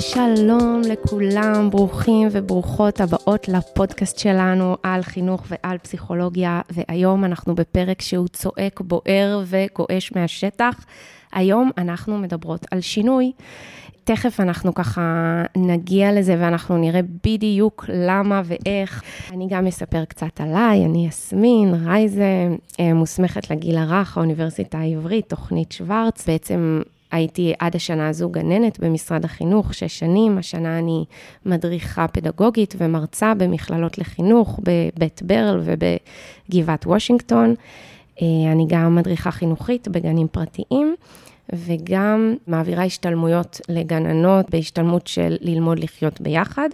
שלום 0.00 0.80
לכולם, 0.88 1.70
ברוכים 1.70 2.28
וברוכות 2.30 3.00
הבאות 3.00 3.48
לפודקאסט 3.48 4.18
שלנו 4.18 4.76
על 4.82 5.02
חינוך 5.02 5.46
ועל 5.48 5.78
פסיכולוגיה, 5.78 6.60
והיום 6.70 7.24
אנחנו 7.24 7.54
בפרק 7.54 8.02
שהוא 8.02 8.28
צועק, 8.28 8.80
בוער 8.80 9.42
וגועש 9.46 10.12
מהשטח. 10.16 10.84
היום 11.32 11.70
אנחנו 11.78 12.18
מדברות 12.18 12.66
על 12.70 12.80
שינוי. 12.80 13.32
תכף 14.04 14.40
אנחנו 14.40 14.74
ככה 14.74 15.02
נגיע 15.56 16.12
לזה 16.12 16.36
ואנחנו 16.38 16.76
נראה 16.76 17.00
בדיוק 17.24 17.84
למה 17.88 18.42
ואיך. 18.44 19.02
אני 19.32 19.46
גם 19.50 19.66
אספר 19.66 20.04
קצת 20.04 20.40
עליי, 20.40 20.84
אני 20.84 21.06
יסמין 21.06 21.74
רייזה, 21.86 22.48
אה, 22.80 22.94
מוסמכת 22.94 23.50
לגיל 23.50 23.78
הרך, 23.78 24.16
האוניברסיטה 24.18 24.78
העברית, 24.78 25.28
תוכנית 25.28 25.72
שוורץ. 25.72 26.26
בעצם 26.26 26.82
הייתי 27.10 27.52
עד 27.58 27.76
השנה 27.76 28.08
הזו 28.08 28.30
גננת 28.30 28.80
במשרד 28.80 29.24
החינוך, 29.24 29.74
שש 29.74 29.98
שנים. 29.98 30.38
השנה 30.38 30.78
אני 30.78 31.04
מדריכה 31.46 32.08
פדגוגית 32.08 32.74
ומרצה 32.78 33.34
במכללות 33.34 33.98
לחינוך 33.98 34.60
בבית 34.62 35.22
ברל 35.22 35.60
ובגבעת 35.64 36.86
וושינגטון. 36.86 37.54
אה, 38.22 38.52
אני 38.52 38.66
גם 38.68 38.94
מדריכה 38.94 39.30
חינוכית 39.30 39.88
בגנים 39.88 40.28
פרטיים. 40.28 40.94
וגם 41.52 42.34
מעבירה 42.46 42.84
השתלמויות 42.84 43.60
לגננות 43.68 44.50
בהשתלמות 44.50 45.06
של 45.06 45.36
ללמוד 45.40 45.78
לחיות 45.78 46.20
ביחד, 46.20 46.68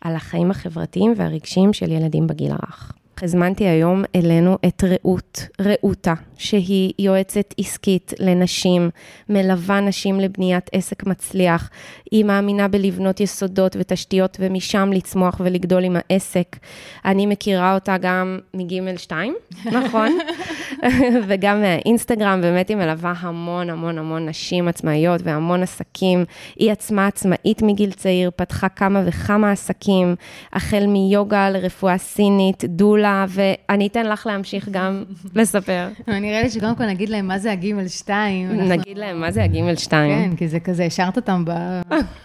על 0.00 0.14
החיים 0.14 0.50
החברתיים 0.50 1.14
והרגשיים 1.16 1.72
של 1.72 1.92
ילדים 1.92 2.26
בגיל 2.26 2.50
הרך. 2.50 2.92
הזמנתי 3.22 3.64
היום 3.64 4.04
אלינו 4.14 4.58
את 4.66 4.84
רעות, 4.84 5.46
רעותה, 5.60 6.14
שהיא 6.36 6.92
יועצת 6.98 7.54
עסקית 7.58 8.12
לנשים, 8.18 8.90
מלווה 9.28 9.80
נשים 9.80 10.20
לבניית 10.20 10.70
עסק 10.72 11.06
מצליח. 11.06 11.70
היא 12.10 12.24
מאמינה 12.24 12.68
בלבנות 12.68 13.20
יסודות 13.20 13.76
ותשתיות 13.78 14.36
ומשם 14.40 14.90
לצמוח 14.92 15.40
ולגדול 15.44 15.84
עם 15.84 15.96
העסק. 15.98 16.56
אני 17.04 17.26
מכירה 17.26 17.74
אותה 17.74 17.96
גם 18.00 18.38
מגימל 18.54 18.96
2, 18.96 19.34
נכון? 19.76 20.18
וגם 21.28 21.60
מהאינסטגרם, 21.60 22.40
באמת 22.40 22.68
היא 22.68 22.76
מלווה 22.76 23.12
המון 23.18 23.70
המון 23.70 23.98
המון 23.98 24.28
נשים 24.28 24.68
עצמאיות 24.68 25.20
והמון 25.24 25.62
עסקים. 25.62 26.24
היא 26.56 26.72
עצמה 26.72 27.06
עצמאית 27.06 27.62
מגיל 27.62 27.92
צעיר, 27.92 28.30
פתחה 28.36 28.68
כמה 28.68 29.02
וכמה 29.06 29.50
עסקים, 29.50 30.14
החל 30.52 30.86
מיוגה 30.86 31.50
לרפואה 31.50 31.98
סינית, 31.98 32.64
דולה, 32.64 33.01
ואני 33.28 33.86
אתן 33.86 34.06
לך 34.06 34.26
להמשיך 34.26 34.68
גם 34.68 35.04
לספר. 35.34 35.88
נראה 36.08 36.42
לי 36.42 36.50
שקודם 36.50 36.76
כל 36.76 36.86
נגיד 36.86 37.08
להם 37.08 37.28
מה 37.28 37.38
זה 37.38 37.52
הגימל 37.52 37.88
2. 37.88 38.68
נגיד 38.68 38.98
להם 38.98 39.20
מה 39.20 39.30
זה 39.30 39.44
הגימל 39.44 39.76
2. 39.76 40.30
כן, 40.30 40.36
כי 40.36 40.48
זה 40.48 40.60
כזה, 40.60 40.84
השארת 40.84 41.16
אותם 41.16 41.44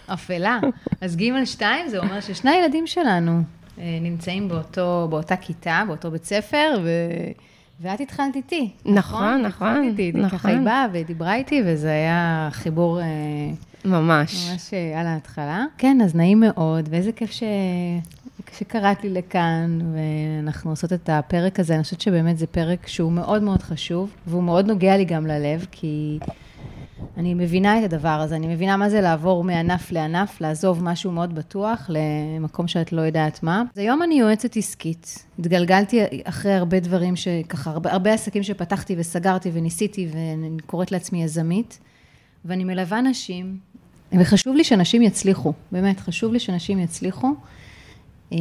באפלה. 0.08 0.60
אז 1.02 1.16
גימל 1.16 1.46
2 1.46 1.90
זה 1.90 1.98
אומר 1.98 2.20
ששני 2.20 2.52
הילדים 2.52 2.88
שלנו 2.88 3.42
אה, 3.80 3.98
נמצאים 4.02 4.48
באותו, 4.50 5.08
באותה 5.10 5.36
כיתה, 5.36 5.84
באותו 5.88 6.12
בית 6.12 6.26
ספר, 6.26 6.80
ו... 6.84 6.90
ואת 7.82 8.00
התחלת 8.00 8.36
איתי. 8.36 8.72
נכון, 8.86 9.42
נכון. 9.42 9.68
התחלת 9.68 10.00
איתי, 10.00 10.12
נכון. 10.20 10.40
ככה 10.40 10.50
היא 10.50 10.60
באה 10.60 10.86
ודיברה 10.92 11.36
איתי, 11.36 11.62
וזה 11.66 11.92
היה 11.92 12.50
חיבור... 12.52 13.02
אה, 13.02 13.06
ממש. 13.86 14.50
ממש 14.52 14.74
אה, 14.74 15.00
על 15.00 15.08
ההתחלה. 15.08 15.66
כן, 15.78 16.02
אז 16.04 16.16
נעים 16.16 16.40
מאוד, 16.40 16.90
ואיזה 16.92 17.12
כיף 17.12 17.32
ש... 17.32 17.44
שקראת 18.54 19.04
לי 19.04 19.10
לכאן, 19.10 19.80
ואנחנו 19.94 20.70
עושות 20.70 20.94
את 20.94 21.10
הפרק 21.10 21.60
הזה, 21.60 21.76
אני 21.76 21.84
חושבת 21.84 22.02
שבאמת 22.02 22.38
זה 22.38 22.48
פרק 22.48 22.88
שהוא 22.88 23.12
מאוד 23.12 23.44
מאוד 23.44 23.62
חשוב, 23.62 24.10
והוא 24.28 24.44
מאוד 24.44 24.68
נוגע 24.68 24.98
לי 24.98 25.06
גם 25.06 25.28
ללב, 25.28 25.66
כי 25.72 26.20
אני 27.18 27.34
מבינה 27.34 27.80
את 27.80 27.84
הדבר 27.84 28.10
הזה, 28.10 28.36
אני 28.36 28.48
מבינה 28.48 28.78
מה 28.78 28.90
זה 28.90 29.02
לעבור 29.02 29.44
מענף 29.44 29.92
לענף, 29.92 30.42
לעזוב 30.42 30.84
משהו 30.84 31.12
מאוד 31.12 31.36
בטוח 31.36 31.90
למקום 31.90 32.68
שאת 32.68 32.94
לא 32.94 33.02
יודעת 33.02 33.44
מה. 33.44 33.64
אז 33.74 33.78
היום 33.78 34.04
אני 34.04 34.20
יועצת 34.20 34.58
עסקית. 34.58 35.26
התגלגלתי 35.40 36.02
אחרי 36.24 36.54
הרבה 36.54 36.80
דברים 36.80 37.16
שככה, 37.16 37.70
הרבה, 37.70 37.92
הרבה 37.92 38.14
עסקים 38.14 38.44
שפתחתי 38.44 38.96
וסגרתי 38.98 39.52
וניסיתי, 39.54 40.08
ואני 40.12 40.58
קוראת 40.66 40.92
לעצמי 40.92 41.24
יזמית, 41.24 41.80
ואני 42.46 42.64
מלווה 42.64 43.02
נשים, 43.02 43.58
וחשוב 44.14 44.56
לי 44.56 44.64
שאנשים 44.64 45.02
יצליחו, 45.02 45.54
באמת, 45.72 46.00
חשוב 46.00 46.34
לי 46.34 46.40
שאנשים 46.40 46.80
יצליחו. 46.80 47.34
אה, 48.34 48.38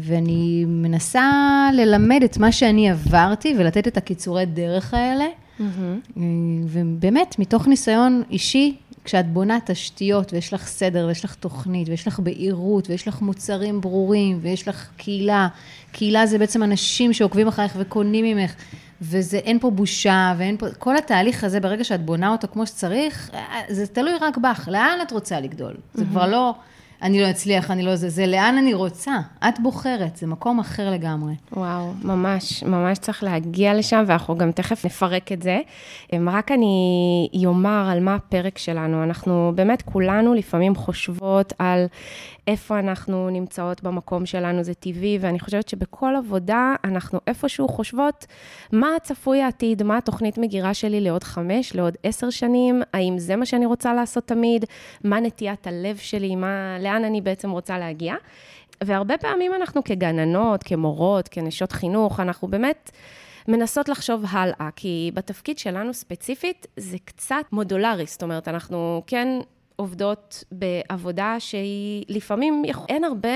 ואני 0.00 0.64
מנסה 0.68 1.30
ללמד 1.72 2.20
את 2.24 2.38
מה 2.38 2.52
שאני 2.52 2.90
עברתי 2.90 3.54
ולתת 3.58 3.88
את 3.88 3.96
הקיצורי 3.96 4.46
דרך 4.46 4.94
האלה. 4.94 5.24
Mm-hmm. 5.60 6.18
ובאמת, 6.66 7.38
מתוך 7.38 7.68
ניסיון 7.68 8.22
אישי, 8.30 8.76
כשאת 9.04 9.26
בונה 9.26 9.58
תשתיות 9.64 10.32
ויש 10.32 10.52
לך 10.52 10.66
סדר 10.66 11.06
ויש 11.08 11.24
לך 11.24 11.34
תוכנית 11.34 11.88
ויש 11.88 12.08
לך 12.08 12.20
בהירות 12.20 12.90
ויש 12.90 13.08
לך 13.08 13.22
מוצרים 13.22 13.80
ברורים 13.80 14.38
ויש 14.42 14.68
לך 14.68 14.88
קהילה, 14.96 15.48
קהילה 15.92 16.26
זה 16.26 16.38
בעצם 16.38 16.62
אנשים 16.62 17.12
שעוקבים 17.12 17.48
אחריך 17.48 17.76
וקונים 17.78 18.24
ממך, 18.24 18.54
וזה, 19.02 19.36
אין 19.36 19.58
פה 19.58 19.70
בושה 19.70 20.34
ואין 20.38 20.56
פה, 20.56 20.66
כל 20.78 20.96
התהליך 20.96 21.44
הזה, 21.44 21.60
ברגע 21.60 21.84
שאת 21.84 22.04
בונה 22.04 22.32
אותו 22.32 22.48
כמו 22.52 22.66
שצריך, 22.66 23.30
אה, 23.34 23.60
זה 23.68 23.86
תלוי 23.86 24.14
רק 24.20 24.38
בך, 24.38 24.68
לאן 24.72 24.98
את 25.02 25.12
רוצה 25.12 25.40
לגדול? 25.40 25.72
Mm-hmm. 25.72 25.98
זה 25.98 26.04
כבר 26.04 26.26
לא... 26.26 26.54
אני 27.04 27.22
לא 27.22 27.30
אצליח, 27.30 27.70
אני 27.70 27.82
לא 27.82 27.96
זה, 27.96 28.08
זה 28.08 28.26
לאן 28.26 28.58
אני 28.58 28.74
רוצה. 28.74 29.12
את 29.48 29.60
בוחרת, 29.60 30.16
זה 30.16 30.26
מקום 30.26 30.58
אחר 30.60 30.90
לגמרי. 30.90 31.34
וואו, 31.52 31.92
ממש, 32.02 32.62
ממש 32.62 32.98
צריך 32.98 33.22
להגיע 33.22 33.74
לשם, 33.74 34.04
ואנחנו 34.06 34.38
גם 34.38 34.52
תכף 34.52 34.84
נפרק 34.84 35.32
את 35.32 35.42
זה. 35.42 35.60
אמ, 36.12 36.28
רק 36.28 36.52
אני 36.52 37.42
אומר 37.46 37.88
על 37.90 38.00
מה 38.00 38.14
הפרק 38.14 38.58
שלנו. 38.58 39.02
אנחנו 39.02 39.52
באמת 39.54 39.82
כולנו 39.82 40.34
לפעמים 40.34 40.74
חושבות 40.74 41.52
על 41.58 41.86
איפה 42.46 42.78
אנחנו 42.78 43.30
נמצאות 43.30 43.82
במקום 43.82 44.26
שלנו, 44.26 44.62
זה 44.62 44.74
טבעי, 44.74 45.18
ואני 45.20 45.40
חושבת 45.40 45.68
שבכל 45.68 46.14
עבודה 46.18 46.74
אנחנו 46.84 47.20
איפשהו 47.26 47.68
חושבות 47.68 48.26
מה 48.72 48.88
צפוי 49.02 49.42
העתיד, 49.42 49.82
מה 49.82 49.96
התוכנית 49.96 50.38
מגירה 50.38 50.74
שלי 50.74 51.00
לעוד 51.00 51.24
חמש, 51.24 51.74
לעוד 51.74 51.96
עשר 52.02 52.30
שנים, 52.30 52.82
האם 52.92 53.18
זה 53.18 53.36
מה 53.36 53.46
שאני 53.46 53.66
רוצה 53.66 53.94
לעשות 53.94 54.26
תמיד, 54.26 54.64
מה 55.04 55.20
נטיית 55.20 55.66
הלב 55.66 55.96
שלי, 55.96 56.36
מה, 56.36 56.76
לאן 56.80 56.93
אני 56.96 57.20
בעצם 57.20 57.50
רוצה 57.50 57.78
להגיע. 57.78 58.14
והרבה 58.84 59.18
פעמים 59.18 59.54
אנחנו 59.54 59.84
כגננות, 59.84 60.62
כמורות, 60.62 61.28
כנשות 61.28 61.72
חינוך, 61.72 62.20
אנחנו 62.20 62.48
באמת... 62.48 62.90
מנסות 63.48 63.88
לחשוב 63.88 64.24
הלאה, 64.30 64.68
כי 64.76 65.10
בתפקיד 65.14 65.58
שלנו 65.58 65.94
ספציפית 65.94 66.66
זה 66.76 66.96
קצת 67.04 67.44
מודולרי, 67.52 68.06
זאת 68.06 68.22
אומרת, 68.22 68.48
אנחנו 68.48 69.02
כן 69.06 69.28
עובדות 69.76 70.44
בעבודה 70.52 71.36
שהיא 71.38 72.04
לפעמים, 72.08 72.62
אין 72.88 73.04
הרבה 73.04 73.28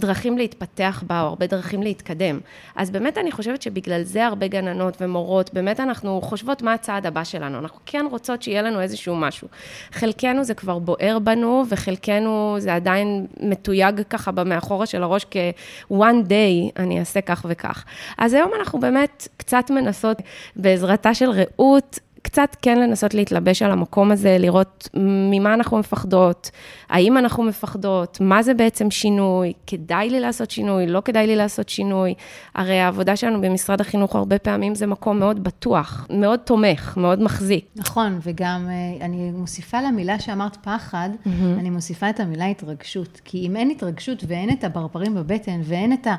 דרכים 0.00 0.38
להתפתח 0.38 1.02
בה, 1.06 1.22
או 1.22 1.26
הרבה 1.26 1.46
דרכים 1.46 1.82
להתקדם. 1.82 2.40
אז 2.76 2.90
באמת 2.90 3.18
אני 3.18 3.32
חושבת 3.32 3.62
שבגלל 3.62 4.02
זה 4.02 4.26
הרבה 4.26 4.48
גננות 4.48 4.96
ומורות, 5.00 5.54
באמת 5.54 5.80
אנחנו 5.80 6.20
חושבות 6.22 6.62
מה 6.62 6.72
הצעד 6.72 7.06
הבא 7.06 7.24
שלנו. 7.24 7.58
אנחנו 7.58 7.80
כן 7.86 8.06
רוצות 8.10 8.42
שיהיה 8.42 8.62
לנו 8.62 8.80
איזשהו 8.80 9.16
משהו. 9.16 9.48
חלקנו 9.92 10.44
זה 10.44 10.54
כבר 10.54 10.78
בוער 10.78 11.18
בנו, 11.18 11.64
וחלקנו 11.68 12.56
זה 12.58 12.74
עדיין 12.74 13.26
מתויג 13.40 14.02
ככה 14.10 14.30
במאחורה 14.32 14.86
של 14.86 15.02
הראש 15.02 15.26
כ-one 15.30 16.24
day 16.28 16.72
אני 16.76 17.00
אעשה 17.00 17.20
כך 17.20 17.46
וכך. 17.48 17.84
אז 18.18 18.34
היום 18.34 18.50
אנחנו 18.58 18.80
באמת 18.80 19.28
קצת 19.36 19.70
מנסות 19.70 20.16
בעזרתה 20.56 21.14
של 21.14 21.30
רעות, 21.30 21.98
קצת 22.22 22.56
כן 22.62 22.78
לנסות 22.78 23.14
להתלבש 23.14 23.62
על 23.62 23.70
המקום 23.70 24.10
הזה, 24.10 24.36
לראות 24.38 24.88
ממה 24.94 25.54
אנחנו 25.54 25.78
מפחדות, 25.78 26.50
האם 26.88 27.18
אנחנו 27.18 27.42
מפחדות, 27.42 28.18
מה 28.20 28.42
זה 28.42 28.54
בעצם 28.54 28.90
שינוי, 28.90 29.52
כדאי 29.66 30.10
לי 30.10 30.20
לעשות 30.20 30.50
שינוי, 30.50 30.86
לא 30.86 31.02
כדאי 31.04 31.26
לי 31.26 31.36
לעשות 31.36 31.68
שינוי. 31.68 32.14
הרי 32.54 32.80
העבודה 32.80 33.16
שלנו 33.16 33.40
במשרד 33.40 33.80
החינוך 33.80 34.16
הרבה 34.16 34.38
פעמים 34.38 34.74
זה 34.74 34.86
מקום 34.86 35.18
מאוד 35.18 35.44
בטוח, 35.44 36.06
מאוד 36.10 36.40
תומך, 36.40 36.96
מאוד 36.96 37.22
מחזיק. 37.22 37.64
נכון, 37.76 38.18
וגם 38.22 38.68
אה, 38.68 39.04
אני 39.04 39.30
מוסיפה 39.30 39.80
למילה 39.80 40.18
שאמרת 40.18 40.56
פחד, 40.56 41.10
mm-hmm. 41.12 41.60
אני 41.60 41.70
מוסיפה 41.70 42.10
את 42.10 42.20
המילה 42.20 42.46
התרגשות. 42.46 43.20
כי 43.24 43.46
אם 43.46 43.56
אין 43.56 43.70
התרגשות 43.70 44.24
ואין 44.26 44.50
את 44.50 44.64
הברברים 44.64 45.14
בבטן 45.14 45.60
ואין 45.64 45.92
את 45.92 46.06
ה... 46.06 46.14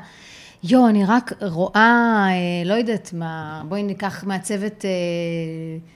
יואו, 0.64 0.88
אני 0.88 1.04
רק 1.04 1.32
רואה, 1.40 2.26
אה, 2.30 2.64
לא 2.64 2.74
יודעת 2.74 3.10
מה, 3.12 3.62
בואי 3.68 3.82
ניקח 3.82 4.24
מעצבת 4.24 4.84
אה, 4.84 4.90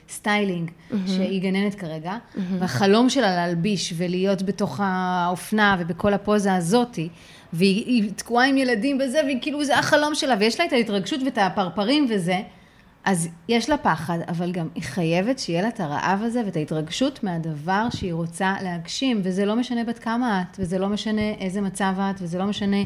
סטיילינג, 0.09 0.69
mm-hmm. 0.69 0.95
שהיא 1.07 1.41
גננת 1.41 1.75
כרגע, 1.75 2.13
mm-hmm. 2.13 2.39
והחלום 2.59 3.09
שלה 3.09 3.35
להלביש 3.35 3.93
ולהיות 3.97 4.43
בתוך 4.43 4.79
האופנה 4.83 5.75
ובכל 5.79 6.13
הפוזה 6.13 6.55
הזאתי, 6.55 7.09
והיא 7.53 8.11
תקועה 8.15 8.45
עם 8.45 8.57
ילדים 8.57 8.97
וזה, 9.03 9.19
והיא 9.23 9.37
כאילו, 9.41 9.65
זה 9.65 9.79
החלום 9.79 10.15
שלה, 10.15 10.35
ויש 10.39 10.59
לה 10.59 10.65
את 10.65 10.73
ההתרגשות 10.73 11.21
ואת 11.25 11.37
הפרפרים 11.37 12.07
וזה, 12.09 12.41
אז 13.05 13.29
יש 13.49 13.69
לה 13.69 13.77
פחד, 13.77 14.19
אבל 14.27 14.51
גם 14.51 14.67
היא 14.75 14.83
חייבת 14.83 15.39
שיהיה 15.39 15.61
לה 15.61 15.67
את 15.67 15.79
הרעב 15.79 16.19
הזה 16.23 16.41
ואת 16.45 16.55
ההתרגשות 16.55 17.23
מהדבר 17.23 17.87
שהיא 17.91 18.13
רוצה 18.13 18.53
להגשים, 18.63 19.21
וזה 19.23 19.45
לא 19.45 19.55
משנה 19.55 19.83
בת 19.83 19.99
כמה 19.99 20.41
את, 20.41 20.57
וזה 20.59 20.79
לא 20.79 20.87
משנה 20.89 21.31
איזה 21.39 21.61
מצב 21.61 21.93
את, 21.99 22.21
וזה 22.21 22.37
לא 22.37 22.45
משנה... 22.45 22.77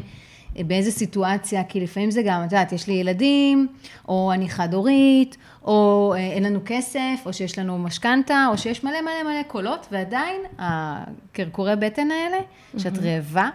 באיזה 0.56 0.90
סיטואציה, 0.90 1.64
כי 1.64 1.80
לפעמים 1.80 2.10
זה 2.10 2.22
גם, 2.22 2.40
את 2.40 2.52
יודעת, 2.52 2.72
יש 2.72 2.86
לי 2.86 2.94
ילדים, 2.94 3.66
או 4.08 4.32
אני 4.32 4.48
חד-הורית, 4.48 5.36
או 5.64 6.12
אה, 6.16 6.20
אין 6.20 6.42
לנו 6.42 6.60
כסף, 6.64 7.22
או 7.26 7.32
שיש 7.32 7.58
לנו 7.58 7.78
משכנתה, 7.78 8.46
או 8.50 8.58
שיש 8.58 8.84
מלא 8.84 9.00
מלא 9.02 9.22
מלא 9.32 9.42
קולות, 9.42 9.86
ועדיין 9.92 10.40
הקרקורי 10.58 11.76
בטן 11.76 12.08
האלה, 12.10 12.38
שאת 12.78 12.98
רעבה, 12.98 13.48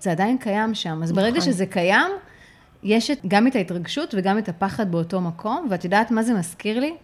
זה 0.00 0.10
עדיין 0.10 0.38
קיים 0.38 0.74
שם. 0.74 1.00
אז 1.02 1.12
ברגע 1.12 1.38
נכון. 1.38 1.52
שזה 1.52 1.66
קיים, 1.66 2.10
יש 2.84 3.10
את, 3.10 3.18
גם 3.28 3.46
את 3.46 3.56
ההתרגשות 3.56 4.14
וגם 4.18 4.38
את 4.38 4.48
הפחד 4.48 4.92
באותו 4.92 5.20
מקום, 5.20 5.66
ואת 5.70 5.84
יודעת 5.84 6.10
מה 6.10 6.22
זה 6.22 6.34
מזכיר 6.34 6.80
לי? 6.80 6.94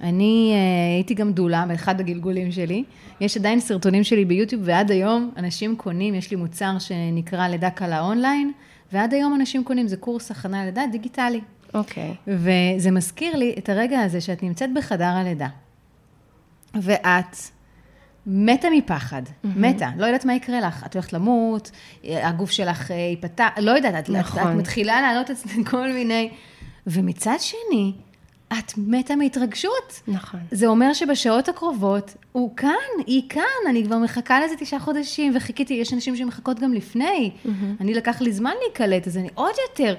אני 0.00 0.52
אה, 0.54 0.94
הייתי 0.96 1.14
גם 1.14 1.32
דולה 1.32 1.64
באחד 1.68 2.00
הגלגולים 2.00 2.52
שלי. 2.52 2.84
יש 3.20 3.36
עדיין 3.36 3.60
סרטונים 3.60 4.04
שלי 4.04 4.24
ביוטיוב, 4.24 4.62
ועד 4.64 4.90
היום 4.90 5.30
אנשים 5.36 5.76
קונים, 5.76 6.14
יש 6.14 6.30
לי 6.30 6.36
מוצר 6.36 6.78
שנקרא 6.78 7.48
לידה 7.48 7.70
קלה 7.70 8.00
אונליין, 8.00 8.52
ועד 8.92 9.14
היום 9.14 9.34
אנשים 9.34 9.64
קונים, 9.64 9.88
זה 9.88 9.96
קורס 9.96 10.30
הכנה 10.30 10.62
ללידה 10.62 10.82
דיגיטלי. 10.92 11.40
אוקיי. 11.74 12.14
וזה 12.26 12.90
מזכיר 12.90 13.36
לי 13.36 13.54
את 13.58 13.68
הרגע 13.68 14.00
הזה 14.00 14.20
שאת 14.20 14.42
נמצאת 14.42 14.70
בחדר 14.74 15.04
הלידה, 15.04 15.48
ואת 16.74 17.36
מתה 18.26 18.68
מפחד, 18.76 19.22
מתה, 19.44 19.90
לא 19.96 20.06
יודעת 20.06 20.24
מה 20.24 20.34
יקרה 20.34 20.60
לך, 20.60 20.86
את 20.86 20.94
הולכת 20.94 21.12
למות, 21.12 21.70
הגוף 22.04 22.50
שלך 22.50 22.90
אה, 22.90 22.96
ייפתח, 22.96 23.48
לא 23.58 23.70
יודעת, 23.70 24.04
את, 24.04 24.10
נכון. 24.10 24.42
את, 24.42 24.46
את 24.46 24.52
מתחילה 24.52 25.00
לעלות 25.00 25.30
אצלי 25.30 25.64
כל 25.64 25.92
מיני... 25.92 26.30
ומצד 26.86 27.36
שני, 27.38 27.92
את 28.58 28.72
מתה 28.76 29.16
מהתרגשות. 29.16 30.00
נכון. 30.08 30.40
זה 30.50 30.66
אומר 30.66 30.92
שבשעות 30.92 31.48
הקרובות, 31.48 32.14
הוא 32.32 32.56
כאן, 32.56 32.70
היא 33.06 33.22
כאן, 33.28 33.42
אני 33.68 33.84
כבר 33.84 33.98
מחכה 33.98 34.40
לזה 34.40 34.54
תשעה 34.58 34.80
חודשים, 34.80 35.32
וחיכיתי, 35.36 35.74
יש 35.74 35.92
אנשים 35.92 36.16
שמחכות 36.16 36.60
גם 36.60 36.72
לפני. 36.72 37.30
אני 37.80 37.94
לקח 37.94 38.20
לי 38.20 38.32
זמן 38.32 38.52
להיקלט, 38.62 39.06
אז 39.06 39.16
אני 39.16 39.28
עוד 39.34 39.54
יותר. 39.68 39.94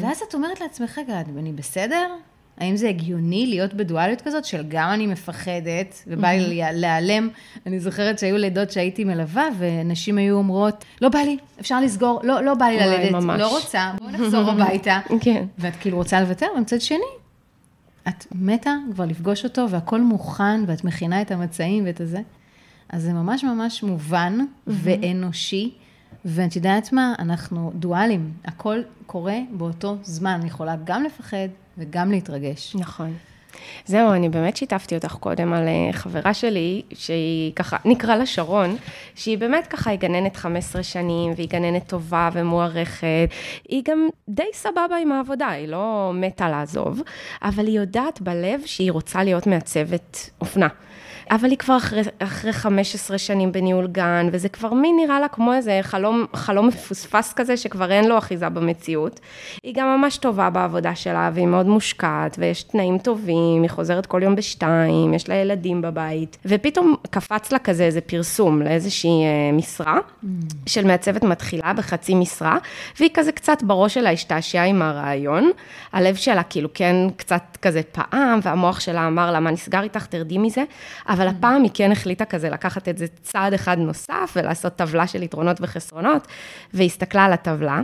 ואז 0.00 0.22
את 0.28 0.34
אומרת 0.34 0.60
לעצמך, 0.60 0.98
רגע, 0.98 1.20
אני 1.38 1.52
בסדר? 1.52 2.06
האם 2.58 2.76
זה 2.76 2.88
הגיוני 2.88 3.46
להיות 3.46 3.74
בדואליות 3.74 4.20
כזאת, 4.20 4.44
של 4.44 4.64
גם 4.68 4.90
אני 4.92 5.06
מפחדת, 5.06 6.04
ובא 6.06 6.28
לי 6.28 6.62
להיעלם? 6.62 7.28
אני 7.66 7.80
זוכרת 7.80 8.18
שהיו 8.18 8.36
לידות 8.36 8.70
שהייתי 8.70 9.04
מלווה, 9.04 9.48
ונשים 9.58 10.18
היו 10.18 10.36
אומרות, 10.36 10.84
לא 11.02 11.08
בא 11.08 11.18
לי, 11.18 11.36
אפשר 11.60 11.80
לסגור, 11.80 12.20
לא, 12.22 12.42
לא 12.42 12.54
בא 12.54 12.66
לי 12.66 12.76
ללדת, 12.76 13.10
ממש. 13.12 13.40
לא 13.40 13.48
רוצה, 13.48 13.92
בואו 13.98 14.10
נחזור 14.10 14.50
הביתה. 14.50 15.00
כן. 15.24 15.44
ואת 15.58 15.76
כאילו 15.80 15.96
רוצה 15.96 16.20
לוותר, 16.20 16.46
ומצד 16.56 16.80
שני, 16.80 16.98
את 18.08 18.26
מתה 18.34 18.74
כבר 18.92 19.04
לפגוש 19.04 19.44
אותו, 19.44 19.70
והכל 19.70 20.00
מוכן, 20.00 20.64
ואת 20.66 20.84
מכינה 20.84 21.22
את 21.22 21.30
המצעים 21.30 21.84
ואת 21.86 22.00
הזה. 22.00 22.20
אז 22.88 23.02
זה 23.02 23.12
ממש 23.12 23.44
ממש 23.44 23.82
מובן 23.82 24.38
ואנושי, 24.66 25.74
ואת 26.24 26.56
יודעת 26.56 26.92
מה? 26.92 27.14
אנחנו 27.18 27.72
דואלים, 27.74 28.32
הכל 28.44 28.78
קורה 29.06 29.38
באותו 29.50 29.96
זמן. 30.02 30.38
אני 30.40 30.46
יכולה 30.46 30.76
גם 30.84 31.02
לפחד 31.02 31.48
וגם 31.78 32.10
להתרגש. 32.10 32.76
נכון. 32.76 33.14
זהו, 33.84 34.12
אני 34.12 34.28
באמת 34.28 34.56
שיתפתי 34.56 34.94
אותך 34.94 35.12
קודם 35.20 35.52
על 35.52 35.68
אה, 35.68 35.92
חברה 35.92 36.34
שלי, 36.34 36.82
שהיא 36.92 37.52
ככה, 37.56 37.76
נקרא 37.84 38.16
לה 38.16 38.26
שרון, 38.26 38.76
שהיא 39.14 39.38
באמת 39.38 39.66
ככה, 39.66 39.90
היא 39.90 39.98
גננת 39.98 40.36
15 40.36 40.82
שנים, 40.82 41.32
והיא 41.36 41.48
גננת 41.48 41.86
טובה 41.86 42.28
ומוערכת. 42.32 43.28
היא 43.68 43.82
גם 43.84 44.08
די 44.28 44.50
סבבה 44.52 44.96
עם 45.02 45.12
העבודה, 45.12 45.48
היא 45.48 45.68
לא 45.68 46.10
מתה 46.14 46.48
לעזוב, 46.48 47.02
אבל 47.42 47.66
היא 47.66 47.76
יודעת 47.76 48.20
בלב 48.20 48.60
שהיא 48.64 48.92
רוצה 48.92 49.24
להיות 49.24 49.46
מעצבת 49.46 50.30
אופנה. 50.40 50.68
אבל 51.30 51.50
היא 51.50 51.58
כבר 51.58 51.76
אחרי, 51.76 52.02
אחרי 52.18 52.52
15 52.52 53.18
שנים 53.18 53.52
בניהול 53.52 53.86
גן, 53.86 54.28
וזה 54.32 54.48
כבר 54.48 54.74
מין 54.74 54.96
נראה 54.96 55.20
לה 55.20 55.28
כמו 55.28 55.54
איזה 55.54 55.78
חלום, 55.82 56.26
חלום 56.34 56.66
מפוספס 56.66 57.32
כזה, 57.32 57.56
שכבר 57.56 57.92
אין 57.92 58.08
לו 58.08 58.18
אחיזה 58.18 58.48
במציאות. 58.48 59.20
היא 59.62 59.74
גם 59.76 59.98
ממש 59.98 60.16
טובה 60.16 60.50
בעבודה 60.50 60.94
שלה, 60.94 61.30
והיא 61.34 61.46
מאוד 61.46 61.66
מושקעת, 61.66 62.36
ויש 62.38 62.62
תנאים 62.62 62.98
טובים, 62.98 63.62
היא 63.62 63.70
חוזרת 63.70 64.06
כל 64.06 64.20
יום 64.22 64.36
בשתיים, 64.36 65.14
יש 65.14 65.28
לה 65.28 65.34
ילדים 65.34 65.82
בבית, 65.82 66.38
ופתאום 66.44 66.94
קפץ 67.10 67.52
לה 67.52 67.58
כזה 67.58 67.84
איזה 67.84 68.00
פרסום 68.00 68.62
לאיזושהי 68.62 69.10
אה, 69.10 69.52
משרה, 69.52 69.98
של 70.66 70.86
מעצבת 70.86 71.22
מתחילה 71.24 71.72
בחצי 71.72 72.14
משרה, 72.14 72.58
והיא 72.98 73.10
כזה 73.14 73.32
קצת 73.32 73.62
בראש 73.62 73.94
שלה 73.94 74.10
השתעשעה 74.10 74.64
עם 74.64 74.82
הרעיון, 74.82 75.50
הלב 75.92 76.14
שלה 76.14 76.42
כאילו 76.42 76.68
כן 76.74 76.96
קצת 77.16 77.58
כזה 77.62 77.80
פעם, 77.92 78.40
והמוח 78.42 78.80
שלה 78.80 79.06
אמר 79.06 79.30
לה, 79.30 79.40
מה 79.40 79.50
נסגר 79.50 79.82
איתך, 79.82 80.06
תרדי 80.06 80.38
מזה, 80.38 80.64
אבל 81.18 81.28
הפעם 81.28 81.62
היא 81.62 81.70
כן 81.74 81.92
החליטה 81.92 82.24
כזה 82.24 82.50
לקחת 82.50 82.88
את 82.88 82.98
זה 82.98 83.06
צעד 83.22 83.54
אחד 83.54 83.78
נוסף, 83.78 84.32
ולעשות 84.36 84.76
טבלה 84.76 85.06
של 85.06 85.22
יתרונות 85.22 85.56
וחסרונות, 85.60 86.26
והסתכלה 86.74 87.24
על 87.24 87.32
הטבלה. 87.32 87.80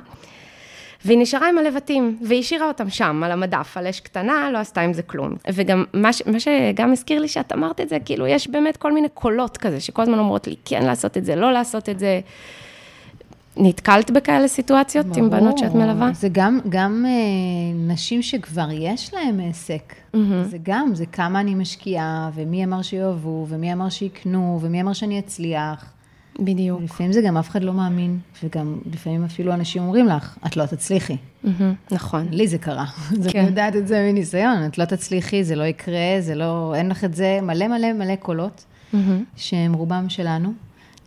והיא 1.05 1.19
נשארה 1.19 1.49
עם 1.49 1.59
הלבטים, 1.59 2.19
והיא 2.23 2.41
השאירה 2.41 2.69
אותם 2.69 2.91
שם, 2.91 3.23
על 3.25 3.33
המדף, 3.33 3.77
על 3.77 3.87
אש 3.87 4.01
קטנה, 4.01 4.51
לא 4.53 4.59
עשתה 4.59 4.81
עם 4.81 4.93
זה 4.93 5.03
כלום. 5.03 5.35
וגם, 5.53 5.85
מה, 5.93 6.13
ש, 6.13 6.23
מה 6.27 6.41
שגם 6.41 6.93
הזכיר 6.93 7.21
לי 7.21 7.29
שאת 7.29 7.53
אמרת 7.53 7.81
את 7.81 7.89
זה, 7.89 7.99
כאילו, 8.05 8.27
יש 8.27 8.49
באמת 8.49 8.77
כל 8.77 8.93
מיני 8.93 9.09
קולות 9.15 9.57
כזה, 9.57 9.81
שכל 9.81 10.03
הזמן 10.03 10.19
אומרות 10.19 10.47
לי, 10.47 10.55
כן 10.65 10.83
לעשות 10.83 11.17
את 11.17 11.25
זה, 11.25 11.37
לא 11.37 11.53
לעשות 11.53 11.89
את 11.89 11.99
זה. 11.99 12.21
נתקלת 13.57 14.11
בכאלה 14.11 14.49
סיטואציות 14.49 15.17
עם 15.17 15.31
בנות 15.31 15.59
שאת 15.59 15.75
מלווה? 15.75 16.11
זה 16.15 16.29
גם, 16.33 16.59
גם 16.69 17.05
אה, 17.09 17.13
נשים 17.93 18.23
שכבר 18.23 18.69
יש 18.73 19.15
להן 19.15 19.41
עסק. 19.41 19.95
זה 20.45 20.59
גם, 20.63 20.95
זה 20.95 21.07
כמה 21.07 21.41
אני 21.41 21.55
משקיעה, 21.55 22.31
ומי 22.35 22.65
אמר 22.65 22.83
שיאהבו, 22.83 23.47
ומי 23.49 23.73
אמר 23.73 23.89
שיקנו, 23.89 24.59
ומי 24.63 24.81
אמר 24.81 24.93
שאני 24.93 25.19
אצליח. 25.19 25.95
בדיוק. 26.39 26.83
לפעמים 26.83 27.13
זה 27.13 27.23
גם 27.23 27.37
אף 27.37 27.49
אחד 27.49 27.63
לא 27.63 27.73
מאמין, 27.73 28.19
וגם 28.43 28.79
לפעמים 28.93 29.25
אפילו 29.25 29.55
אנשים 29.55 29.83
אומרים 29.83 30.07
לך, 30.07 30.39
את 30.47 30.57
לא 30.57 30.67
תצליחי. 30.67 31.17
מהמם, 31.45 31.75
נכון. 31.91 32.27
לי 32.31 32.49
זה 32.49 32.59
קרה. 32.59 32.85
אז 33.21 33.27
כן. 33.33 33.39
אני 33.39 33.49
יודעת 33.49 33.77
את 33.77 33.89
זה 33.89 34.09
מניסיון, 34.13 34.67
את 34.67 34.79
לא 34.79 34.85
תצליחי, 34.85 35.45
זה 35.45 35.57
לא 35.57 35.65
יקרה, 35.65 36.17
זה 36.21 36.35
לא, 36.35 36.75
אין 36.77 36.89
לך 36.89 37.05
את 37.05 37.15
זה, 37.15 37.39
מלא 37.43 37.69
מלא 37.69 37.93
מלא 37.93 38.17
קולות, 38.17 38.65
מהמם. 38.93 39.25
שהם 39.37 39.73
רובם 39.73 40.09
שלנו. 40.09 40.53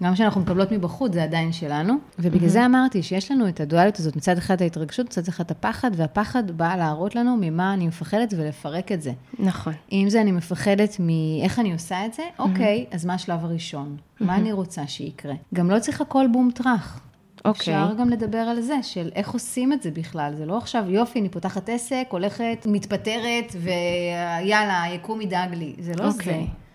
גם 0.03 0.13
כשאנחנו 0.13 0.41
מקבלות 0.41 0.71
מבחוץ, 0.71 1.13
זה 1.13 1.23
עדיין 1.23 1.51
שלנו. 1.51 1.93
ובגלל 2.19 2.49
זה 2.49 2.65
אמרתי 2.65 3.03
שיש 3.03 3.31
לנו 3.31 3.47
את 3.47 3.59
הדואליות 3.59 3.99
הזאת, 3.99 4.15
מצד 4.15 4.37
אחד 4.37 4.61
ההתרגשות, 4.61 5.05
מצד 5.05 5.27
אחד 5.27 5.51
הפחד, 5.51 5.91
והפחד 5.95 6.51
בא 6.51 6.75
להראות 6.75 7.15
לנו 7.15 7.37
ממה 7.41 7.73
אני 7.73 7.87
מפחדת 7.87 8.33
ולפרק 8.37 8.91
את 8.91 9.01
זה. 9.01 9.11
נכון. 9.39 9.73
אם 9.91 10.05
זה 10.09 10.21
אני 10.21 10.31
מפחדת 10.31 10.97
מאיך 10.99 11.59
אני 11.59 11.73
עושה 11.73 12.05
את 12.05 12.13
זה, 12.13 12.23
אוקיי, 12.39 12.85
אז 12.91 13.05
מה 13.05 13.13
השלב 13.13 13.45
הראשון? 13.45 13.97
מה 14.19 14.35
אני 14.35 14.51
רוצה 14.51 14.87
שיקרה? 14.87 15.33
גם 15.53 15.71
לא 15.71 15.79
צריך 15.79 16.01
הכל 16.01 16.25
בום 16.31 16.49
טראח. 16.53 16.99
אוקיי. 17.45 17.51
אפשר 17.51 17.93
גם 17.93 18.09
לדבר 18.09 18.37
על 18.37 18.61
זה, 18.61 18.75
של 18.81 19.09
איך 19.15 19.31
עושים 19.31 19.73
את 19.73 19.81
זה 19.81 19.91
בכלל. 19.91 20.33
זה 20.37 20.45
לא 20.45 20.57
עכשיו, 20.57 20.83
יופי, 20.87 21.19
אני 21.19 21.29
פותחת 21.29 21.69
עסק, 21.69 22.07
הולכת, 22.09 22.67
מתפטרת, 22.69 23.55
ויאללה, 23.55 24.81
היקום 24.81 25.21
ידאג 25.21 25.53
לי. 25.53 25.75
זה 25.79 25.93
לא. 25.99 26.07
אוקיי. 26.07 26.33
זה 26.33 26.66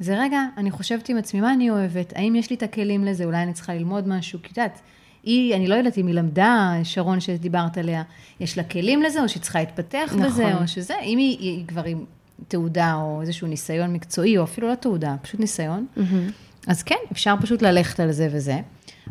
רגע, 0.00 0.40
אני 0.56 0.70
חושבת 0.70 1.08
עם 1.08 1.16
עצמי, 1.16 1.40
מה 1.40 1.52
אני 1.52 1.70
אוהבת? 1.70 2.12
האם 2.16 2.36
יש 2.36 2.50
לי 2.50 2.56
את 2.56 2.62
הכלים 2.62 3.04
לזה? 3.04 3.24
אולי 3.24 3.42
אני 3.42 3.52
צריכה 3.52 3.74
ללמוד 3.74 4.08
משהו? 4.08 4.38
כי 4.42 4.52
את 4.52 4.58
יודעת, 4.58 4.80
היא, 5.22 5.54
אני 5.54 5.66
לא 5.66 5.74
יודעת 5.74 5.98
אם 5.98 6.06
היא 6.06 6.14
למדה, 6.14 6.72
שרון 6.82 7.20
שדיברת 7.20 7.78
עליה, 7.78 8.02
יש 8.40 8.58
לה 8.58 8.64
כלים 8.64 9.02
לזה, 9.02 9.22
או 9.22 9.28
שהיא 9.28 9.42
צריכה 9.42 9.60
להתפתח 9.60 10.04
נכון. 10.06 10.22
בזה, 10.22 10.54
או 10.54 10.68
שזה, 10.68 10.94
אם 11.02 11.18
היא, 11.18 11.38
היא 11.38 11.66
כבר 11.66 11.84
עם 11.84 12.04
תעודה, 12.48 12.94
או 12.94 13.20
איזשהו 13.20 13.48
ניסיון 13.48 13.92
מקצועי, 13.92 14.38
או 14.38 14.44
אפילו 14.44 14.68
לא 14.68 14.74
תעודה, 14.74 15.16
פשוט 15.22 15.40
ניסיון, 15.40 15.86
מהמם. 15.96 16.30
אז 16.66 16.82
כן, 16.82 16.96
אפשר 17.12 17.34
פשוט 17.40 17.62
ללכת 17.62 18.00
על 18.00 18.12
זה 18.12 18.28
וזה. 18.32 18.58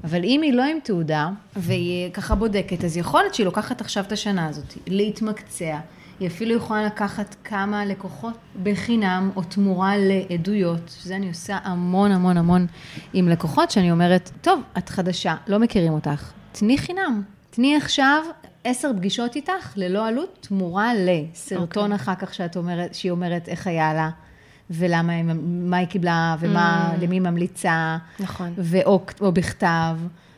אבל 0.03 0.23
אם 0.23 0.41
היא 0.41 0.53
לא 0.53 0.63
עם 0.63 0.77
תעודה, 0.83 1.29
והיא 1.55 2.11
ככה 2.11 2.35
בודקת, 2.35 2.83
אז 2.83 2.97
יכול 2.97 3.21
להיות 3.21 3.35
שהיא 3.35 3.45
לוקחת 3.45 3.81
עכשיו 3.81 4.03
את 4.03 4.11
השנה 4.11 4.47
הזאת, 4.47 4.73
להתמקצע. 4.87 5.79
היא 6.19 6.27
אפילו 6.27 6.55
יכולה 6.55 6.83
לקחת 6.85 7.35
כמה 7.43 7.85
לקוחות 7.85 8.33
בחינם, 8.63 9.29
או 9.35 9.43
תמורה 9.43 9.93
לעדויות, 9.97 10.81
שזה 10.89 11.15
אני 11.15 11.27
עושה 11.27 11.57
המון 11.63 12.11
המון 12.11 12.37
המון 12.37 12.67
עם 13.13 13.27
לקוחות, 13.27 13.71
שאני 13.71 13.91
אומרת, 13.91 14.31
טוב, 14.41 14.61
את 14.77 14.89
חדשה, 14.89 15.35
לא 15.47 15.59
מכירים 15.59 15.93
אותך, 15.93 16.31
תני 16.51 16.77
חינם. 16.77 17.21
תני 17.49 17.75
עכשיו 17.75 18.23
עשר 18.63 18.91
פגישות 18.97 19.35
איתך, 19.35 19.73
ללא 19.75 20.07
עלות, 20.07 20.47
תמורה 20.47 20.91
לסרטון 20.95 21.91
okay. 21.91 21.95
אחר 21.95 22.15
כך 22.15 22.33
שאת 22.33 22.57
אומרת, 22.57 22.95
שהיא 22.95 23.11
אומרת 23.11 23.49
איך 23.49 23.67
היה 23.67 23.93
לה. 23.93 24.09
ולמה, 24.69 25.13
היא- 25.13 25.25
מה 25.43 25.77
היא 25.77 25.87
קיבלה, 25.87 26.35
ומה, 26.39 26.93
mm. 26.93 27.03
למי 27.03 27.19
ממליצה. 27.19 27.97
נכון. 28.19 28.53
ואו, 28.57 28.99
או 29.21 29.31
בכתב. 29.31 29.97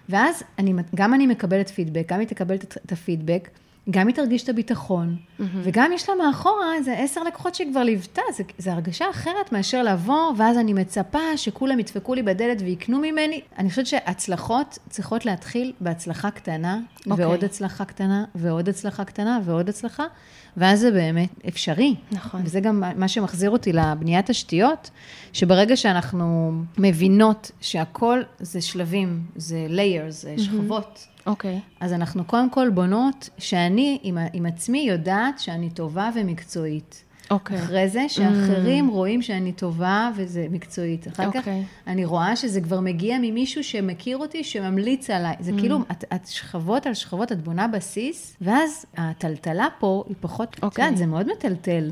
ואז 0.10 0.44
אני, 0.60 0.74
גם 0.96 1.14
אני 1.14 1.28
מקבלת 1.28 1.70
פידבק, 1.70 2.12
גם 2.12 2.20
היא 2.20 2.28
תקבל 2.28 2.56
את 2.56 2.92
הפידבק, 2.92 3.50
גם 3.90 4.08
היא 4.08 4.16
תרגיש 4.16 4.44
את 4.44 4.50
הביטחון, 4.50 5.16
וגם 5.64 5.92
יש 5.94 6.10
לה 6.10 6.16
מאחורה 6.16 6.76
איזה 6.76 6.98
עשר 6.98 7.24
לקוחות 7.24 7.56
שהיא 7.56 7.72
כבר 7.72 7.84
ליוותה, 7.84 8.22
זו 8.58 8.72
הרגשה 8.72 9.06
אחרת 9.10 9.52
מאשר 9.52 9.84
לבוא, 9.84 10.34
ואז 10.38 10.58
אני 10.58 10.74
מצפה 10.74 11.38
שכולם 11.38 11.80
ידפקו 11.80 12.14
לי 12.14 12.24
בדלת 12.24 12.62
ויקנו 12.62 13.00
ממני. 13.00 13.42
אני 13.58 13.70
חושבת 13.70 13.88
שהצלחות 13.88 14.80
צריכות 14.90 15.26
להתחיל 15.26 15.74
בהצלחה 15.82 16.32
קטנה, 16.32 16.80
okay. 16.80 17.12
אוקיי. 17.12 17.26
ועוד 17.26 17.44
הצלחה 17.44 17.86
קטנה, 17.86 18.26
ועוד 18.36 18.70
הצלחה 18.70 19.04
קטנה, 19.06 19.40
ועוד 19.44 19.70
הצלחה, 19.70 20.06
ואז 20.58 20.80
זה 20.80 20.92
באמת 20.92 21.30
אפשרי. 21.48 21.96
נכון. 22.12 22.42
וזה 22.46 22.60
גם 22.60 22.84
מה 22.96 23.08
שמחזיר 23.08 23.50
אותי 23.50 23.74
לבניית 23.74 24.26
תשתיות, 24.26 24.90
שברגע 25.34 25.78
שאנחנו 25.78 26.52
מבינות 26.78 27.52
שהכל 27.62 28.22
זה 28.40 28.62
שלבים, 28.62 29.24
זה 29.36 29.68
layers, 29.70 30.12
זה 30.12 30.36
שכבות. 30.38 31.08
אוקיי. 31.26 31.60
אז 31.80 31.94
אנחנו 31.94 32.26
קודם 32.26 32.50
כל 32.50 32.70
בונות 32.70 33.30
שאני 33.38 34.00
עם, 34.04 34.18
עם 34.34 34.46
עצמי 34.46 34.80
יודעת 34.80 35.40
שאני 35.40 35.70
טובה 35.70 36.10
ומקצועית. 36.16 37.04
אוקיי. 37.32 37.60
אחרי 37.60 37.90
זה, 37.90 38.06
שאחרים 38.08 38.88
רואים 38.88 39.22
שאני 39.22 39.52
טובה 39.52 40.12
וזה 40.16 40.48
מקצועית. 40.52 41.08
אחר 41.08 41.32
כך 41.32 41.36
אוקיי. 41.36 41.64
אני 41.88 42.06
רואה 42.06 42.36
שזה 42.36 42.62
כבר 42.62 42.80
מגיע 42.80 43.18
ממישהו 43.22 43.64
שמכיר 43.64 44.18
אותי, 44.18 44.44
שממליץ 44.44 45.10
עליי. 45.10 45.36
זה 45.40 45.52
כאילו, 45.58 45.80
את, 45.92 46.04
את 46.14 46.28
שכבות 46.28 46.88
על 46.88 46.94
שכבות, 46.94 47.32
את 47.32 47.44
בונה 47.44 47.68
בסיס, 47.68 48.38
ואז 48.42 48.86
הטלטלה 48.98 49.68
פה 49.80 50.04
היא 50.08 50.16
פחות, 50.20 50.56
את 50.60 50.64
אוקיי. 50.64 50.86
יודעת, 50.86 50.98
זה 50.98 51.06
מאוד 51.06 51.28
מטלטל. 51.32 51.92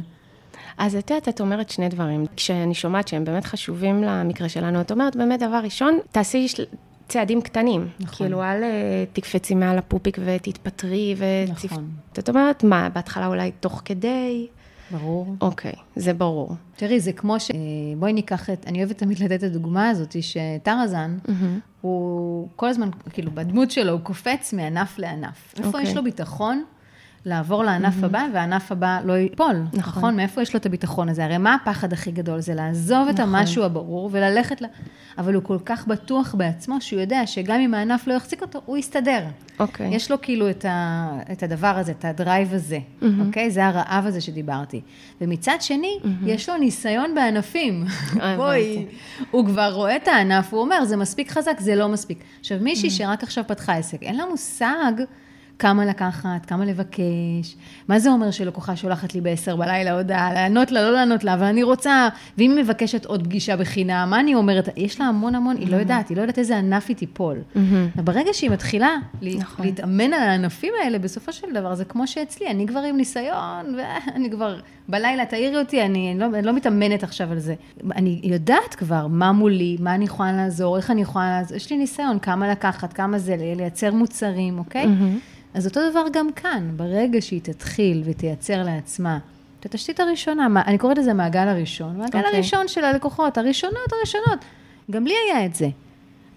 אז 0.77 0.95
את 0.95 1.11
יודעת, 1.11 1.29
את 1.29 1.41
אומרת 1.41 1.69
שני 1.69 1.89
דברים. 1.89 2.25
כשאני 2.35 2.73
שומעת 2.73 3.07
שהם 3.07 3.25
באמת 3.25 3.45
חשובים 3.45 4.03
למקרה 4.03 4.49
שלנו, 4.49 4.81
את 4.81 4.91
אומרת, 4.91 5.15
באמת, 5.15 5.39
דבר 5.39 5.59
ראשון, 5.63 5.99
תעשי 6.11 6.47
צעדים 7.07 7.41
קטנים. 7.41 7.87
נכון. 7.99 8.27
כאילו, 8.27 8.43
אל 8.43 8.63
אה, 8.63 8.69
תקפצי 9.13 9.55
מעל 9.55 9.77
הפופיק 9.77 10.17
ותתפטרי 10.25 11.15
וצפ... 11.17 11.65
נכון. 11.65 11.89
את 12.19 12.29
אומרת, 12.29 12.63
מה, 12.63 12.89
בהתחלה 12.89 13.27
אולי 13.27 13.51
תוך 13.59 13.81
כדי? 13.85 14.47
ברור. 14.93 15.35
אוקיי, 15.41 15.73
זה 15.95 16.13
ברור. 16.13 16.55
תראי, 16.75 16.99
זה 16.99 17.13
כמו 17.13 17.39
ש... 17.39 17.51
בואי 17.97 18.13
ניקח 18.13 18.49
את... 18.49 18.67
אני 18.67 18.79
אוהבת 18.79 18.97
תמיד 18.97 19.19
לתת 19.19 19.33
את 19.33 19.43
הדוגמה 19.43 19.89
הזאת, 19.89 20.15
שטרזן, 20.21 21.17
הוא 21.81 22.47
כל 22.55 22.67
הזמן, 22.67 22.89
כאילו, 23.09 23.31
בדמות 23.33 23.71
שלו, 23.71 23.91
הוא 23.91 24.01
קופץ 24.01 24.53
מענף 24.53 24.99
לענף. 24.99 25.53
איפה 25.57 25.67
אוקיי. 25.67 25.83
יש 25.83 25.95
לו 25.95 26.03
ביטחון? 26.03 26.63
לעבור 27.25 27.63
לענף 27.63 28.03
הבא, 28.03 28.25
והענף 28.33 28.71
הבא 28.71 28.99
לא 29.05 29.13
ייפול. 29.13 29.63
נכון. 29.73 29.79
נכון. 29.79 30.15
מאיפה 30.15 30.41
יש 30.41 30.53
לו 30.53 30.59
את 30.59 30.65
הביטחון 30.65 31.09
הזה? 31.09 31.25
הרי 31.25 31.37
מה 31.37 31.55
הפחד 31.55 31.93
הכי 31.93 32.11
גדול? 32.11 32.39
זה 32.39 32.53
לעזוב 32.53 33.07
את 33.07 33.19
נכון. 33.19 33.35
המשהו 33.35 33.63
הברור 33.63 34.09
וללכת 34.11 34.61
ל... 34.61 34.65
אבל 35.17 35.33
הוא 35.33 35.43
כל 35.43 35.57
כך 35.65 35.87
בטוח 35.87 36.35
בעצמו, 36.37 36.81
שהוא 36.81 37.01
יודע 37.01 37.27
שגם 37.27 37.59
אם 37.59 37.73
הענף 37.73 38.07
לא 38.07 38.13
יחזיק 38.13 38.41
אותו, 38.41 38.61
הוא 38.65 38.77
יסתדר. 38.77 39.23
אוקיי. 39.59 39.95
יש 39.95 40.11
לו 40.11 40.21
כאילו 40.21 40.49
את, 40.49 40.65
ה, 40.65 41.09
את 41.31 41.43
הדבר 41.43 41.67
הזה, 41.77 41.91
את 41.91 42.05
הדרייב 42.05 42.53
הזה, 42.53 42.79
אוקיי? 43.25 43.51
זה 43.51 43.65
הרעב 43.65 44.05
הזה 44.05 44.21
שדיברתי. 44.21 44.81
ומצד 45.21 45.57
שני, 45.59 45.99
יש 46.25 46.49
לו 46.49 46.57
ניסיון 46.57 47.15
בענפים. 47.15 47.85
אה, 48.21 48.37
בואי. 48.37 48.85
הוא 49.31 49.45
כבר 49.45 49.71
רואה 49.73 49.95
את 49.95 50.07
הענף, 50.07 50.53
הוא 50.53 50.61
אומר, 50.61 50.85
זה 50.85 50.97
מספיק 50.97 51.31
חזק, 51.31 51.59
זה 51.59 51.75
לא 51.75 51.87
מספיק. 51.87 52.23
עכשיו, 52.39 52.57
מישהי 52.61 52.89
שרק 52.89 53.23
עכשיו 53.23 53.43
פתחה 53.47 53.73
עסק, 53.73 54.03
אין 54.03 54.17
לה 54.17 54.25
מושג 54.25 54.91
כמה 55.63 55.85
לקחת, 55.85 56.45
כמה 56.47 56.65
לבקש, 56.65 57.55
מה 57.87 57.99
זה 57.99 58.09
אומר 58.09 58.31
שלקוחה 58.31 58.75
שולחת 58.75 59.13
לי 59.15 59.21
ב-10 59.21 59.55
בלילה 59.55 59.91
הודעה, 59.97 60.33
לענות 60.33 60.71
לה, 60.71 60.81
לא 60.81 60.91
לענות 60.91 61.23
לה, 61.23 61.33
אבל 61.33 61.43
אני 61.45 61.63
רוצה, 61.63 62.09
ואם 62.37 62.51
היא 62.57 62.63
מבקשת 62.63 63.05
עוד 63.05 63.23
פגישה 63.23 63.55
בחינם, 63.57 64.07
מה 64.09 64.19
אני 64.19 64.35
אומרת? 64.35 64.69
יש 64.77 64.99
לה 64.99 65.05
המון 65.05 65.35
המון, 65.35 65.57
היא 65.57 65.71
לא 65.71 65.75
יודעת, 65.75 66.09
היא 66.09 66.17
לא 66.17 66.21
יודעת 66.21 66.39
איזה 66.39 66.57
ענף 66.57 66.85
היא 66.89 66.95
תיפול. 66.95 67.37
וברגע 67.95 68.29
שהיא 68.33 68.49
מתחילה 68.49 68.89
לה- 69.21 69.35
נכון. 69.39 69.65
להתאמן 69.65 70.13
על 70.13 70.29
הענפים 70.29 70.73
האלה, 70.83 70.99
בסופו 70.99 71.33
של 71.33 71.47
דבר, 71.53 71.75
זה 71.75 71.85
כמו 71.85 72.07
שאצלי, 72.07 72.47
אני 72.47 72.67
כבר 72.67 72.79
עם 72.79 72.97
ניסיון, 72.97 73.75
ואני 73.77 74.29
כבר, 74.31 74.55
בלילה 74.89 75.25
תעירי 75.25 75.57
אותי, 75.59 75.81
אני, 75.81 76.11
אני, 76.11 76.19
לא, 76.19 76.37
אני 76.37 76.45
לא 76.45 76.53
מתאמנת 76.53 77.03
עכשיו 77.03 77.31
על 77.31 77.39
זה. 77.39 77.55
אני 77.95 78.19
יודעת 78.23 78.75
כבר 78.75 79.07
מה 79.07 79.31
מולי, 79.31 79.77
מה 79.79 79.95
אני 79.95 80.05
יכולה 80.05 80.31
לעזור, 80.31 80.77
איך 80.77 80.91
אני 80.91 81.01
יכולה 81.01 81.29
לעזור, 81.39 81.57
יש 81.57 81.69
לי 81.71 81.77
ניסיון, 81.77 82.19
כמה 82.19 82.47
לקחת, 82.51 82.93
כמה 82.93 83.17
זה, 83.19 83.35
לייצר 83.55 83.91
מוצרים, 83.93 84.59
אוקיי? 84.59 84.85
אז 85.53 85.67
אותו 85.67 85.79
דבר 85.91 86.03
גם 86.13 86.31
כאן, 86.35 86.71
ברגע 86.75 87.21
שהיא 87.21 87.41
תתחיל 87.43 88.01
ותייצר 88.05 88.63
לעצמה 88.63 89.19
את 89.59 89.65
התשתית 89.65 89.99
הראשונה, 89.99 90.47
מה- 90.47 90.61
אני 90.65 90.77
קוראת 90.77 90.97
לזה 90.97 91.13
מעגל 91.13 91.47
הראשון, 91.47 91.97
מעגל 91.97 92.17
אוקיי. 92.19 92.33
הראשון 92.33 92.67
של 92.67 92.83
הלקוחות, 92.85 93.37
הראשונות, 93.37 93.93
הראשונות. 93.97 94.39
גם 94.91 95.07
לי 95.07 95.13
היה 95.31 95.45
את 95.45 95.55
זה. 95.55 95.69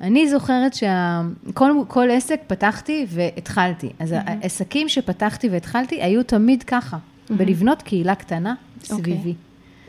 אני 0.01 0.29
זוכרת 0.29 0.73
שכל 0.75 1.73
כל 1.89 2.09
עסק 2.11 2.41
פתחתי 2.47 3.07
והתחלתי. 3.09 3.91
אז 3.99 4.15
העסקים 4.19 4.89
שפתחתי 4.89 5.49
והתחלתי 5.49 6.03
היו 6.03 6.23
תמיד 6.23 6.63
ככה, 6.63 6.99
בלבנות 7.31 7.83
קהילה 7.83 8.15
קטנה 8.15 8.55
סביבי. 8.83 9.35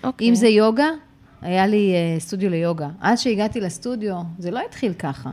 אוקיי. 0.03 0.29
אם 0.29 0.35
זה 0.35 0.47
יוגה, 0.47 0.87
היה 1.41 1.67
לי 1.67 1.93
אה, 1.93 2.19
סטודיו 2.19 2.49
ליוגה. 2.49 2.89
עד 3.01 3.17
שהגעתי 3.17 3.59
לסטודיו, 3.61 4.15
זה 4.39 4.51
לא 4.51 4.59
התחיל 4.69 4.93
ככה. 4.93 5.29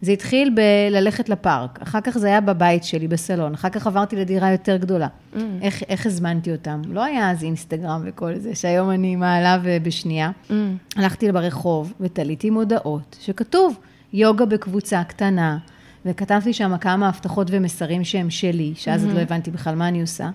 זה 0.00 0.12
התחיל 0.12 0.54
בללכת 0.54 1.28
לפארק, 1.28 1.78
אחר 1.82 2.00
כך 2.00 2.18
זה 2.18 2.26
היה 2.26 2.40
בבית 2.40 2.84
שלי, 2.84 3.08
בסלון, 3.08 3.54
אחר 3.54 3.68
כך 3.68 3.86
עברתי 3.86 4.16
לדירה 4.16 4.50
יותר 4.50 4.76
גדולה. 4.76 5.08
Mm. 5.34 5.38
איך, 5.62 5.82
איך 5.88 6.06
הזמנתי 6.06 6.52
אותם? 6.52 6.82
לא 6.88 7.04
היה 7.04 7.30
אז 7.30 7.44
אינסטגרם 7.44 8.02
וכל 8.04 8.34
זה, 8.36 8.54
שהיום 8.54 8.90
אני 8.90 9.16
מעלה 9.16 9.58
ו- 9.62 9.76
בשנייה. 9.82 10.30
Mm. 10.48 10.52
הלכתי 10.96 11.32
ברחוב 11.32 11.92
ותליתי 12.00 12.50
מודעות 12.50 13.16
שכתוב 13.20 13.78
יוגה 14.12 14.46
בקבוצה 14.46 15.04
קטנה, 15.04 15.58
וכתבתי 16.06 16.52
שם 16.52 16.76
כמה 16.80 17.08
הבטחות 17.08 17.46
ומסרים 17.50 18.04
שהם 18.04 18.30
שלי, 18.30 18.72
שאז 18.76 19.04
עוד 19.04 19.14
לא 19.14 19.20
הבנתי 19.20 19.50
בכלל 19.50 19.74
מה 19.74 19.88
אני 19.88 20.00
עושה. 20.00 20.30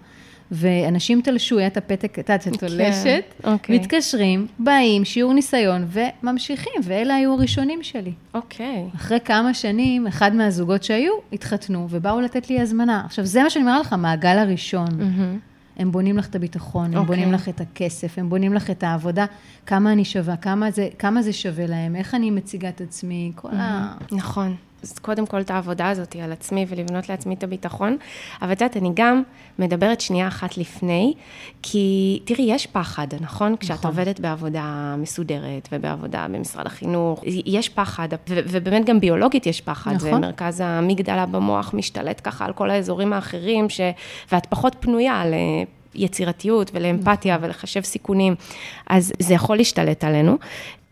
ואנשים 0.52 1.22
תלשו, 1.22 1.68
את 1.68 1.78
הפתק, 1.78 2.20
את 2.20 2.30
יודעת, 2.30 2.42
שתולשת, 2.42 3.24
אוקיי. 3.44 3.80
מתקשרים, 3.80 4.48
באים, 4.60 5.06
שיעור 5.06 5.34
ניסיון, 5.34 5.86
וממשיכים, 5.88 6.74
ואלה 6.84 7.16
היו 7.16 7.34
הראשונים 7.34 7.84
שלי. 7.84 8.12
אוקיי. 8.34 8.86
אחרי 8.96 9.20
כמה 9.26 9.54
שנים, 9.54 10.08
אחד 10.08 10.36
מהזוגות 10.36 10.84
שהיו, 10.84 11.14
התחתנו, 11.34 11.88
ובאו 11.90 12.22
לתת 12.22 12.50
לי 12.50 12.62
הזמנה. 12.62 13.02
עכשיו, 13.06 13.26
זה 13.26 13.44
מה 13.44 13.50
שאני 13.50 13.66
אומרת 13.66 13.86
לך, 13.86 13.94
המעגל 13.94 14.38
הראשון. 14.38 14.88
מהמם. 14.98 15.40
הם 15.78 15.92
בונים 15.92 16.18
לך 16.18 16.28
את 16.28 16.36
הביטחון, 16.36 16.86
הם 16.86 16.94
אוקיי. 16.94 17.06
בונים 17.06 17.34
לך 17.34 17.50
את 17.50 17.62
הכסף, 17.62 18.20
הם 18.20 18.30
בונים 18.30 18.54
לך 18.54 18.70
את 18.70 18.84
העבודה, 18.84 19.26
כמה 19.66 19.92
אני 19.92 20.06
שווה, 20.06 20.36
כמה 20.36 20.72
זה, 20.72 20.90
כמה 21.00 21.22
זה 21.22 21.34
שווה 21.34 21.68
להם, 21.68 21.96
איך 21.96 22.16
אני 22.16 22.32
מציגה 22.32 22.70
את 22.70 22.82
עצמי, 22.82 23.32
כל 23.36 23.50
ה... 23.54 23.94
נכון. 24.12 24.56
אז 24.84 25.00
קודם 25.00 25.26
כל 25.26 25.42
את 25.42 25.52
העבודה 25.52 25.90
הזאת 25.90 26.16
על 26.16 26.32
עצמי 26.32 26.66
ולבנות 26.70 27.10
לעצמי 27.10 27.34
את 27.34 27.44
הביטחון. 27.44 27.98
אבל 28.42 28.52
את 28.52 28.62
יודעת, 28.62 28.78
אני 28.78 28.92
גם 28.94 29.24
מדברת 29.60 30.02
שנייה 30.02 30.28
אחת 30.28 30.58
לפני, 30.58 31.14
כי 31.62 32.20
תראי, 32.26 32.44
יש 32.44 32.68
פחד, 32.68 33.08
נכון? 33.22 33.56
כשאת 33.60 33.72
נכון. 33.72 33.92
עובדת 33.92 34.20
בעבודה 34.20 34.96
מסודרת 34.98 35.70
ובעבודה 35.72 36.28
במשרד 36.30 36.66
החינוך, 36.66 37.24
יש 37.46 37.70
פחד, 37.70 38.08
ו- 38.30 38.40
ובאמת 38.48 38.86
גם 38.86 39.00
ביולוגית 39.00 39.46
יש 39.46 39.62
פחד. 39.62 39.94
נכון. 39.94 40.22
מרכז 40.22 40.62
המגדלה 40.66 41.26
במוח 41.26 41.74
משתלט 41.74 42.22
ככה 42.24 42.46
על 42.46 42.54
כל 42.54 42.70
האזורים 42.70 43.14
האחרים, 43.14 43.70
ש... 43.70 43.82
ואת 44.32 44.46
פחות 44.46 44.76
פנויה 44.80 45.26
ל... 45.26 45.34
יצירתיות 45.96 46.72
ולאמפתיה 46.74 47.38
ולחשב 47.42 47.82
סיכונים, 47.82 48.36
אז 48.88 49.12
זה 49.20 49.34
יכול 49.34 49.58
להשתלט 49.58 50.04
עלינו. 50.04 50.38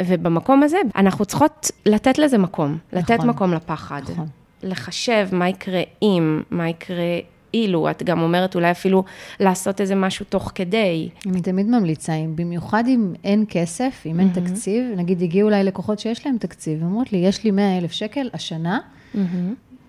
ובמקום 0.01 0.63
הזה, 0.63 0.77
אנחנו 0.95 1.25
צריכות 1.25 1.71
לתת 1.85 2.17
לזה 2.17 2.37
מקום, 2.37 2.77
לתת 2.93 3.11
נכון. 3.11 3.29
מקום 3.29 3.53
לפחד. 3.53 4.01
נכון. 4.11 4.27
לחשב 4.63 5.27
מה 5.31 5.49
יקרה 5.49 5.81
אם, 6.01 6.41
מה 6.51 6.69
יקרה 6.69 7.19
אילו, 7.53 7.89
את 7.89 8.03
גם 8.03 8.21
אומרת 8.21 8.55
אולי 8.55 8.71
אפילו 8.71 9.03
לעשות 9.39 9.81
איזה 9.81 9.95
משהו 9.95 10.25
תוך 10.29 10.51
כדי. 10.55 11.09
אני 11.25 11.41
תמיד 11.41 11.65
ממליצה, 11.65 12.13
אם- 12.13 12.35
במיוחד 12.35 12.83
אם 12.87 13.13
אין 13.23 13.45
כסף, 13.49 14.03
אם 14.05 14.19
אין 14.19 14.29
תקציב, 14.33 14.83
נגיד 14.97 15.21
הגיעו 15.21 15.49
אליי 15.49 15.63
לקוחות 15.63 15.99
שיש 15.99 16.25
להם 16.25 16.37
תקציב, 16.37 16.83
אומרות 16.83 17.11
לי, 17.13 17.17
יש 17.17 17.43
לי 17.43 17.51
100 17.51 17.77
אלף 17.77 17.91
שקל 17.91 18.29
השנה 18.33 18.79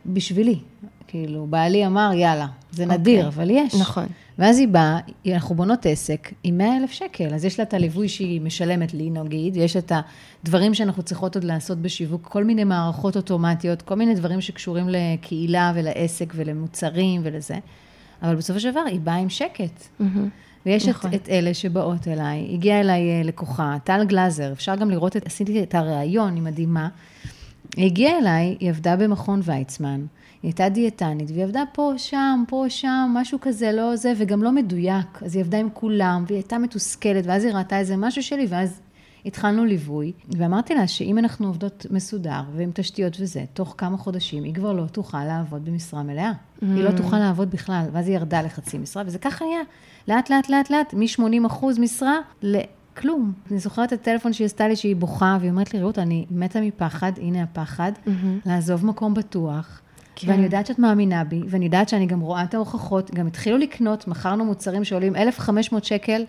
בשבילי. 0.06 0.58
כאילו, 1.12 1.46
בעלי 1.50 1.86
אמר, 1.86 2.10
יאללה, 2.14 2.46
זה 2.70 2.86
נדיר, 2.86 3.28
אבל 3.28 3.50
יש. 3.50 3.74
נכון. 3.74 4.06
ואז 4.38 4.58
היא 4.58 4.68
באה, 4.68 4.98
אנחנו 5.26 5.54
בונות 5.54 5.86
עסק 5.86 6.32
עם 6.44 6.58
100 6.58 6.76
אלף 6.76 6.90
שקל, 6.90 7.34
אז 7.34 7.44
יש 7.44 7.58
לה 7.58 7.64
את 7.64 7.74
הליווי 7.74 8.08
שהיא 8.08 8.40
משלמת 8.40 8.94
לי, 8.94 9.10
נגיד, 9.10 9.56
יש 9.56 9.76
את 9.76 9.92
הדברים 10.42 10.74
שאנחנו 10.74 11.02
צריכות 11.02 11.34
עוד 11.34 11.44
לעשות 11.44 11.78
בשיווק, 11.78 12.28
כל 12.28 12.44
מיני 12.44 12.64
מערכות 12.64 13.16
אוטומטיות, 13.16 13.82
כל 13.82 13.94
מיני 13.94 14.14
דברים 14.14 14.40
שקשורים 14.40 14.86
לקהילה 14.88 15.72
ולעסק 15.74 16.32
ולמוצרים 16.36 17.20
ולזה, 17.24 17.56
אבל 18.22 18.34
בסופו 18.34 18.60
של 18.60 18.70
דבר 18.70 18.80
היא 18.80 19.00
באה 19.00 19.16
עם 19.16 19.28
שקט. 19.28 19.88
ויש 20.66 20.88
נכון. 20.88 21.14
את, 21.14 21.14
את 21.14 21.28
אלה 21.28 21.54
שבאות 21.54 22.08
אליי, 22.08 22.48
הגיעה 22.52 22.80
אליי 22.80 23.10
אה, 23.10 23.22
לקוחה, 23.24 23.76
טל 23.84 24.04
גלאזר, 24.04 24.52
אפשר 24.52 24.76
גם 24.76 24.90
לראות, 24.90 25.16
את, 25.16 25.26
עשיתי 25.26 25.62
את 25.62 25.74
הריאיון, 25.74 26.34
היא 26.34 26.42
מדהימה. 26.42 26.88
היא 27.76 27.86
הגיעה 27.86 28.18
אליי, 28.18 28.56
היא 28.60 28.68
עבדה 28.70 28.96
במכון 28.96 29.40
ויצמן, 29.44 30.04
היא 30.42 30.48
הייתה 30.48 30.68
דיאטנית, 30.68 31.30
והיא 31.30 31.44
עבדה 31.44 31.62
פה, 31.72 31.92
שם, 31.96 32.44
פה, 32.48 32.64
שם, 32.68 33.10
משהו 33.14 33.38
כזה, 33.40 33.72
לא 33.72 33.96
זה, 33.96 34.12
וגם 34.16 34.42
לא 34.42 34.52
מדויק. 34.52 35.22
אז 35.22 35.36
היא 35.36 35.44
עבדה 35.44 35.58
עם 35.58 35.68
כולם, 35.72 36.24
והיא 36.26 36.36
הייתה 36.36 36.58
מתוסכלת, 36.58 37.26
ואז 37.26 37.44
היא 37.44 37.54
ראתה 37.54 37.78
איזה 37.78 37.96
משהו 37.96 38.22
שלי, 38.22 38.46
ואז 38.48 38.80
התחלנו 39.26 39.64
ליווי, 39.64 40.12
ואמרתי 40.28 40.74
לה 40.74 40.86
שאם 40.86 41.18
אנחנו 41.18 41.46
עובדות 41.46 41.86
מסודר 41.90 42.42
ועם 42.56 42.70
תשתיות 42.74 43.16
וזה, 43.20 43.44
תוך 43.52 43.74
כמה 43.78 43.96
חודשים 43.96 44.44
היא 44.44 44.54
כבר 44.54 44.72
לא 44.72 44.84
תוכל 44.86 45.24
לעבוד 45.24 45.64
במשרה 45.64 46.02
מלאה. 46.02 46.32
Mm. 46.32 46.64
היא 46.64 46.84
לא 46.84 46.90
תוכל 46.90 47.18
לעבוד 47.18 47.50
בכלל, 47.50 47.84
ואז 47.92 48.08
היא 48.08 48.14
ירדה 48.14 48.42
לחצי 48.42 48.78
משרה, 48.78 49.02
וזה 49.06 49.18
ככה 49.18 49.44
היה. 49.44 49.60
לאט, 50.08 50.30
לאט, 50.30 50.48
לאט, 50.48 50.70
לאט, 50.70 50.94
מ-80 50.94 51.46
אחוז 51.46 51.78
משרה 51.78 52.16
לכלום. 52.42 53.32
אני 53.50 53.58
זוכרת 53.58 53.92
את 53.92 54.00
הטלפון 54.00 54.32
שהיא 54.32 54.44
עשתה 54.44 54.68
לי 54.68 54.76
שהיא 54.76 54.96
בוכה, 54.96 55.36
והיא 55.40 55.50
אומרת 55.50 55.74
לי, 55.74 55.82
רות, 55.82 55.98
אני 55.98 56.26
מתה 56.30 56.60
מפחד, 56.60 57.12
הנה 57.16 57.42
הפחד, 57.42 57.92
mm-hmm. 58.06 58.10
לעזוב 58.46 58.86
מקום 58.86 59.14
בטוח. 59.14 59.80
כן. 60.16 60.30
ואני 60.30 60.42
יודעת 60.42 60.66
שאת 60.66 60.78
מאמינה 60.78 61.24
בי, 61.24 61.42
ואני 61.48 61.64
יודעת 61.64 61.88
שאני 61.88 62.06
גם 62.06 62.20
רואה 62.20 62.42
את 62.42 62.54
ההוכחות, 62.54 63.14
גם 63.14 63.26
התחילו 63.26 63.58
לקנות, 63.58 64.08
מכרנו 64.08 64.44
מוצרים 64.44 64.84
שעולים 64.84 65.16
1,500 65.16 65.84
שקל 65.84 66.24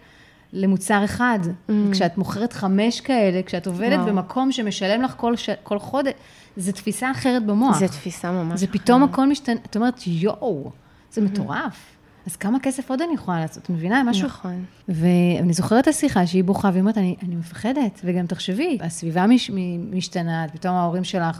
למוצר 0.53 1.05
אחד. 1.05 1.39
Mm. 1.43 1.71
כשאת 1.91 2.17
מוכרת 2.17 2.53
חמש 2.53 3.01
כאלה, 3.01 3.43
כשאת 3.43 3.67
עובדת 3.67 3.99
וואו. 3.99 4.07
במקום 4.07 4.51
שמשלם 4.51 5.01
לך 5.01 5.13
כל, 5.17 5.35
ש... 5.35 5.49
כל 5.63 5.79
חודש, 5.79 6.13
זו 6.57 6.71
תפיסה 6.71 7.11
אחרת 7.11 7.45
במוח. 7.45 7.79
זו 7.79 7.87
תפיסה 7.87 8.31
ממש 8.31 8.59
זה 8.59 8.67
פתאום 8.67 9.03
הכל 9.03 9.27
משתנה, 9.27 9.55
את 9.65 9.75
אומרת, 9.75 10.01
יואו, 10.07 10.71
זה 11.11 11.21
mm-hmm. 11.21 11.23
מטורף. 11.23 11.93
אז 12.27 12.35
כמה 12.35 12.59
כסף 12.59 12.89
עוד 12.89 13.01
אני 13.01 13.13
יכולה 13.13 13.39
לעשות? 13.39 13.63
את 13.63 13.69
מבינה? 13.69 14.03
משהו... 14.03 14.27
נכון. 14.27 14.65
ואני 14.89 15.53
זוכרת 15.53 15.83
את 15.83 15.87
השיחה 15.87 16.27
שהיא 16.27 16.43
בוכה, 16.43 16.69
והיא 16.69 16.81
אומרת, 16.81 16.97
אני, 16.97 17.15
אני 17.23 17.35
מפחדת, 17.35 18.01
וגם 18.03 18.25
תחשבי, 18.25 18.77
הסביבה 18.81 19.27
מש, 19.27 19.51
משתנה, 19.91 20.45
פתאום 20.53 20.75
ההורים 20.75 21.03
שלך 21.03 21.39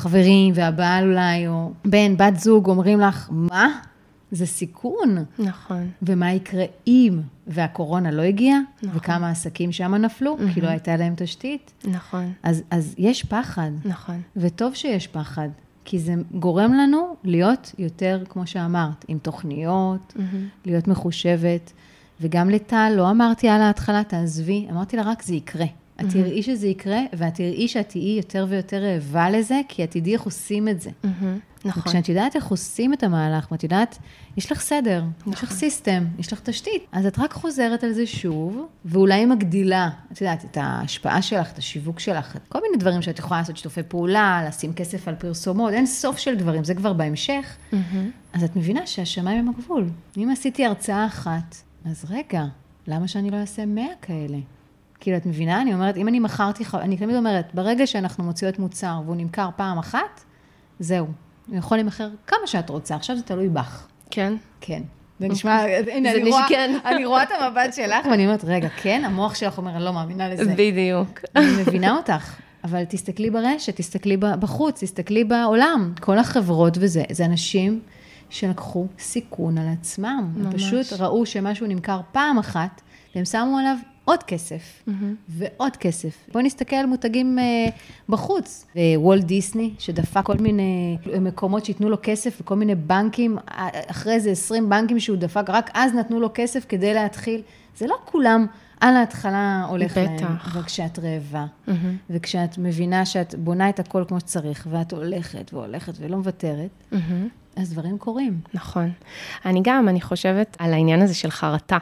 והחברים 0.00 0.52
והבעל 0.56 1.08
אולי, 1.08 1.48
או 1.48 1.72
בן, 1.84 2.16
בת 2.16 2.40
זוג, 2.40 2.68
אומרים 2.68 3.00
לך, 3.00 3.28
מה? 3.30 3.68
זה 4.30 4.46
סיכון. 4.46 5.24
נכון. 5.38 5.90
ומה 6.02 6.32
יקרה 6.32 6.64
אם, 6.86 7.20
והקורונה 7.46 8.10
לא 8.10 8.22
הגיעה, 8.22 8.58
נכון. 8.82 8.96
וכמה 8.96 9.30
עסקים 9.30 9.72
שם 9.72 9.94
נפלו, 9.94 10.36
mm-hmm. 10.36 10.54
כי 10.54 10.60
לא 10.60 10.68
הייתה 10.68 10.96
להם 10.96 11.14
תשתית. 11.16 11.72
נכון. 11.84 12.32
אז, 12.42 12.62
אז 12.70 12.94
יש 12.98 13.24
פחד. 13.24 13.70
נכון. 13.84 14.20
וטוב 14.36 14.74
שיש 14.74 15.06
פחד, 15.06 15.48
כי 15.84 15.98
זה 15.98 16.14
גורם 16.34 16.72
לנו 16.72 17.16
להיות 17.24 17.74
יותר, 17.78 18.22
כמו 18.28 18.46
שאמרת, 18.46 19.04
עם 19.08 19.18
תוכניות, 19.18 20.14
mm-hmm. 20.16 20.66
להיות 20.66 20.88
מחושבת. 20.88 21.72
וגם 22.20 22.50
לטל, 22.50 22.92
לא 22.96 23.10
אמרתי 23.10 23.48
על 23.48 23.60
ההתחלה, 23.60 24.04
תעזבי, 24.04 24.66
אמרתי 24.70 24.96
לה, 24.96 25.02
רק 25.02 25.22
זה 25.22 25.34
יקרה. 25.34 25.66
את 26.00 26.06
mm-hmm. 26.06 26.12
תראי 26.12 26.42
שזה 26.42 26.66
יקרה, 26.66 27.00
ואת 27.12 27.34
תראי 27.34 27.68
שאת 27.68 27.88
תהיי 27.88 28.16
יותר 28.16 28.46
ויותר 28.48 28.82
רעבה 28.82 29.30
לזה, 29.30 29.60
כי 29.68 29.84
את 29.84 29.90
תדעי 29.90 30.12
איך 30.12 30.22
עושים 30.22 30.68
את 30.68 30.80
זה. 30.80 30.90
Mm-hmm. 30.90 31.06
נכון. 31.64 31.82
וכשאת 31.86 32.08
יודעת 32.08 32.36
איך 32.36 32.46
עושים 32.46 32.92
את 32.92 33.02
המהלך, 33.02 33.52
ואת 33.52 33.62
יודעת, 33.62 33.98
יש 34.36 34.52
לך 34.52 34.60
סדר, 34.60 35.02
נכון. 35.20 35.32
יש 35.32 35.42
לך 35.42 35.52
סיסטם, 35.52 36.04
יש 36.18 36.32
לך 36.32 36.40
תשתית, 36.40 36.86
אז 36.92 37.06
את 37.06 37.18
רק 37.18 37.32
חוזרת 37.32 37.84
על 37.84 37.92
זה 37.92 38.06
שוב, 38.06 38.66
ואולי 38.84 39.26
מגדילה, 39.26 39.90
את 40.12 40.20
יודעת, 40.20 40.44
את 40.44 40.56
ההשפעה 40.60 41.22
שלך, 41.22 41.52
את 41.52 41.58
השיווק 41.58 42.00
שלך, 42.00 42.36
כל 42.48 42.58
מיני 42.62 42.76
דברים 42.76 43.02
שאת 43.02 43.18
יכולה 43.18 43.40
לעשות 43.40 43.56
שיתופי 43.56 43.82
פעולה, 43.82 44.44
לשים 44.48 44.72
כסף 44.72 45.08
על 45.08 45.14
פרסומות, 45.14 45.72
אין 45.72 45.86
סוף 45.86 46.18
של 46.18 46.34
דברים, 46.36 46.64
זה 46.64 46.74
כבר 46.74 46.92
בהמשך. 46.92 47.56
Mm-hmm. 47.72 47.76
אז 48.32 48.44
את 48.44 48.56
מבינה 48.56 48.86
שהשמיים 48.86 49.38
הם 49.38 49.48
הגבול. 49.48 49.88
אם 50.16 50.30
עשיתי 50.32 50.66
הרצאה 50.66 51.06
אחת, 51.06 51.56
אז 51.84 52.04
רגע, 52.10 52.44
למה 52.86 53.08
שאני 53.08 53.30
לא 53.30 53.36
אעשה 53.36 53.66
מאה 53.66 53.94
כאלה? 54.02 54.38
כאילו, 55.00 55.16
את 55.16 55.26
מבינה? 55.26 55.60
אני 55.60 55.74
אומרת, 55.74 55.96
אם 55.96 56.08
אני 56.08 56.20
מכרתי, 56.20 56.64
אני 56.74 56.96
תמיד 56.96 57.16
אומרת, 57.16 57.54
ברגע 57.54 57.86
שאנחנו 57.86 58.24
מוציאות 58.24 58.58
מוצר 58.58 59.00
והוא 59.04 59.16
נמכר 59.16 59.48
פעם 59.56 59.78
אחת, 59.78 60.24
זהו. 60.78 61.06
הוא 61.48 61.56
יכול 61.56 61.76
להימכר 61.76 62.08
כמה 62.26 62.46
שאת 62.46 62.70
רוצה, 62.70 62.94
עכשיו 62.94 63.16
זה 63.16 63.22
תלוי 63.22 63.48
בך. 63.48 63.86
כן? 64.10 64.34
כן. 64.60 64.82
זה 65.20 65.28
נשמע, 65.28 65.62
הנה, 65.92 66.12
אני 66.12 66.30
רואה, 66.30 66.46
אני 66.90 67.04
רואה 67.04 67.22
את 67.22 67.28
המבט 67.40 67.74
שלך, 67.74 68.06
ואני 68.10 68.24
אומרת, 68.24 68.44
רגע, 68.44 68.68
כן? 68.68 69.02
המוח 69.04 69.34
שלך 69.34 69.58
אומר, 69.58 69.70
אני 69.76 69.84
לא 69.84 69.92
מאמינה 69.92 70.28
לזה. 70.28 70.54
בדיוק. 70.56 71.20
אני 71.36 71.46
מבינה 71.60 71.96
אותך, 71.96 72.34
אבל 72.64 72.84
תסתכלי 72.84 73.30
ברשת, 73.30 73.76
תסתכלי 73.76 74.16
בחוץ, 74.16 74.82
תסתכלי 74.82 75.24
בעולם. 75.24 75.92
כל 76.00 76.18
החברות 76.18 76.78
וזה, 76.80 77.02
זה 77.10 77.24
אנשים 77.24 77.80
שלקחו 78.30 78.86
סיכון 78.98 79.58
על 79.58 79.66
עצמם. 79.68 80.32
ממש. 80.36 80.46
הם 80.46 80.58
פשוט 80.58 81.00
ראו 81.00 81.26
שמשהו 81.26 81.66
נמכר 81.66 82.00
פעם 82.12 82.38
אחת, 82.38 82.80
והם 83.14 83.24
שמו 83.24 83.58
עליו 83.58 83.76
עוד 84.10 84.22
כסף, 84.22 84.82
mm-hmm. 84.88 84.92
ועוד 85.28 85.76
כסף. 85.76 86.28
בואי 86.32 86.44
נסתכל 86.44 86.76
על 86.76 86.86
מותגים 86.86 87.38
uh, 87.38 87.72
בחוץ. 88.08 88.66
וולט 88.96 89.24
דיסני, 89.24 89.74
שדפק 89.78 90.24
כל 90.24 90.36
מיני 90.36 90.98
מקומות 91.20 91.64
שייתנו 91.64 91.88
לו 91.88 91.96
כסף, 92.02 92.38
וכל 92.40 92.56
מיני 92.56 92.74
בנקים, 92.74 93.38
אחרי 93.86 94.12
איזה 94.12 94.30
20 94.30 94.68
בנקים 94.68 95.00
שהוא 95.00 95.16
דפק, 95.16 95.44
רק 95.48 95.70
אז 95.74 95.94
נתנו 95.94 96.20
לו 96.20 96.30
כסף 96.34 96.64
כדי 96.68 96.94
להתחיל. 96.94 97.40
זה 97.76 97.86
לא 97.86 97.96
כולם 98.04 98.46
על 98.80 98.96
ההתחלה 98.96 99.66
הולך 99.68 99.90
בטח. 99.90 100.00
להם. 100.00 100.16
בטח. 100.16 100.52
אבל 100.52 100.62
כשאת 100.62 100.98
רעבה, 100.98 101.46
mm-hmm. 101.68 101.70
וכשאת 102.10 102.58
מבינה 102.58 103.06
שאת 103.06 103.34
בונה 103.34 103.68
את 103.68 103.80
הכל 103.80 104.04
כמו 104.08 104.20
שצריך, 104.20 104.66
ואת 104.70 104.92
הולכת 104.92 105.54
והולכת 105.54 105.92
ולא 106.00 106.16
מוותרת, 106.16 106.70
mm-hmm. 106.92 106.96
אז 107.56 107.72
דברים 107.72 107.98
קורים. 107.98 108.40
נכון. 108.54 108.90
אני 109.44 109.60
גם, 109.64 109.88
אני 109.88 110.00
חושבת 110.00 110.56
על 110.58 110.72
העניין 110.72 111.02
הזה 111.02 111.14
של 111.14 111.30
חרטה. 111.30 111.78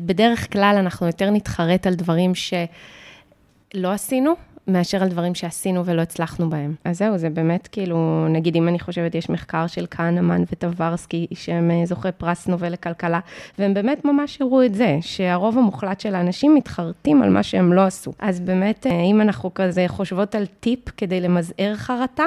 בדרך 0.00 0.52
כלל 0.52 0.76
אנחנו 0.78 1.06
יותר 1.06 1.30
נתחרט 1.30 1.86
על 1.86 1.94
דברים 1.94 2.32
שלא 2.34 3.92
עשינו, 3.92 4.34
מאשר 4.68 5.02
על 5.02 5.08
דברים 5.08 5.34
שעשינו 5.34 5.84
ולא 5.84 6.02
הצלחנו 6.02 6.50
בהם. 6.50 6.74
אז 6.84 6.98
זהו, 6.98 7.18
זה 7.18 7.30
באמת 7.30 7.68
כאילו, 7.72 8.26
נגיד 8.30 8.56
אם 8.56 8.68
אני 8.68 8.78
חושבת, 8.78 9.14
יש 9.14 9.30
מחקר 9.30 9.66
של 9.66 9.86
כהנמן 9.90 10.42
וטברסקי, 10.52 11.26
שהם 11.34 11.70
אה, 11.70 11.86
זוכי 11.86 12.08
פרס 12.18 12.46
נובל 12.46 12.72
לכלכלה, 12.72 13.20
והם 13.58 13.74
באמת 13.74 14.04
ממש 14.04 14.40
הראו 14.40 14.64
את 14.64 14.74
זה, 14.74 14.98
שהרוב 15.00 15.58
המוחלט 15.58 16.00
של 16.00 16.14
האנשים 16.14 16.54
מתחרטים 16.54 17.22
על 17.22 17.30
מה 17.30 17.42
שהם 17.42 17.72
לא 17.72 17.80
עשו. 17.80 18.12
אז 18.18 18.40
באמת, 18.40 18.86
אה, 18.86 19.02
אם 19.02 19.20
אנחנו 19.20 19.54
כזה 19.54 19.84
חושבות 19.88 20.34
על 20.34 20.46
טיפ 20.60 20.80
כדי 20.96 21.20
למזער 21.20 21.74
חרטה, 21.74 22.24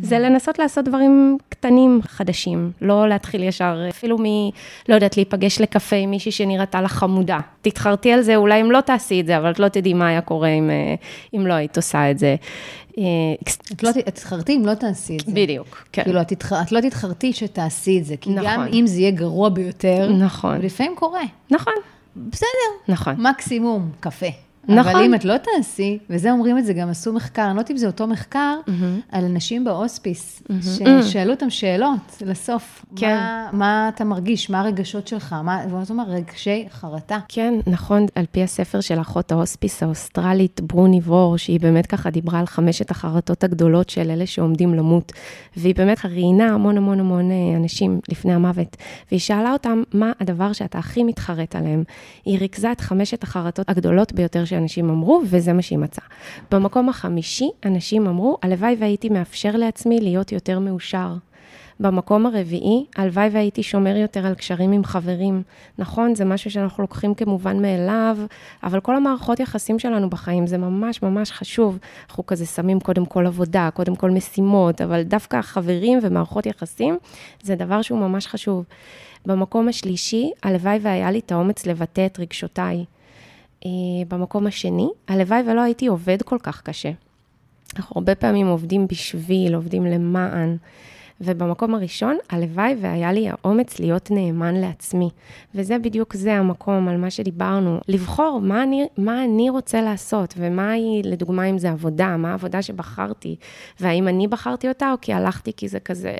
זה 0.00 0.18
לנסות 0.18 0.58
לעשות 0.58 0.84
דברים 0.84 1.38
קטנים 1.48 2.00
חדשים, 2.02 2.70
לא 2.80 3.08
להתחיל 3.08 3.42
ישר, 3.42 3.86
אפילו 3.88 4.18
מ... 4.18 4.24
לא 4.88 4.94
יודעת, 4.94 5.16
להיפגש 5.16 5.60
לקפה 5.60 5.96
עם 5.96 6.10
מישהי 6.10 6.32
שנראתה 6.32 6.80
לך 6.80 6.92
חמודה. 6.92 7.38
תתחרטי 7.62 8.12
על 8.12 8.22
זה, 8.22 8.36
אולי 8.36 8.60
אם 8.60 8.70
לא 8.70 8.80
תעשי 8.80 9.20
את 9.20 9.26
זה, 9.26 9.38
אבל 9.38 9.50
את 9.50 9.58
לא 9.58 9.68
תדעי 9.68 9.94
מה 9.94 10.08
היה 10.08 10.20
קורה 10.20 10.48
אם, 10.48 10.70
אה, 10.70 10.94
אם 11.34 11.46
לא 11.46 11.54
היית 11.54 11.78
עושה 11.84 12.10
את 12.10 12.18
זה. 12.18 12.36
אה, 12.98 13.04
את 13.72 13.82
לא 13.82 13.92
תתחרטי 13.92 14.56
אם 14.56 14.66
לא 14.66 14.74
תעשי 14.74 15.16
את 15.16 15.26
זה. 15.26 15.32
בדיוק, 15.32 15.86
כן. 15.92 16.04
כאילו, 16.04 16.20
את, 16.20 16.28
תתח... 16.28 16.52
את 16.52 16.72
לא 16.72 16.80
תתחרטי 16.80 17.32
שתעשי 17.32 17.98
את 17.98 18.04
זה, 18.04 18.14
כי 18.20 18.30
נכון. 18.30 18.44
גם 18.46 18.66
אם 18.72 18.86
זה 18.86 19.00
יהיה 19.00 19.10
גרוע 19.10 19.48
ביותר, 19.48 20.12
נכון. 20.12 20.60
לפעמים 20.60 20.92
קורה. 20.96 21.22
נכון. 21.50 21.72
בסדר. 22.16 22.48
נכון. 22.88 23.14
מקסימום, 23.18 23.90
קפה. 24.00 24.26
נכון. 24.68 24.94
אבל 24.94 25.04
אם 25.04 25.14
את 25.14 25.24
לא 25.24 25.34
תעשי, 25.36 25.98
וזה 26.10 26.32
אומרים 26.32 26.58
את 26.58 26.64
זה, 26.64 26.72
גם 26.72 26.88
עשו 26.88 27.12
מחקר, 27.12 27.44
אני 27.46 27.54
לא 27.54 27.60
יודעת 27.60 27.70
אם 27.70 27.76
זה 27.76 27.86
אותו 27.86 28.06
מחקר, 28.06 28.56
mm-hmm. 28.66 28.72
על 29.12 29.26
נשים 29.26 29.64
בהוספיס, 29.64 30.42
mm-hmm. 30.42 31.02
ששאלו 31.02 31.32
אותם 31.32 31.50
שאלות 31.50 32.22
לסוף. 32.26 32.84
כן. 32.96 33.16
מה, 33.16 33.48
מה 33.52 33.90
אתה 33.94 34.04
מרגיש? 34.04 34.50
מה 34.50 34.60
הרגשות 34.60 35.08
שלך? 35.08 35.32
מה, 35.44 35.60
ואז 35.70 35.90
הוא 35.90 35.98
אומר, 35.98 36.10
רגשי 36.10 36.66
חרטה. 36.70 37.18
כן, 37.28 37.54
נכון, 37.66 38.06
על 38.14 38.24
פי 38.32 38.42
הספר 38.42 38.80
של 38.80 39.00
אחות 39.00 39.32
ההוספיס 39.32 39.82
האוסטרלית, 39.82 40.60
ברוני 40.60 41.00
וור, 41.00 41.38
שהיא 41.38 41.60
באמת 41.60 41.86
ככה 41.86 42.10
דיברה 42.10 42.40
על 42.40 42.46
חמשת 42.46 42.90
החרטות 42.90 43.44
הגדולות 43.44 43.90
של 43.90 44.10
אלה 44.10 44.26
שעומדים 44.26 44.74
למות, 44.74 45.12
והיא 45.56 45.74
באמת 45.74 46.04
ראיינה 46.04 46.48
המון 46.48 46.76
המון 46.76 47.00
המון 47.00 47.30
אה, 47.30 47.56
אנשים 47.56 48.00
לפני 48.08 48.34
המוות, 48.34 48.76
והיא 49.10 49.20
שאלה 49.20 49.52
אותם, 49.52 49.82
מה 49.92 50.12
הדבר 50.20 50.52
שאתה 50.52 50.78
הכי 50.78 51.04
מתחרט 51.04 51.56
עליהם? 51.56 51.84
היא 52.24 52.38
ריכזה 52.38 52.72
את 52.72 52.80
חמשת 52.80 53.22
החרטות 53.22 53.70
הגדולות 53.70 54.12
ביותר 54.12 54.44
שאנשים 54.54 54.90
אמרו, 54.90 55.22
וזה 55.24 55.52
מה 55.52 55.62
שהיא 55.62 55.78
מצאה. 55.78 56.04
במקום 56.50 56.88
החמישי, 56.88 57.50
אנשים 57.64 58.06
אמרו, 58.06 58.38
הלוואי 58.42 58.76
והייתי 58.78 59.08
מאפשר 59.08 59.56
לעצמי 59.56 60.00
להיות 60.00 60.32
יותר 60.32 60.58
מאושר. 60.58 61.14
במקום 61.80 62.26
הרביעי, 62.26 62.86
הלוואי 62.96 63.28
והייתי 63.32 63.62
שומר 63.62 63.96
יותר 63.96 64.26
על 64.26 64.34
קשרים 64.34 64.72
עם 64.72 64.84
חברים. 64.84 65.42
נכון, 65.78 66.14
זה 66.14 66.24
משהו 66.24 66.50
שאנחנו 66.50 66.82
לוקחים 66.82 67.14
כמובן 67.14 67.62
מאליו, 67.62 68.18
אבל 68.62 68.80
כל 68.80 68.96
המערכות 68.96 69.40
יחסים 69.40 69.78
שלנו 69.78 70.10
בחיים 70.10 70.46
זה 70.46 70.58
ממש 70.58 71.02
ממש 71.02 71.32
חשוב. 71.32 71.78
אנחנו 72.08 72.26
כזה 72.26 72.46
שמים 72.46 72.80
קודם 72.80 73.06
כל 73.06 73.26
עבודה, 73.26 73.68
קודם 73.74 73.96
כל 73.96 74.10
משימות, 74.10 74.80
אבל 74.80 75.02
דווקא 75.02 75.42
חברים 75.42 75.98
ומערכות 76.02 76.46
יחסים 76.46 76.98
זה 77.42 77.54
דבר 77.54 77.82
שהוא 77.82 77.98
ממש 77.98 78.26
חשוב. 78.26 78.64
במקום 79.26 79.68
השלישי, 79.68 80.30
הלוואי 80.42 80.78
והיה 80.82 81.10
לי 81.10 81.18
את 81.18 81.32
האומץ 81.32 81.66
לבטא 81.66 82.06
את 82.06 82.18
רגשותיי. 82.18 82.84
אה, 83.66 83.70
במקום 84.08 84.46
השני, 84.46 84.88
הלוואי 85.08 85.42
ולא 85.46 85.60
הייתי 85.60 85.86
עובד 85.86 86.22
כל 86.22 86.38
כך 86.42 86.62
קשה. 86.62 86.90
אנחנו 87.76 87.98
הרבה 87.98 88.14
פעמים 88.14 88.46
עובדים 88.46 88.86
בשביל, 88.86 89.54
עובדים 89.54 89.86
למען, 89.86 90.56
ובמקום 91.20 91.74
הראשון, 91.74 92.16
הלוואי 92.30 92.74
והיה 92.80 93.12
לי 93.12 93.28
האומץ 93.28 93.78
להיות 93.78 94.10
נאמן 94.10 94.54
לעצמי. 94.54 95.10
וזה 95.54 95.78
בדיוק 95.78 96.14
זה 96.14 96.34
המקום 96.34 96.88
על 96.88 96.96
מה 96.96 97.10
שדיברנו, 97.10 97.80
לבחור 97.88 98.40
מה 98.42 98.62
אני, 98.62 98.86
מה 98.98 99.24
אני 99.24 99.50
רוצה 99.50 99.82
לעשות, 99.82 100.34
ומה 100.36 100.70
היא, 100.70 101.04
לדוגמה, 101.04 101.44
אם 101.44 101.58
זה 101.58 101.70
עבודה, 101.70 102.16
מה 102.16 102.30
העבודה 102.30 102.62
שבחרתי, 102.62 103.36
והאם 103.80 104.08
אני 104.08 104.28
בחרתי 104.28 104.68
אותה, 104.68 104.92
או 104.92 104.96
כי 105.00 105.12
הלכתי 105.12 105.52
כי 105.56 105.68
זה 105.68 105.80
כזה, 105.80 106.14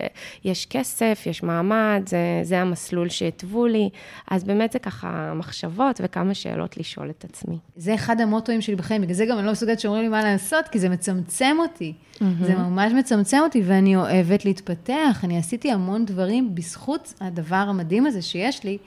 יש 0.44 0.66
כסף, 0.66 1.22
יש 1.26 1.42
מעמד, 1.42 2.02
זה, 2.07 2.18
זה 2.42 2.61
המסלול 2.61 3.09
שהתוו 3.09 3.66
לי. 3.66 3.90
אז 4.30 4.44
באמת 4.44 4.72
זה 4.72 4.78
ככה 4.78 5.33
מחשבות 5.35 6.00
וכמה 6.04 6.35
שאלות 6.35 6.76
לשאול 6.76 7.11
את 7.11 7.24
עצמי. 7.24 7.59
זה 7.76 7.94
אחד 7.94 8.20
המוטואים 8.20 8.61
שלי 8.61 8.76
בחיים, 8.76 9.02
בגלל 9.02 9.14
זה 9.14 9.26
גם 9.26 9.38
אני 9.38 9.46
לא 9.46 9.52
מסוגלת 9.52 9.80
שאומרים 9.80 10.02
לי 10.02 10.09
מה 10.09 10.22
לעשות, 10.22 10.68
כי 10.68 10.78
זה 10.78 10.88
מצמצם 10.88 11.57
אותי. 11.59 11.92
Mm-hmm. 12.14 12.44
זה 12.46 12.55
ממש 12.55 12.92
מצמצם 12.92 13.38
אותי, 13.44 13.62
ואני 13.64 13.96
אוהבת 13.96 14.44
להתפתח. 14.44 15.20
אני 15.24 15.38
עשיתי 15.38 15.70
המון 15.72 16.05
דברים 16.05 16.55
בזכות 16.55 17.14
הדבר 17.20 17.57
המדהים 17.57 18.07
הזה 18.07 18.22
שיש 18.22 18.64
לי, 18.64 18.79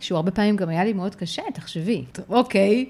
שהוא 0.00 0.16
הרבה 0.16 0.30
פעמים 0.30 0.56
גם 0.56 0.68
היה 0.68 0.84
לי 0.84 0.92
מאוד 0.92 1.14
קשה, 1.14 1.42
תחשבי. 1.54 2.04
אוקיי. 2.28 2.86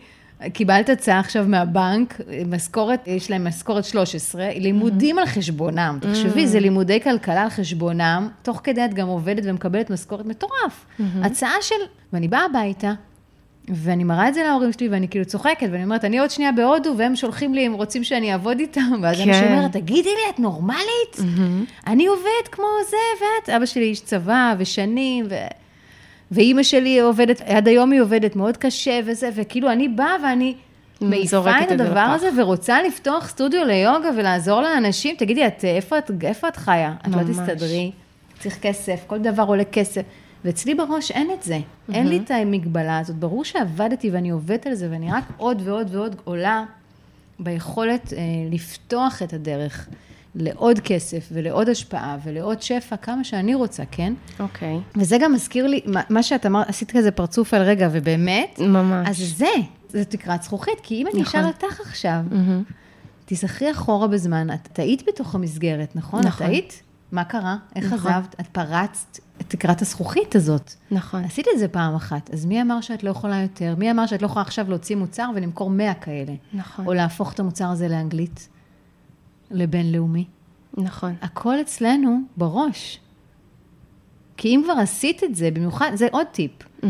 קיבלת 0.53 0.88
הצעה 0.88 1.21
עכשיו 1.21 1.45
מהבנק, 1.49 2.21
משכורת, 2.47 3.01
יש 3.07 3.31
להם 3.31 3.47
משכורת 3.47 3.85
13, 3.85 4.49
לימודים 4.55 5.19
mm-hmm. 5.19 5.21
על 5.21 5.27
חשבונם. 5.27 5.99
תחשבי, 6.01 6.45
mm-hmm. 6.45 6.47
זה 6.47 6.61
לימודי 6.61 7.01
כלכלה 7.01 7.43
על 7.43 7.51
חשבונם, 7.51 8.29
תוך 8.43 8.61
כדי 8.64 8.85
את 8.85 8.95
גם 8.95 9.09
עובדת 9.09 9.43
ומקבלת 9.47 9.91
משכורת 9.91 10.27
מטורף. 10.27 10.55
Mm-hmm. 10.55 11.03
הצעה 11.23 11.55
של... 11.61 11.75
ואני 12.12 12.29
באה 12.29 12.45
הביתה, 12.45 12.93
ואני 13.74 14.04
מראה 14.04 14.28
את 14.28 14.35
זה 14.35 14.42
להורים 14.42 14.72
שלי, 14.72 14.88
ואני 14.88 15.09
כאילו 15.09 15.24
צוחקת, 15.24 15.68
ואני 15.70 15.85
אומרת, 15.85 16.04
אני 16.04 16.18
עוד 16.18 16.31
שנייה 16.31 16.52
בהודו, 16.52 16.94
והם 16.96 17.16
שולחים 17.16 17.54
לי, 17.54 17.66
הם 17.66 17.72
רוצים 17.72 18.04
שאני 18.04 18.33
אעבוד 18.33 18.59
איתם, 18.59 18.92
ואז 19.02 19.16
כן. 19.16 19.31
אני 19.31 19.57
אומרת, 19.57 19.72
תגידי 19.72 20.09
לי, 20.09 20.31
את 20.35 20.38
נורמלית? 20.38 21.16
Mm-hmm. 21.16 21.87
אני 21.87 22.07
עובד 22.07 22.48
כמו 22.52 22.66
זה, 22.90 22.96
ואת... 23.20 23.48
אבא 23.48 23.66
שלי 23.66 23.85
איש 23.85 24.00
צבא, 24.00 24.54
ושנים, 24.59 25.26
ו... 25.31 25.35
ואימא 26.31 26.62
שלי 26.62 27.00
עובדת, 27.00 27.40
עד 27.40 27.68
היום 27.68 27.92
היא 27.92 28.00
עובדת 28.00 28.37
מאוד 28.37 28.57
קשה 28.57 29.00
וזה, 29.04 29.31
וכאילו 29.35 29.72
אני 29.72 29.88
באה 29.88 30.16
ואני 30.24 30.54
מעיפה 31.00 31.61
את 31.62 31.70
הדבר 31.70 32.00
הזה 32.00 32.28
ורוצה 32.37 32.83
לפתוח 32.83 33.28
סטודיו 33.28 33.64
ליוגה 33.64 34.11
ולעזור 34.16 34.61
לאנשים. 34.61 35.16
תגידי, 35.18 35.46
את, 35.46 35.64
איפה, 35.64 35.98
את, 35.98 36.11
איפה 36.22 36.48
את 36.48 36.57
חיה? 36.57 36.94
את 37.09 37.14
לא 37.14 37.22
תסתדרי, 37.22 37.90
צריך 38.38 38.59
כסף, 38.62 39.04
כל 39.07 39.18
דבר 39.18 39.42
עולה 39.42 39.64
כסף. 39.64 40.02
ואצלי 40.44 40.74
בראש 40.74 41.11
אין 41.11 41.31
את 41.38 41.42
זה, 41.42 41.59
mm-hmm. 41.59 41.94
אין 41.94 42.09
לי 42.09 42.16
את 42.16 42.31
המגבלה 42.31 42.98
הזאת. 42.98 43.16
ברור 43.16 43.44
שעבדתי 43.44 44.11
ואני 44.11 44.31
עובדת 44.31 44.66
על 44.66 44.74
זה, 44.74 44.88
ואני 44.90 45.12
רק 45.12 45.24
עוד 45.37 45.62
ועוד 45.64 45.94
ועוד 45.94 46.16
עולה 46.24 46.64
ביכולת 47.38 48.12
אה, 48.12 48.18
לפתוח 48.51 49.22
את 49.22 49.33
הדרך. 49.33 49.88
לעוד 50.35 50.81
כסף 50.81 51.29
ולעוד 51.33 51.68
השפעה 51.68 52.16
ולעוד 52.24 52.62
שפע, 52.62 52.96
כמה 52.96 53.24
שאני 53.24 53.55
רוצה, 53.55 53.83
כן? 53.90 54.12
אוקיי. 54.40 54.77
Okay. 54.77 54.98
וזה 55.01 55.18
גם 55.20 55.33
מזכיר 55.33 55.66
לי, 55.66 55.81
מה 56.11 56.22
שאת 56.22 56.46
אמרת, 56.46 56.68
עשית 56.68 56.90
כזה 56.90 57.11
פרצוף 57.11 57.55
על 57.55 57.62
רגע, 57.62 57.88
ובאמת, 57.92 58.59
ממש. 58.59 59.09
אז 59.09 59.33
זה, 59.37 59.46
זה 59.88 60.05
תקרת 60.05 60.42
זכוכית, 60.42 60.81
כי 60.83 60.94
אם 60.94 61.07
אני 61.14 61.22
אשאל 61.22 61.40
נכון. 61.40 61.53
אותך 61.53 61.81
עכשיו, 61.81 62.20
mm-hmm. 62.31 62.72
תיזכרי 63.24 63.70
אחורה 63.70 64.07
בזמן, 64.07 64.46
את 64.51 64.79
היית 64.79 65.09
בתוך 65.09 65.35
המסגרת, 65.35 65.96
נכון? 65.96 66.20
נכון. 66.27 66.46
את 66.46 66.53
היית? 66.53 66.83
מה 67.12 67.25
קרה? 67.25 67.57
איך 67.77 67.92
נכון. 67.92 68.12
עזבת? 68.12 68.40
את 68.40 68.47
פרצת 68.47 69.18
את 69.40 69.44
תקרת 69.49 69.83
הזכוכית 69.83 70.37
הזאת. 70.37 70.73
נכון. 70.90 71.25
עשית 71.25 71.47
את 71.55 71.59
זה 71.59 71.68
פעם 71.68 71.94
אחת, 71.94 72.31
אז 72.33 72.44
מי 72.44 72.62
אמר 72.62 72.81
שאת 72.81 73.05
לא 73.05 73.11
יכולה 73.11 73.42
יותר? 73.42 73.75
מי 73.79 73.90
אמר 73.90 74.07
שאת 74.07 74.23
לא 74.23 74.27
יכולה 74.27 74.42
עכשיו 74.42 74.68
להוציא 74.68 74.97
מוצר 74.97 75.31
ולמכור 75.35 75.71
100 75.71 75.94
כאלה? 75.94 76.33
נכון. 76.53 76.87
או 76.87 76.94
להפוך 76.94 77.33
את 77.33 77.40
המוצר 77.40 77.71
הזה 77.71 77.88
לאנגלית? 77.88 78.49
לבינלאומי. 79.51 80.25
נכון. 80.77 81.14
הכל 81.23 81.61
אצלנו 81.61 82.21
בראש. 82.37 83.01
כי 84.37 84.49
אם 84.49 84.61
כבר 84.64 84.73
עשית 84.73 85.25
את 85.25 85.35
זה, 85.35 85.51
במיוחד, 85.51 85.90
זה 85.94 86.09
עוד 86.12 86.27
טיפ. 86.27 86.53
Mm-hmm. 86.83 86.87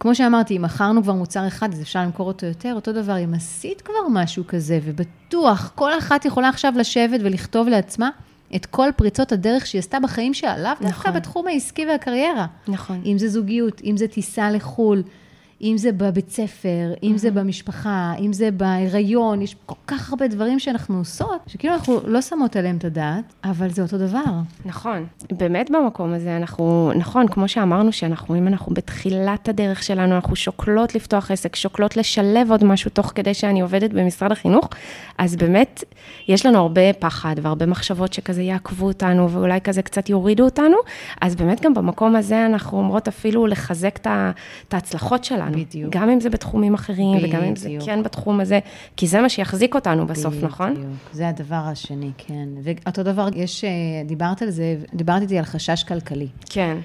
כמו 0.00 0.14
שאמרתי, 0.14 0.56
אם 0.56 0.62
מכרנו 0.62 1.02
כבר 1.02 1.12
מוצר 1.12 1.46
אחד, 1.46 1.72
אז 1.72 1.82
אפשר 1.82 2.02
למכור 2.02 2.26
אותו 2.26 2.46
יותר. 2.46 2.74
אותו 2.74 2.92
דבר, 2.92 3.24
אם 3.24 3.34
עשית 3.34 3.80
כבר 3.80 4.08
משהו 4.10 4.44
כזה, 4.46 4.80
ובטוח, 4.84 5.72
כל 5.74 5.98
אחת 5.98 6.24
יכולה 6.24 6.48
עכשיו 6.48 6.72
לשבת 6.76 7.20
ולכתוב 7.24 7.68
לעצמה 7.68 8.10
את 8.56 8.66
כל 8.66 8.88
פריצות 8.96 9.32
הדרך 9.32 9.66
שהיא 9.66 9.78
עשתה 9.78 10.00
בחיים 10.00 10.34
שלה, 10.34 10.58
לאו 10.58 10.70
נכון. 10.72 10.86
דווקא 10.86 11.10
בתחום 11.10 11.46
העסקי 11.46 11.86
והקריירה. 11.86 12.46
נכון. 12.68 13.02
אם 13.06 13.18
זה 13.18 13.28
זוגיות, 13.28 13.80
אם 13.84 13.96
זה 13.96 14.08
טיסה 14.08 14.50
לחו"ל, 14.50 15.02
אם 15.62 15.78
זה 15.78 15.92
בבית 15.92 16.30
ספר, 16.30 16.92
אם 17.02 17.12
זה 17.16 17.30
במשפחה, 17.30 18.12
אם 18.18 18.32
זה 18.32 18.50
בהיריון, 18.50 19.42
יש 19.42 19.56
כל 19.66 19.74
כך 19.86 20.10
הרבה 20.10 20.28
דברים 20.28 20.58
שאנחנו 20.58 20.98
עושות, 20.98 21.40
שכאילו 21.46 21.74
אנחנו 21.74 22.00
לא 22.04 22.20
שמות 22.20 22.56
עליהם 22.56 22.76
את 22.76 22.84
הדעת, 22.84 23.24
אבל 23.44 23.70
זה 23.70 23.82
אותו 23.82 23.98
דבר. 23.98 24.24
נכון. 24.64 25.06
באמת 25.32 25.70
במקום 25.70 26.12
הזה 26.12 26.36
אנחנו, 26.36 26.92
נכון, 26.96 27.28
כמו 27.28 27.48
שאמרנו, 27.48 27.92
שאנחנו, 27.92 28.34
אם 28.34 28.48
אנחנו 28.48 28.74
בתחילת 28.74 29.48
הדרך 29.48 29.82
שלנו, 29.82 30.14
אנחנו 30.14 30.36
שוקלות 30.36 30.94
לפתוח 30.94 31.30
עסק, 31.30 31.56
שוקלות 31.56 31.96
לשלב 31.96 32.50
עוד 32.50 32.64
משהו 32.64 32.90
תוך 32.90 33.12
כדי 33.14 33.34
שאני 33.34 33.60
עובדת 33.60 33.90
במשרד 33.90 34.32
החינוך, 34.32 34.68
אז 35.18 35.36
באמת, 35.36 35.84
יש 36.28 36.46
לנו 36.46 36.58
הרבה 36.58 36.92
פחד 36.92 37.34
והרבה 37.42 37.66
מחשבות 37.66 38.12
שכזה 38.12 38.42
יעקבו 38.42 38.86
אותנו, 38.86 39.30
ואולי 39.30 39.60
כזה 39.60 39.82
קצת 39.82 40.08
יורידו 40.08 40.44
אותנו, 40.44 40.76
אז 41.20 41.36
באמת 41.36 41.60
גם 41.60 41.74
במקום 41.74 42.16
הזה 42.16 42.46
אנחנו 42.46 42.78
אומרות 42.78 43.08
אפילו 43.08 43.46
לחזק 43.46 43.98
את 44.68 44.74
ההצלחות 44.74 45.24
שלנו. 45.24 45.47
שלנו. 45.50 45.64
בדיוק. 45.64 45.92
גם 45.92 46.10
אם 46.10 46.20
זה 46.20 46.30
בתחומים 46.30 46.74
אחרים, 46.74 47.18
בדיוק. 47.18 47.34
וגם 47.34 47.44
אם 47.44 47.56
זה 47.56 47.70
כן 47.86 48.02
בתחום 48.02 48.40
הזה, 48.40 48.58
כי 48.96 49.06
זה 49.06 49.20
מה 49.20 49.28
שיחזיק 49.28 49.74
אותנו 49.74 50.06
בסוף, 50.06 50.34
בדיוק. 50.34 50.50
נכון? 50.50 50.74
בדיוק, 50.74 50.88
זה 51.12 51.28
הדבר 51.28 51.56
השני, 51.56 52.10
כן. 52.18 52.48
ואותו 52.62 53.02
דבר, 53.02 53.28
יש, 53.34 53.64
אה, 53.64 53.70
דיברת 54.06 54.42
על 54.42 54.50
זה, 54.50 54.76
דיברת 54.94 55.22
איתי 55.22 55.38
על 55.38 55.44
חשש 55.44 55.84
כלכלי. 55.84 56.28
כן. 56.50 56.76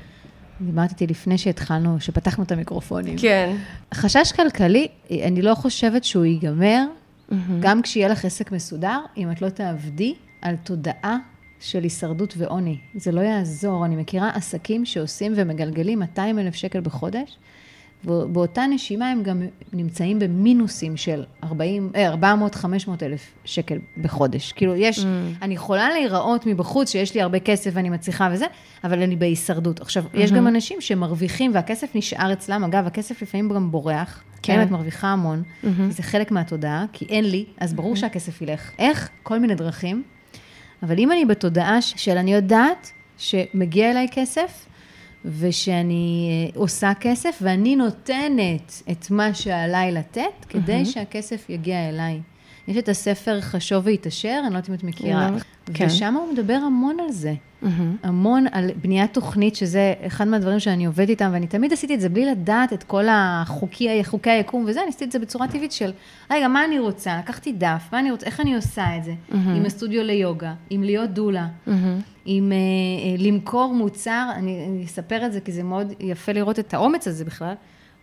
דיברת 0.62 0.89
איתי 0.89 1.08
לפני 1.08 1.38
שהתחלנו, 1.38 1.99
שפתחנו 1.99 2.43
את 2.43 2.52
המיקרופונים. 2.52 3.17
כן. 3.17 3.56
חשש 3.93 4.32
כלכלי, 4.32 4.88
אני 5.12 5.41
לא 5.41 5.56
חושבת 5.56 6.04
שהוא 6.04 6.26
ייגמר, 6.26 6.84
mm-hmm. 6.86 7.34
גם 7.60 7.82
כשיהיה 7.82 8.08
לך 8.08 8.26
עסק 8.26 8.52
מסודר, 8.52 8.99
אם 9.17 9.32
את 9.32 9.41
לא 9.41 9.49
תעבדי 9.49 10.13
על 10.41 10.56
תודעה 10.56 11.17
של 11.63 11.84
הישרדות 11.84 12.34
ועוני. 12.38 12.78
זה 12.95 13.12
לא 13.12 13.21
יעזור. 13.21 13.86
אני 13.86 13.95
מכירה 13.95 14.30
עסקים 14.30 14.86
שעושים 14.86 15.34
ומגלגלים 15.36 15.99
200 15.99 16.39
אלף 16.39 16.56
שקל 16.56 16.82
בחודש, 16.82 17.38
ובאותה 18.06 18.66
נשימה 18.66 19.10
הם 19.10 19.24
גם 19.24 19.42
נמצאים 19.74 20.20
במינוסים 20.20 20.98
של 20.98 21.24
400-500 21.44 21.48
אלף 23.02 23.34
שקל 23.46 23.78
בחודש. 24.02 24.52
כאילו, 24.52 24.76
יש, 24.76 25.00
mm. 25.00 25.04
אני 25.42 25.54
יכולה 25.54 25.89
להיראות 25.89 26.46
מבחוץ 26.46 26.92
שיש 26.92 27.16
לי 27.16 27.22
הרבה 27.22 27.39
כסף 27.39 27.72
ואני 27.74 27.89
מצליחה 27.89 28.30
וזה, 28.34 28.46
אבל 28.84 29.02
אני 29.02 29.16
בהישרדות. 29.16 29.82
עכשיו, 29.82 30.04
mm-hmm. 30.04 30.18
יש 30.18 30.32
גם 30.32 30.48
אנשים 30.48 30.82
שמרוויחים 30.82 31.52
והכסף 31.54 31.96
נשאר 31.96 32.34
אצלם. 32.34 32.63
אגב, 32.63 32.88
הכסף 32.88 33.22
לפעמים 33.22 33.50
גם 33.50 33.72
בורח. 33.72 34.24
כן. 34.42 34.62
את 34.62 34.72
מרוויחה 34.72 35.08
המון, 35.08 35.44
mm-hmm. 35.44 35.68
זה 35.89 36.04
חלק 36.04 36.32
מהתודעה, 36.32 36.86
כי 36.94 37.06
אין 37.10 37.30
לי, 37.30 37.46
אז 37.58 37.74
ברור 37.74 37.94
mm-hmm. 37.94 37.98
שהכסף 37.98 38.42
ילך. 38.42 38.72
איך? 38.80 39.10
כל 39.24 39.39
מיני 39.39 39.56
דרכים. 39.56 40.04
אבל 40.84 41.00
אם 41.00 41.12
אני 41.12 41.26
בתודעה 41.26 41.82
של 41.82 42.18
אני 42.18 42.34
יודעת 42.34 42.92
שמגיע 43.18 43.92
אליי 43.92 44.08
כסף, 44.12 44.66
ושאני 45.26 46.30
אה, 46.30 46.60
עושה 46.60 46.92
כסף, 47.00 47.40
ואני 47.42 47.76
נותנת 47.76 48.84
את 48.92 49.12
מה 49.12 49.34
שעליי 49.34 49.92
לתת, 49.92 50.46
כדי. 50.50 50.86
שהכסף 50.86 51.50
יגיע 51.50 51.90
אליי. 51.90 52.22
יש 52.67 52.78
את 52.78 52.89
הספר 52.89 53.41
חשוב 53.41 53.86
והתעשר, 53.86 54.39
אני 54.43 54.54
לא 54.54 54.58
יודעת 54.58 54.69
אם 54.69 54.73
את 54.73 54.84
מכירה. 54.84 55.30
כן. 55.73 55.86
ושם 55.88 56.13
הוא 56.13 56.34
מדבר 56.34 56.54
המון 56.54 56.97
על 56.99 57.12
זה. 57.12 57.34
Mm-hmm. 57.34 57.67
המון 58.04 58.45
על 58.52 58.69
בניית 58.82 59.13
תוכנית, 59.13 59.56
שזה 59.56 59.93
אחד 60.08 60.28
מהדברים 60.28 60.60
שאני 60.60 60.86
עובדת 60.86 61.10
איתם, 61.10 61.30
ואני 61.34 61.47
תמיד 61.47 61.73
עשיתי 61.73 61.95
את 61.95 62.02
זה 62.02 62.10
בלי 62.10 62.26
לדעת 62.26 62.73
את 62.73 62.84
כל 62.84 63.06
החוקי, 63.10 64.04
חוקי 64.04 64.30
היקום 64.30 64.65
וזה, 64.67 64.82
אני 64.82 64.89
עשיתי 64.89 65.06
את 65.06 65.12
זה 65.12 65.19
בצורה 65.19 65.47
טבעית 65.47 65.71
של, 65.71 65.91
רגע, 66.32 66.47
מה 66.47 66.65
אני 66.65 66.80
רוצה? 66.80 67.17
לקחתי 67.19 67.52
דף, 67.52 67.84
מה 67.91 67.99
אני 67.99 68.12
רוצה, 68.12 68.26
איך 68.26 68.39
אני 68.39 68.56
עושה 68.56 68.97
את 68.97 69.04
זה? 69.04 69.12
Mm-hmm. 69.12 69.36
עם 69.36 69.65
הסטודיו 69.65 70.04
ליוגה, 70.04 70.54
עם 70.69 70.84
להיות 70.84 71.10
דולה, 71.10 71.47
mm-hmm. 71.67 71.71
עם 72.26 72.52
uh, 72.52 73.19
uh, 73.19 73.21
למכור 73.21 73.73
מוצר, 73.73 74.30
אני, 74.36 74.65
אני 74.69 74.86
אספר 74.86 75.26
את 75.26 75.34
זה 75.34 75.41
כי 75.41 75.52
זה 75.52 75.63
מאוד 75.63 75.93
יפה 75.99 76.32
לראות 76.32 76.60
את 76.60 76.73
האומץ 76.73 77.08
הזה 77.08 77.26
בכלל. 77.26 77.54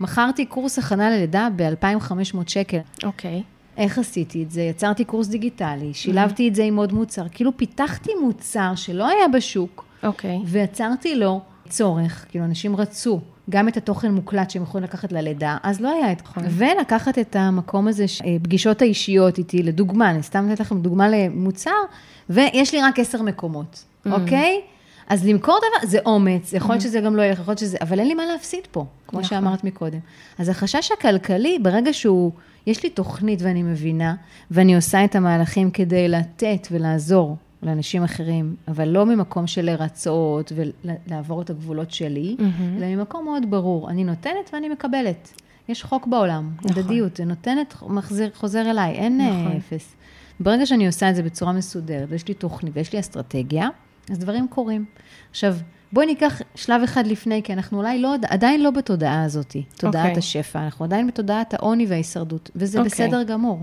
מכרתי 0.01 0.47
קורס 0.47 0.79
הכנה 0.79 1.11
ללידה 1.11 1.49
ב-2,500 1.57 2.37
שקל. 2.47 2.79
אוקיי. 3.05 3.43
Okay. 3.47 3.60
איך 3.81 3.99
עשיתי 3.99 4.43
את 4.43 4.51
זה? 4.51 4.63
יצרתי 4.63 5.05
קורס 5.05 5.29
דיגיטלי, 5.29 5.95
שילבתי 5.95 6.49
את 6.49 6.55
זה 6.55 6.65
עם 6.65 6.77
עוד 6.77 6.93
מוצר. 6.93 7.23
כאילו 7.33 7.57
פיתחתי 7.57 8.13
מוצר 8.23 8.73
שלא 8.75 9.09
היה 9.09 9.29
בשוק, 9.29 9.85
אוקיי. 10.03 10.37
Okay. 10.37 10.47
ויצרתי 10.47 11.15
לו 11.15 11.41
צורך, 11.69 12.27
כאילו 12.29 12.45
אנשים 12.45 12.77
רצו 12.77 13.21
גם 13.51 13.69
את 13.69 13.77
התוכן 13.77 14.13
מוקלט 14.13 14.51
שהם 14.51 14.63
יכולים 14.63 14.85
לקחת 14.85 15.13
ללידה, 15.13 15.57
אז 15.63 15.81
לא 15.81 15.89
היה 15.93 16.13
את 16.13 16.23
זה. 16.37 16.49
ולקחת 16.51 17.19
את 17.19 17.37
המקום 17.37 17.89
הזה, 17.89 18.05
אה, 18.25 18.37
פגישות 18.43 18.83
האישיות 18.83 19.39
איתי, 19.39 19.63
לדוגמה, 19.63 20.11
אני 20.11 20.23
סתם 20.23 20.39
נותנת 20.39 20.61
לכם 20.61 20.81
דוגמה 20.81 21.09
למוצר, 21.09 21.71
ויש 22.31 22.75
לי 22.75 22.83
רק 22.83 22.99
עשר 22.99 23.23
מקומות, 23.23 23.85
mm-hmm. 23.85 24.11
אוקיי? 24.13 24.61
אז 25.11 25.27
למכור 25.27 25.59
דבר, 25.59 25.89
זה 25.89 25.99
אומץ, 26.07 26.53
יכול 26.53 26.71
להיות 26.71 26.83
mm-hmm. 26.83 26.85
שזה 26.85 27.01
גם 27.01 27.17
לא 27.17 27.23
ילך, 27.23 27.39
יכול 27.39 27.53
להיות 27.53 27.59
שזה, 27.59 27.77
אבל 27.81 27.99
אין 27.99 28.09
לי 28.09 28.15
מה 28.15 28.27
להפסיד 28.27 28.61
פה, 28.71 28.85
כמו 29.07 29.21
נכון. 29.21 29.31
שאמרת 29.31 29.65
מקודם. 29.65 29.99
אז 30.39 30.49
החשש 30.49 30.93
הכלכלי, 30.93 31.59
ברגע 31.63 31.93
שהוא... 31.93 32.33
יש 32.67 32.83
לי 32.83 32.91
תוכנית 32.91 33.43
ואני 33.43 33.63
מבינה, 33.63 34.15
ואני 34.51 34.77
עושה 34.77 35.05
את 35.05 35.15
המהלכים 35.15 35.71
כדי 35.71 36.09
לתת 36.09 36.69
ולעזור 36.71 37.37
לאנשים 37.63 38.05
אחרים, 38.05 38.57
אבל 38.69 38.89
לא 38.89 39.07
ממקום 39.07 39.47
של 39.47 39.65
לרצות 39.65 40.53
ולעבור 40.57 41.43
את 41.43 41.51
הגבולות 41.51 41.91
שלי, 41.91 42.37
מהמם. 42.39 42.77
אלא 42.79 42.87
ממקום 42.87 43.25
מאוד 43.25 43.51
ברור. 43.51 43.91
אני 43.91 44.05
נותנת 44.05 44.51
ואני 44.53 44.69
מקבלת. 44.69 45.41
יש 45.69 45.83
חוק 45.83 46.07
בעולם, 46.07 46.51
נכון. 46.57 46.71
הדדיות, 46.71 47.17
זה 47.17 47.25
נותנת, 47.25 47.75
מחזיר, 47.87 48.31
חוזר 48.35 48.71
אליי, 48.71 48.93
אין 48.93 49.21
אה, 49.21 49.43
נכון. 49.43 49.57
אפס. 49.57 49.95
ברגע 50.41 50.67
שאני 50.67 50.87
עושה 50.87 51.11
את 51.11 51.17
זה 51.17 51.23
בצורה 51.23 51.53
מסודרת, 51.53 52.09
ויש 52.09 52.29
לי 52.29 52.35
תוכנית 52.35 52.73
ויש 52.77 52.93
לי 52.93 53.01
אסטרטגיה, 53.01 53.69
אז 54.11 54.19
דברים 54.19 54.49
קורים. 54.49 54.85
עכשיו, 55.31 55.57
בואי 55.93 56.07
ניקח 56.07 56.41
שלב 56.55 56.83
אחד 56.83 57.07
לפני, 57.07 57.43
כי 57.43 57.53
אנחנו 57.53 57.79
אולי 57.79 57.99
לא, 57.99 58.15
עדיין 58.29 58.63
לא 58.63 58.71
בתודעה 58.71 59.25
הזאת, 59.25 59.57
תודעת 59.77 60.07
אוקיי. 60.07 60.19
השפע, 60.19 60.65
אנחנו 60.65 60.85
עדיין 60.85 61.07
בתודעת 61.07 61.55
העוני 61.55 61.87
וההישרדות, 61.87 62.51
וזה 62.57 62.79
אוקיי. 62.79 62.91
בסדר 62.91 63.23
גמור. 63.23 63.61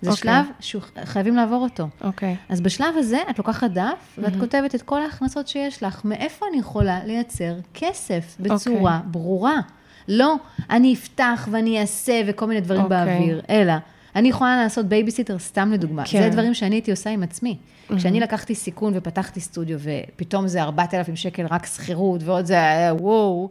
זה 0.00 0.10
אוקיי. 0.10 0.32
שלב 0.32 0.46
שחייבים 0.60 1.36
לעבור 1.36 1.62
אותו. 1.62 1.88
אוקיי. 2.04 2.36
אז 2.48 2.60
בשלב 2.60 2.94
הזה, 2.96 3.18
את 3.30 3.38
לוקחת 3.38 3.70
דף, 3.70 4.18
ואת 4.18 4.32
כותבת 4.40 4.74
את 4.74 4.82
כל 4.82 5.02
ההכנסות 5.02 5.48
שיש 5.48 5.82
לך, 5.82 6.04
מאיפה 6.04 6.46
אני 6.50 6.58
יכולה 6.58 7.04
לייצר 7.04 7.54
כסף 7.74 8.36
בצורה 8.40 8.96
אוקיי. 8.96 9.10
ברורה. 9.10 9.60
לא, 10.08 10.36
אני 10.70 10.94
אפתח 10.94 11.48
ואני 11.52 11.80
אעשה 11.80 12.22
וכל 12.26 12.46
מיני 12.46 12.60
דברים 12.60 12.82
אוקיי. 12.82 13.04
באוויר, 13.04 13.42
אלא 13.50 13.72
אני 14.16 14.28
יכולה 14.28 14.56
לעשות 14.56 14.86
בייביסיטר, 14.86 15.38
סתם 15.38 15.72
לדוגמה. 15.72 16.02
כן. 16.06 16.22
זה 16.22 16.28
דברים 16.28 16.54
שאני 16.54 16.74
הייתי 16.74 16.90
עושה 16.90 17.10
עם 17.10 17.22
עצמי. 17.22 17.56
כשאני 17.96 18.20
לקחתי 18.20 18.54
סיכון 18.54 18.92
ופתחתי 18.96 19.40
סטודיו, 19.40 19.78
ופתאום 19.80 20.48
זה 20.48 20.62
4,000 20.62 21.16
שקל 21.16 21.46
רק 21.50 21.66
שכירות, 21.66 22.20
ועוד 22.24 22.46
זה 22.46 22.54
היה 22.54 22.94
וואו, 22.94 23.48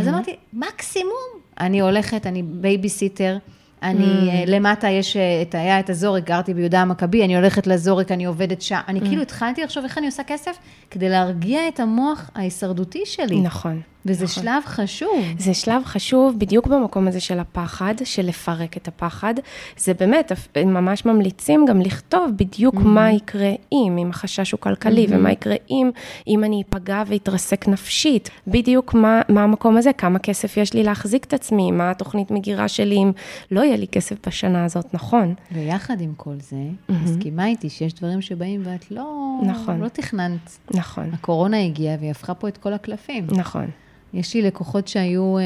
אז 0.00 0.08
אמרתי, 0.08 0.36
מקסימום, 0.52 1.28
אני 1.60 1.80
הולכת, 1.80 2.26
אני 2.26 2.42
בייביסיטר, 2.42 3.38
אני, 3.82 4.30
אה, 4.30 4.44
למטה 4.46 4.88
יש, 4.88 5.16
אה, 5.16 5.42
את, 5.42 5.54
היה 5.54 5.80
את 5.80 5.90
הזוריק, 5.90 6.24
גרתי 6.24 6.54
ביהודה 6.54 6.80
המכבי, 6.80 7.24
אני 7.24 7.36
הולכת 7.36 7.66
לזוריק, 7.66 8.12
אני 8.12 8.24
עובדת 8.24 8.62
שעה. 8.62 8.82
אני 8.88 9.00
כאילו 9.00 9.22
התחלתי 9.22 9.64
לחשוב 9.64 9.84
איך 9.84 9.98
אני 9.98 10.06
עושה 10.06 10.22
כסף, 10.22 10.56
כדי 10.90 11.08
להרגיע 11.08 11.68
את 11.68 11.80
המוח 11.80 12.30
ההישרדותי 12.34 13.02
שלי. 13.04 13.40
נכון. 13.40 13.80
וזה 14.06 14.24
נכון. 14.24 14.42
שלב 14.42 14.62
חשוב. 14.64 15.24
זה 15.38 15.54
שלב 15.54 15.84
חשוב 15.84 16.38
בדיוק 16.38 16.66
במקום 16.66 17.08
הזה 17.08 17.20
של 17.20 17.38
הפחד, 17.38 17.94
של 18.04 18.26
לפרק 18.26 18.76
את 18.76 18.88
הפחד. 18.88 19.34
זה 19.76 19.94
באמת, 19.94 20.32
ממש 20.56 21.04
ממליצים 21.04 21.64
גם 21.68 21.80
לכתוב 21.80 22.30
בדיוק 22.36 22.74
מה 22.74 23.12
יקרה 23.12 23.50
אם, 23.72 23.98
אם 23.98 24.10
החשש 24.10 24.52
הוא 24.52 24.60
כלכלי, 24.60 25.06
ומה 25.08 25.32
יקרה 25.32 25.54
אם, 25.70 25.90
אם 26.28 26.44
אני 26.44 26.62
אפגע 26.70 27.02
ואתרסק 27.06 27.68
נפשית. 27.68 28.30
בדיוק 28.46 28.94
מה, 28.94 29.20
מה 29.28 29.42
המקום 29.42 29.76
הזה, 29.76 29.92
כמה 29.92 30.18
כסף 30.18 30.56
יש 30.56 30.74
לי 30.74 30.82
להחזיק 30.82 31.24
את 31.24 31.34
עצמי, 31.34 31.70
מה 31.70 31.90
התוכנית 31.90 32.30
מגירה 32.30 32.68
שלי 32.68 32.96
אם 32.96 33.12
לא 33.50 33.60
יהיה 33.60 33.76
לי 33.76 33.88
כסף 33.88 34.16
בשנה 34.26 34.64
הזאת, 34.64 34.94
נכון. 34.94 35.34
ויחד 35.52 36.00
עם 36.00 36.12
כל 36.16 36.34
זה, 36.40 36.56
מסכימה 36.88 37.46
איתי 37.46 37.70
שיש 37.70 37.94
דברים 37.94 38.20
שבאים 38.22 38.62
ואת 38.64 38.90
לא, 38.90 39.40
נכון. 39.46 39.80
לא 39.80 39.88
תכננת. 39.88 40.58
נכון, 40.74 41.10
הקורונה 41.12 41.64
הגיעה 41.64 41.96
והיא 42.00 42.10
הפכה 42.10 42.34
פה 42.34 42.48
את 42.48 42.56
כל 42.56 42.72
הקלפים. 42.72 43.26
נכון. 43.30 43.66
יש 44.14 44.34
לי 44.34 44.42
לקוחות 44.42 44.88
שהיו, 44.88 45.38
אה, 45.38 45.42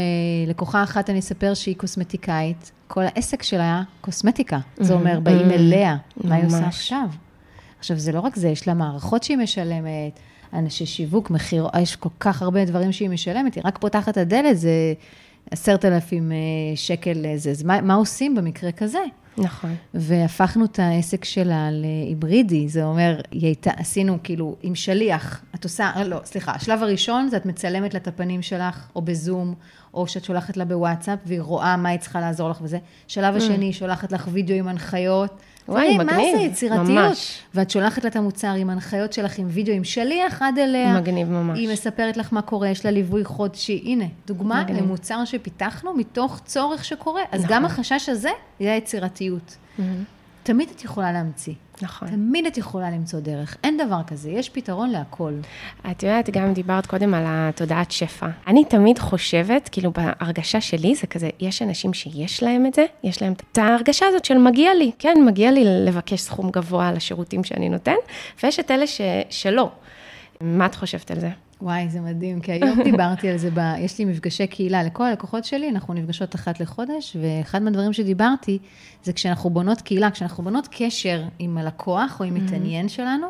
לקוחה 0.47 0.83
אחת, 0.83 1.11
אני 1.11 1.19
אספר 1.19 1.55
שהיא 1.55 1.77
קוסמטיקאית, 1.77 2.73
כל 2.89 3.03
העסק 3.03 3.43
שלה 3.43 3.63
היה 3.63 3.83
קוסמטיקה. 4.01 4.59
זה 4.77 4.95
אומר, 4.95 5.21
באים 5.21 5.51
אליה, 5.51 5.97
מה 6.17 6.35
היא 6.35 6.47
עושה. 6.47 6.67
עכשיו? 6.67 7.09
עכשיו, 7.79 7.99
זה 7.99 8.13
לא 8.13 8.21
רק 8.21 8.37
זה, 8.37 8.49
יש 8.49 8.69
לה 8.69 8.75
מערכות 8.75 9.23
שהיא 9.23 9.37
משלמת, 9.37 10.19
אנשי 10.53 10.87
שיווק, 10.87 11.31
מחיר, 11.31 11.69
יש 11.81 11.97
כל 11.97 12.09
כך 12.21 12.43
הרבה 12.43 12.65
דברים 12.65 12.93
שהיא 12.93 13.11
משלמת, 13.11 13.55
היא 13.55 13.63
רק 13.67 13.79
פותחת 13.79 14.09
את 14.09 14.17
הדלת, 14.17 14.59
זה 14.59 14.95
עשרת 15.51 15.85
אלפים 15.85 16.33
אה, 16.33 16.37
שקל 16.75 17.13
לזה. 17.15 17.51
אז 17.51 17.63
מה, 17.63 17.81
מה 17.81 17.95
עושים 17.95 18.35
במקרה 18.35 18.73
כזה? 18.73 18.99
נכון. 19.39 19.75
והפכנו 19.95 20.65
את 20.65 20.79
העסק 20.79 21.25
שלה 21.25 21.69
להיברידי, 21.71 22.69
זה 22.69 22.85
אומר, 22.85 23.21
היא 23.31 23.47
הייתה, 23.47 23.71
עשינו 23.77 24.19
כאילו 24.23 24.57
עם 24.63 24.75
שליח, 24.75 25.43
את 25.55 25.65
עושה, 25.65 25.91
אה, 25.97 26.05
לא, 26.05 26.21
סליחה, 26.25 26.53
השלב 26.53 26.83
הראשון 26.83 27.29
זה 27.29 27.37
את 27.37 27.47
מצלמת 27.47 27.95
לה 27.95 28.01
את 28.01 28.09
הפנים 28.09 28.43
שלך, 28.43 28.89
או 28.97 29.03
בזום, 29.03 29.55
או 29.95 30.07
שאת 30.07 30.25
שולחת 30.25 30.57
לה 30.57 30.65
בוואטסאפ, 30.65 31.19
והיא 31.27 31.41
רואה 31.41 31.77
מה 31.77 31.89
היא 31.89 31.99
צריכה 31.99 32.21
לעזור 32.21 32.51
לך 32.51 32.59
וזה. 32.63 32.79
שלב 33.09 33.37
השני, 33.37 33.65
היא 33.65 33.73
שולחת 33.73 34.13
לך 34.13 34.29
וידאו 34.33 34.57
עם 34.57 34.69
הנחיות. 34.69 35.41
וואי, 35.69 35.99
מגניב, 35.99 36.17
מה 36.17 36.39
זה 36.39 36.43
יצירתיות? 36.43 36.89
ממש. 36.89 37.43
ואת 37.55 37.71
שולחת 37.71 38.05
לה 38.05 38.11
את 38.11 38.17
המוצר 38.17 38.53
עם 38.53 38.71
הנחיות 38.71 39.13
שלך, 39.13 39.39
עם 39.39 39.47
וידאו, 39.51 39.75
עם 39.75 39.85
שליח 39.85 40.43
עד 40.43 40.59
אליה. 40.59 41.01
מגניב 41.01 41.31
ממש. 41.31 41.59
היא 41.59 41.69
מספרת 41.73 42.17
לך 42.17 42.33
מה 42.33 42.43
קורה, 42.43 42.69
יש 42.69 42.85
לה 42.85 42.91
ליווי 42.91 43.25
חודשי. 43.25 43.83
הנה, 43.85 44.05
דוגמה 44.27 44.63
מגניב. 44.65 44.83
למוצר 44.83 45.25
שפיתחנו 45.25 45.95
מתוך 45.95 46.41
צורך 46.45 46.85
שקורה. 46.85 47.23
אז 47.33 47.45
נכון. 47.45 47.57
גם 47.57 47.65
החשש 47.65 48.09
הזה, 48.09 48.31
זה 48.61 48.73
היצירתיות. 48.73 49.57
תמיד 50.43 50.69
את 50.77 50.85
יכולה 50.85 51.13
להמציא. 51.13 51.55
נכון. 51.83 52.09
תמיד 52.09 52.47
את 52.47 52.59
יכולה 52.59 52.91
למצוא 52.91 53.21
דרך. 53.21 53.57
אין 53.65 53.77
דבר 53.87 54.01
כזה, 54.07 54.31
יש 54.31 54.49
פתרון 54.49 54.91
להכל. 54.91 55.33
את 55.91 56.03
יודעת, 56.03 56.31
גם 56.31 56.53
דיברת 56.53 56.87
קודם 56.87 57.15
על 57.15 57.25
התודעת 57.27 57.91
שפע. 57.91 58.29
אני 58.47 58.65
תמיד 58.65 58.99
חושבת, 58.99 59.69
כאילו 59.69 59.91
בהרגשה 59.93 60.61
שלי 60.61 60.95
זה 60.95 61.07
כזה, 61.07 61.31
יש 61.41 61.63
אנשים 61.63 61.95
שיש 61.95 62.43
להם 62.43 62.67
את 62.67 62.75
זה, 62.75 62.85
יש 63.05 63.23
להם 63.23 63.33
את 63.33 63.59
ההרגשה 63.59 64.07
הזאת 64.07 64.25
של 64.25 64.39
מגיע 64.39 64.75
לי, 64.75 64.91
כן, 64.99 65.17
מגיע 65.27 65.51
לי 65.51 65.65
לבקש 65.65 66.21
סכום 66.21 66.51
גבוה 66.51 66.89
על 66.89 66.97
השירותים 66.97 67.45
שאני 67.45 67.69
נותן, 67.69 67.97
ויש 68.43 68.61
את 68.61 68.71
אלה 68.71 68.87
ש, 68.87 69.01
שלא. 69.31 69.71
מה 70.41 70.67
את 70.67 70.75
חושבת 70.75 71.11
על 71.11 71.21
זה? 71.21 71.31
וואי, 71.63 71.89
זה 71.89 72.01
מדהים, 72.01 72.41
כי 72.41 72.53
היום 72.53 72.83
דיברתי 72.91 73.29
על 73.29 73.37
זה, 73.37 73.51
ב... 73.55 73.59
יש 73.79 73.99
לי 73.99 74.05
מפגשי 74.05 74.47
קהילה, 74.47 74.83
לכל 74.83 75.05
הלקוחות 75.05 75.45
שלי, 75.45 75.69
אנחנו 75.71 75.95
נפגשות 75.95 76.35
אחת 76.35 76.61
לחודש, 76.61 77.17
ואחד 77.21 77.63
מהדברים 77.63 77.93
שדיברתי, 77.93 78.59
זה 79.03 79.13
כשאנחנו 79.13 79.51
בונות 79.51 79.81
קהילה, 79.81 80.11
כשאנחנו 80.11 80.45
בונות 80.45 80.69
קשר 80.71 81.25
עם 81.39 81.59
הלקוח 81.59 82.21
או 82.21 82.25
עם 82.25 82.35
מתעניין 82.35 82.89
שלנו, 82.89 83.27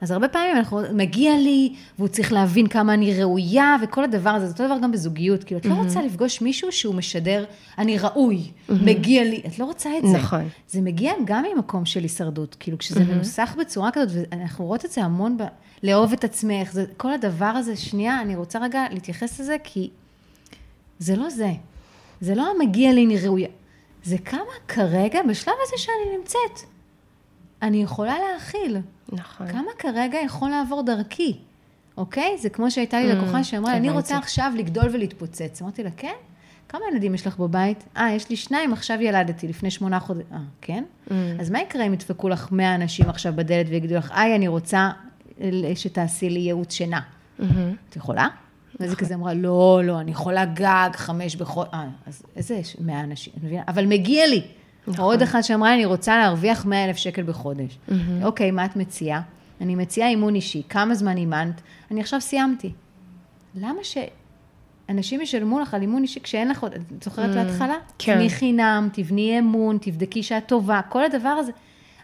אז 0.00 0.10
הרבה 0.10 0.28
פעמים 0.28 0.56
אנחנו, 0.56 0.80
מגיע 0.94 1.36
לי, 1.36 1.74
והוא 1.98 2.08
צריך 2.08 2.32
להבין 2.32 2.66
כמה 2.66 2.94
אני 2.94 3.22
ראויה, 3.22 3.76
וכל 3.82 4.04
הדבר 4.04 4.30
הזה, 4.30 4.46
זה 4.46 4.52
אותו 4.52 4.66
דבר 4.66 4.78
גם 4.82 4.92
בזוגיות, 4.92 5.44
כאילו, 5.44 5.60
את 5.60 5.66
לא 5.66 5.74
רוצה 5.74 6.02
לפגוש 6.02 6.42
מישהו 6.42 6.72
שהוא 6.72 6.94
משדר, 6.94 7.44
אני 7.78 7.98
ראוי, 7.98 8.50
מגיע 8.68 9.24
לי, 9.24 9.42
את 9.46 9.58
לא 9.58 9.64
רוצה 9.64 9.90
את 9.98 10.02
זה. 10.06 10.18
נכון. 10.18 10.48
זה 10.68 10.80
מגיע 10.80 11.12
גם 11.24 11.44
ממקום 11.54 11.84
של 11.84 12.02
הישרדות, 12.02 12.56
כאילו 12.60 12.78
כשזה 12.78 13.04
מנוסח 13.04 13.56
בצורה 13.60 13.90
כזאת, 13.90 14.26
ואנחנו 14.30 14.64
רואות 14.64 14.84
את 14.84 14.90
זה 14.90 15.04
המון, 15.04 15.38
ב... 15.38 15.42
לאהוב 15.82 16.12
את 16.12 16.24
עצמך, 16.24 16.72
זה, 16.72 16.84
כל 16.96 17.12
הדבר 17.12 17.44
הזה, 17.44 17.76
שנייה, 17.76 18.20
אני 18.20 18.36
רוצה 18.36 18.58
רגע 18.58 18.84
להתייחס 18.90 19.40
לזה, 19.40 19.56
כי 19.64 19.90
זה 20.98 21.16
לא 21.16 21.30
זה. 21.30 21.52
זה 22.20 22.34
לא 22.34 22.50
המגיע 22.50 22.92
לי, 22.92 23.04
אני 23.04 23.18
ראויה. 23.18 23.48
זה 24.04 24.18
כמה 24.18 24.40
כרגע, 24.68 25.22
בשלב 25.28 25.54
הזה 25.66 25.76
שאני 25.76 26.16
נמצאת, 26.18 26.68
אני 27.62 27.82
יכולה 27.82 28.14
להכיל. 28.32 28.76
נכון. 29.12 29.46
כמה 29.48 29.70
כרגע 29.78 30.18
יכול 30.18 30.50
לעבור 30.50 30.82
דרכי, 30.82 31.36
אוקיי? 31.96 32.38
זה 32.38 32.50
כמו 32.50 32.70
שהייתה 32.70 33.00
לי 33.00 33.12
לקוחה 33.12 33.44
שאמרה, 33.44 33.76
אני. 33.76 33.90
רוצה 33.90 34.18
עכשיו 34.18 34.52
לגדול 34.56 34.84
ולהתפוצץ. 34.92 35.62
אמרתי 35.62 35.82
לה, 35.82 35.90
כן? 35.96 36.14
כמה 36.68 36.80
ילדים 36.92 37.14
יש 37.14 37.26
לך 37.26 37.38
בבית? 37.38 37.84
אה, 37.96 38.12
יש 38.12 38.30
לי 38.30 38.36
שניים, 38.36 38.72
עכשיו 38.72 39.02
ילדתי, 39.02 39.48
לפני 39.48 39.70
שמונה 39.70 40.00
חודשים. 40.00 40.26
אה, 40.32 40.38
כן? 40.60 40.84
אז 41.40 41.50
מה 41.50 41.60
יקרה 41.60 41.86
אם 41.86 41.92
ידפקו 41.94 42.28
לך 42.28 42.52
100 42.52 42.74
אנשים 42.74 43.08
עכשיו 43.08 43.32
בדלת 43.36 43.66
ויגידו 43.68 43.94
לך, 43.94 44.12
היי, 44.14 44.36
אני 44.36 44.48
רוצה 44.48 44.90
שתעשי 45.74 46.30
לי 46.30 46.40
ייעוץ 46.40 46.72
שינה. 46.72 47.00
את 47.88 47.96
יכולה? 47.96 48.28
ואז 48.80 48.90
היא 48.90 48.96
כזה 48.98 49.14
אמרה, 49.14 49.34
לא, 49.34 49.80
לא, 49.84 50.00
אני 50.00 50.10
יכולה 50.10 50.44
גג 50.44 50.90
חמש 50.94 51.36
בכל... 51.36 51.64
אה, 51.74 51.88
אז 52.06 52.22
איזה 52.36 52.60
100 52.80 53.00
אנשים, 53.00 53.32
את 53.38 53.44
מבינה? 53.44 53.62
אבל 53.68 53.86
מגיע 53.86 54.26
לי. 54.26 54.42
או 54.98 55.04
עוד 55.04 55.22
אחת 55.22 55.44
שאמרה, 55.44 55.74
אני 55.74 55.84
רוצה 55.84 56.18
להרוויח 56.18 56.66
100 56.66 56.84
אלף 56.84 56.96
שקל 56.96 57.22
בחודש. 57.22 57.78
אוקיי, 58.22 58.50
מה 58.50 58.64
את 58.64 58.76
מציעה? 58.76 59.20
אני 59.60 59.74
מציעה 59.74 60.08
אימון 60.08 60.34
אישי. 60.34 60.62
כמה 60.68 60.94
זמן 60.94 61.16
אימנת? 61.16 61.60
אני 61.90 62.00
עכשיו 62.00 62.20
סיימתי. 62.20 62.72
למה 63.54 63.80
שאנשים 64.88 65.20
ישלמו 65.20 65.60
לך 65.60 65.74
על 65.74 65.80
אימון 65.80 66.02
אישי 66.02 66.20
כשאין 66.20 66.48
לך 66.48 66.62
עוד... 66.62 66.72
את 66.72 67.02
זוכרת 67.02 67.34
להתחלה? 67.34 67.74
כן. 67.98 68.14
תבני 68.14 68.30
חינם, 68.30 68.88
תבני 68.92 69.38
אמון, 69.38 69.78
תבדקי 69.80 70.22
שאת 70.22 70.46
טובה, 70.46 70.80
כל 70.88 71.04
הדבר 71.04 71.28
הזה. 71.28 71.52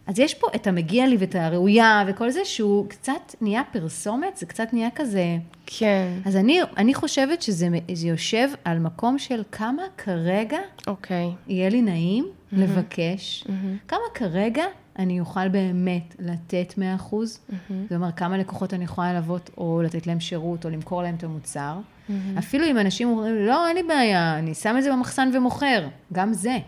אז 0.06 0.18
יש 0.18 0.34
פה 0.34 0.46
את 0.54 0.66
המגיע 0.66 1.06
לי 1.06 1.16
ואת 1.18 1.34
הראויה 1.34 2.04
וכל 2.06 2.30
זה, 2.30 2.44
שהוא 2.44 2.88
קצת 2.88 3.34
נהיה 3.40 3.62
פרסומת, 3.72 4.36
זה 4.36 4.46
קצת 4.46 4.72
נהיה 4.72 4.88
כזה... 4.94 5.36
כן, 5.66 6.12
אז 6.24 6.36
אני, 6.36 6.60
אני 6.76 6.94
חושבת 6.94 7.42
שזה 7.42 7.68
זה 7.92 8.08
יושב 8.08 8.48
על 8.64 8.78
מקום 8.78 9.18
של 9.18 9.42
כמה 9.52 9.82
כרגע 9.96 10.58
אוקיי. 10.86 11.30
יהיה 11.46 11.68
לי 11.68 11.82
נעים 11.82 12.24
mm-hmm. 12.24 12.56
לבקש, 12.56 13.44
mm-hmm. 13.46 13.88
כמה 13.88 14.00
כרגע 14.14 14.64
אני 14.98 15.20
אוכל 15.20 15.48
באמת 15.48 16.16
לתת 16.18 16.74
100%, 16.76 17.12
mm-hmm. 17.12 17.72
זה 17.90 17.96
אומר 17.96 18.12
כמה 18.12 18.38
לקוחות 18.38 18.74
אני 18.74 18.84
יכולה 18.84 19.12
ללוות 19.12 19.50
או 19.58 19.82
לתת 19.84 20.06
להם 20.06 20.20
שירות 20.20 20.64
או 20.64 20.70
למכור 20.70 21.02
להם 21.02 21.14
את 21.14 21.24
המוצר. 21.24 21.76
Mm-hmm. 21.78 22.12
אפילו 22.38 22.66
אם 22.66 22.78
אנשים 22.78 23.08
אומרים, 23.08 23.36
לא, 23.46 23.68
אין 23.68 23.76
לי 23.76 23.82
בעיה, 23.82 24.38
אני 24.38 24.54
שם 24.54 24.74
את 24.78 24.82
זה 24.82 24.92
במחסן 24.92 25.30
ומוכר, 25.34 25.88
גם 26.12 26.32
זה. 26.32 26.58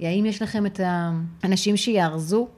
האם 0.00 0.26
יש 0.26 0.42
לכם 0.42 0.66
את 0.66 0.80
האנשים 1.42 1.76
שיארזו, 1.76 2.48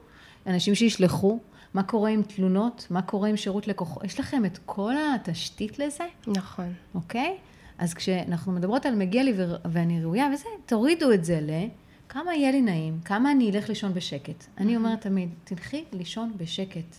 אנשים 0.49 0.75
שישלחו, 0.75 1.39
מה 1.73 1.83
קורה 1.83 2.09
עם 2.09 2.23
תלונות, 2.23 2.87
מה 2.89 3.01
קורה 3.01 3.29
עם 3.29 3.37
שירות 3.37 3.67
לקוחות, 3.67 4.03
יש 4.03 4.19
לכם 4.19 4.45
את 4.45 4.59
כל 4.65 4.93
התשתית 5.15 5.79
לזה? 5.79 6.03
נכון. 6.27 6.73
אוקיי? 6.95 7.37
אז 7.77 7.93
כשאנחנו 7.93 8.51
מדברות 8.51 8.85
על 8.85 8.95
מגיע 8.95 9.23
לי 9.23 9.33
ו- 9.37 9.55
ואני 9.71 10.03
ראויה 10.03 10.29
וזה, 10.33 10.45
תורידו 10.65 11.11
את 11.11 11.25
זה 11.25 11.39
ל... 11.41 11.49
כמה 12.09 12.35
יהיה 12.35 12.51
לי 12.51 12.61
נעים, 12.61 12.99
כמה 13.05 13.31
אני 13.31 13.51
אלך 13.51 13.69
לישון 13.69 13.93
בשקט. 13.93 14.45
אני 14.57 14.75
אומרת 14.75 15.01
תמיד, 15.01 15.29
תלכי 15.43 15.83
לישון 15.93 16.33
בשקט. 16.37 16.95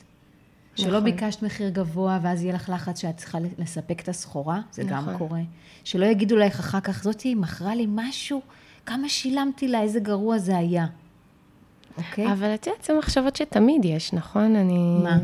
שלא 0.77 0.89
נכון. 0.91 1.05
ביקשת 1.05 1.43
מחיר 1.43 1.69
גבוה, 1.69 2.19
ואז 2.23 2.43
יהיה 2.43 2.55
לך 2.55 2.69
לחץ 2.69 3.01
שאת 3.01 3.17
צריכה 3.17 3.39
לספק 3.59 4.01
את 4.01 4.09
הסחורה, 4.09 4.61
זה 4.73 4.83
גם 4.83 4.99
נכון. 4.99 5.19
קורה. 5.19 5.41
שלא 5.85 6.07
יגידו 6.07 6.37
לך 6.37 6.59
אחר 6.59 6.81
כך, 6.81 7.03
זאתי 7.03 7.35
מכרה 7.35 7.75
לי 7.75 7.87
משהו, 7.89 8.41
כמה 8.87 9.09
שילמתי 9.09 9.69
לה, 9.69 9.83
איזה 9.83 10.01
גרוע 10.01 10.39
זה 10.39 10.57
היה. 10.57 10.87
אוקיי? 11.99 12.33
אבל 12.33 12.55
את 12.55 12.67
יודעת, 12.67 12.85
זה 12.85 12.93
מחשבות 12.99 13.37
שתמיד 13.37 13.85
יש, 13.85 14.13
נכון? 14.13 14.57
אני... 14.57 14.99
מה? 15.03 15.19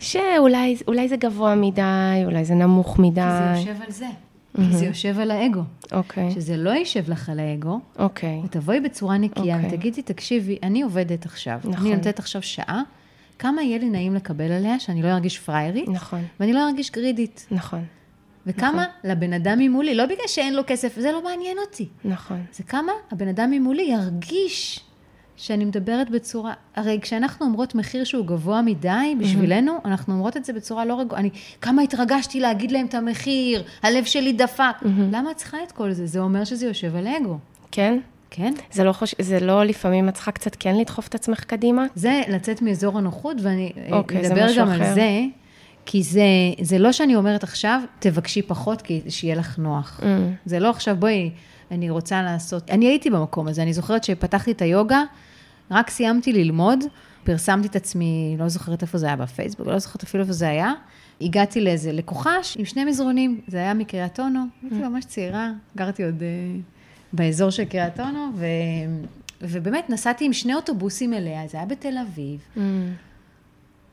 שאולי 0.00 0.76
אולי 0.88 1.08
זה 1.08 1.16
גבוה 1.16 1.54
מדי, 1.54 2.22
אולי 2.24 2.44
זה 2.44 2.54
נמוך 2.54 2.98
מדי. 2.98 3.20
כי 3.20 3.62
זה 3.62 3.70
יושב 3.70 3.82
על 3.82 3.92
זה. 3.92 4.06
כי 4.56 4.76
זה 4.76 4.86
יושב 4.86 5.18
על 5.18 5.30
האגו. 5.30 5.62
אוקיי, 5.92 6.30
שזה 6.30 6.56
לא 6.56 6.70
יישב 6.70 7.10
לך 7.10 7.28
על 7.28 7.40
האגו, 7.40 7.80
אוקיי. 7.98 8.40
ותבואי 8.44 8.80
בצורה 8.80 9.18
נקייה 9.18 9.56
אוקיי. 9.56 9.74
ותגידי, 9.74 10.02
תקשיבי, 10.02 10.58
אני 10.62 10.82
עובדת 10.82 11.24
עכשיו. 11.24 11.58
נכון. 11.64 11.86
אני 11.86 11.94
נותנת 11.96 12.18
עכשיו 12.18 12.42
שעה, 12.42 12.82
כמה 13.38 13.62
יהיה 13.62 13.78
לי 13.78 13.90
נעים 13.90 14.14
לקבל 14.14 14.52
עליה, 14.52 14.80
שאני 14.80 15.02
לא 15.02 15.08
ארגיש 15.08 15.38
פריירית, 15.38 15.88
נכון, 15.88 16.24
ואני 16.40 16.52
לא 16.52 16.68
ארגיש 16.68 16.90
גרידית. 16.90 17.46
נכון, 17.50 17.84
וכמה 18.46 18.84
לבן 19.04 19.32
אדם 19.32 19.58
ממולי, 19.58 19.94
לא 19.94 20.04
בגלל 20.04 20.26
שאין 20.26 20.54
לו 20.54 20.62
כסף, 20.66 20.94
זה 21.00 21.12
לא 21.12 21.24
מעניין 21.24 21.56
אותי. 21.66 21.88
נכון. 22.04 22.44
זה 22.52 22.62
כמה 22.62 22.92
הבן 23.12 23.28
אדם 23.28 23.50
ממולי 23.50 23.82
ירגיש 23.82 24.80
שאני 25.36 25.64
מדברת 25.64 26.10
בצורה... 26.10 26.52
הרי 26.76 26.98
כשאנחנו 27.02 27.46
אומרות 27.46 27.74
מחיר 27.74 28.04
שהוא 28.04 28.26
גבוה 28.26 28.62
מדי 28.62 29.14
בשבילנו, 29.20 29.78
אנחנו 29.84 30.14
אומרות 30.14 30.36
את 30.36 30.44
זה 30.44 30.52
בצורה 30.52 30.84
לא 30.84 31.00
רגועה. 31.00 31.20
אני, 31.20 31.30
כמה 31.60 31.82
התרגשתי 31.82 32.40
להגיד 32.40 32.72
להם 32.72 32.86
את 32.86 32.94
המחיר, 32.94 33.62
הלב 33.82 34.04
שלי 34.04 34.32
דפק. 34.32 34.74
למה 35.12 35.30
את 35.30 35.36
צריכה 35.36 35.58
את 35.66 35.72
כל 35.72 35.92
זה? 35.92 36.06
זה 36.06 36.20
אומר 36.20 36.44
שזה 36.44 36.66
יושב 36.66 36.96
על 36.96 37.06
אגו, 37.06 37.38
כן? 37.70 37.98
כן? 38.30 38.54
זה 38.72 38.84
לא, 38.84 38.92
חוש... 38.92 39.14
זה 39.18 39.40
לא 39.40 39.64
לפעמים 39.64 40.08
את 40.08 40.14
צריכה 40.14 40.30
קצת 40.30 40.56
כן 40.58 40.76
לדחוף 40.76 41.08
את 41.08 41.14
עצמך 41.14 41.44
קדימה? 41.44 41.84
זה 41.94 42.22
לצאת 42.28 42.62
מאזור 42.62 42.98
הנוחות, 42.98 43.36
ואני 43.42 43.72
אה, 43.76 43.96
אוקיי, 43.96 44.26
אדבר 44.26 44.46
גם 44.58 44.68
אחר. 44.68 44.84
על 44.84 44.94
זה, 44.94 45.20
כי 45.86 46.02
זה, 46.02 46.22
זה 46.60 46.78
לא 46.78 46.92
שאני 46.92 47.16
אומרת 47.16 47.42
עכשיו, 47.42 47.80
תבקשי 47.98 48.42
פחות, 48.42 48.82
כי 48.82 49.00
שיהיה 49.08 49.34
לך 49.34 49.58
נוח. 49.58 50.00
Mm. 50.00 50.04
זה 50.44 50.58
לא 50.58 50.70
עכשיו, 50.70 50.96
בואי, 50.96 51.30
אני 51.72 51.90
רוצה 51.90 52.22
לעשות... 52.22 52.70
אני 52.70 52.86
הייתי 52.86 53.10
במקום 53.10 53.48
הזה, 53.48 53.62
אני 53.62 53.72
זוכרת 53.72 54.04
שפתחתי 54.04 54.52
את 54.52 54.62
היוגה, 54.62 55.02
רק 55.70 55.90
סיימתי 55.90 56.32
ללמוד, 56.32 56.84
פרסמתי 57.24 57.68
את 57.68 57.76
עצמי, 57.76 58.36
לא 58.38 58.48
זוכרת 58.48 58.82
איפה 58.82 58.98
זה 58.98 59.06
היה, 59.06 59.16
בפייסבוק, 59.16 59.66
לא 59.66 59.78
זוכרת 59.78 60.02
אפילו 60.02 60.22
איפה 60.22 60.32
זה 60.32 60.48
היה. 60.48 60.72
הגעתי 61.20 61.60
לאיזה 61.60 61.92
לקוחה 61.92 62.34
עם 62.58 62.64
שני 62.64 62.84
מזרונים, 62.84 63.40
זה 63.46 63.56
היה 63.56 63.74
מקריית 63.74 64.20
אונו, 64.20 64.40
הייתי 64.62 64.76
ממש 64.88 65.04
צעירה, 65.04 65.50
גרתי 65.76 66.04
עוד 66.04 66.22
אה, 66.22 66.28
באזור 67.12 67.50
של 67.50 67.64
קריית 67.64 68.00
אונו, 68.00 68.28
ו... 68.36 68.46
ובאמת 69.40 69.90
נסעתי 69.90 70.24
עם 70.24 70.32
שני 70.32 70.54
אוטובוסים 70.54 71.14
אליה, 71.14 71.46
זה 71.46 71.56
היה 71.58 71.66
בתל 71.66 71.98
אביב, 71.98 72.40
Mm. 72.56 72.60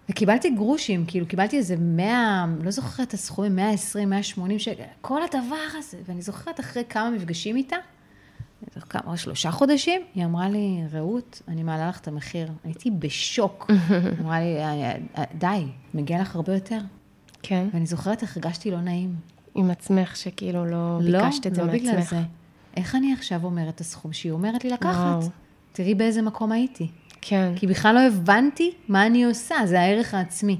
וקיבלתי 0.09 0.49
גרושים, 0.49 1.05
כאילו 1.07 1.25
קיבלתי 1.27 1.57
איזה 1.57 1.75
100, 1.79 2.45
לא 2.63 2.71
זוכרת 2.71 3.07
את 3.07 3.13
הסכומים, 3.13 3.55
120, 3.55 4.09
180 4.09 4.59
שקל, 4.59 4.83
כל 5.01 5.21
הדבר 5.23 5.55
הזה. 5.77 5.97
ואני 6.05 6.21
זוכרת 6.21 6.59
אחרי 6.59 6.83
כמה 6.89 7.09
מפגשים 7.09 7.55
איתה, 7.55 7.75
כמה, 8.89 9.17
שלושה 9.17 9.51
חודשים, 9.51 10.01
היא 10.15 10.25
אמרה 10.25 10.49
לי, 10.49 10.81
רעות, 10.91 11.41
אני 11.47 11.63
מעלה 11.63 11.89
לך 11.89 11.99
את 11.99 12.07
המחיר. 12.07 12.47
הייתי 12.63 12.91
בשוק. 12.91 13.71
היא 13.89 13.99
אמרה 14.21 14.39
לי, 14.39 14.57
"אה, 14.57 14.91
אה, 15.17 15.23
די, 15.37 15.65
מגיע 15.93 16.21
לך 16.21 16.35
הרבה 16.35 16.53
יותר. 16.53 16.79
כן, 17.41 17.67
ואני 17.73 17.85
זוכרת 17.85 18.21
איך 18.21 18.37
הרגשתי 18.37 18.71
לא 18.71 18.81
נעים. 18.81 19.15
עם 19.55 19.71
עצמך, 19.71 20.15
שכאילו 20.15 20.65
לא 20.65 20.99
לא, 21.01 21.21
ביקשת 21.23 21.47
את 21.47 21.55
זה 21.55 21.61
לא 21.61 21.67
מעצמך. 21.67 21.81
בגלל 21.89 22.01
זה. 22.01 22.19
איך 22.77 22.95
אני 22.95 23.13
עכשיו 23.13 23.43
אומרת 23.43 23.75
את 23.75 23.81
הסכום 23.81 24.13
שהיא 24.13 24.31
אומרת 24.31 24.63
לי 24.63 24.69
לקחת? 24.69 24.95
וואו. 24.95 25.29
תראי 25.71 25.95
באיזה 25.95 26.21
מקום 26.21 26.51
הייתי. 26.51 26.87
כן, 27.21 27.51
כי 27.55 27.67
בכלל 27.67 27.95
לא 27.95 27.99
הבנתי 27.99 28.71
מה 28.87 29.05
אני 29.05 29.23
עושה, 29.25 29.55
זה 29.65 29.79
הערך 29.79 30.13
העצמי. 30.13 30.57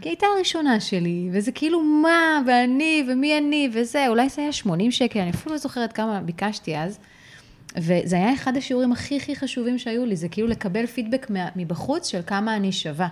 כי 0.00 0.08
היא 0.08 0.10
הייתה 0.10 0.26
הראשונה 0.36 0.80
שלי, 0.80 1.28
וזה 1.32 1.52
כאילו 1.52 1.82
מה, 1.82 2.40
ואני, 2.46 3.06
ומי 3.08 3.38
אני, 3.38 3.70
וזה, 3.72 4.08
אולי 4.08 4.28
זה 4.28 4.42
היה 4.42 4.52
80 4.52 4.90
שקל, 4.90 5.20
אני 5.20 5.30
אפילו 5.30 5.54
לא 5.54 5.58
זוכרת 5.58 5.92
כמה 5.92 6.20
ביקשתי 6.20 6.78
אז. 6.78 6.98
וזה 7.76 8.16
היה 8.16 8.34
אחד 8.34 8.56
השיעורים 8.56 8.92
הכי 8.92 9.16
הכי 9.16 9.36
חשובים 9.36 9.78
שהיו 9.78 10.06
לי, 10.06 10.16
זה 10.16 10.28
כאילו 10.28 10.48
לקבל 10.48 10.86
פידבק 10.86 11.26
מבחוץ 11.56 12.08
של 12.08 12.20
כמה 12.26 12.56
אני 12.56 12.72
שווה. 12.72 13.08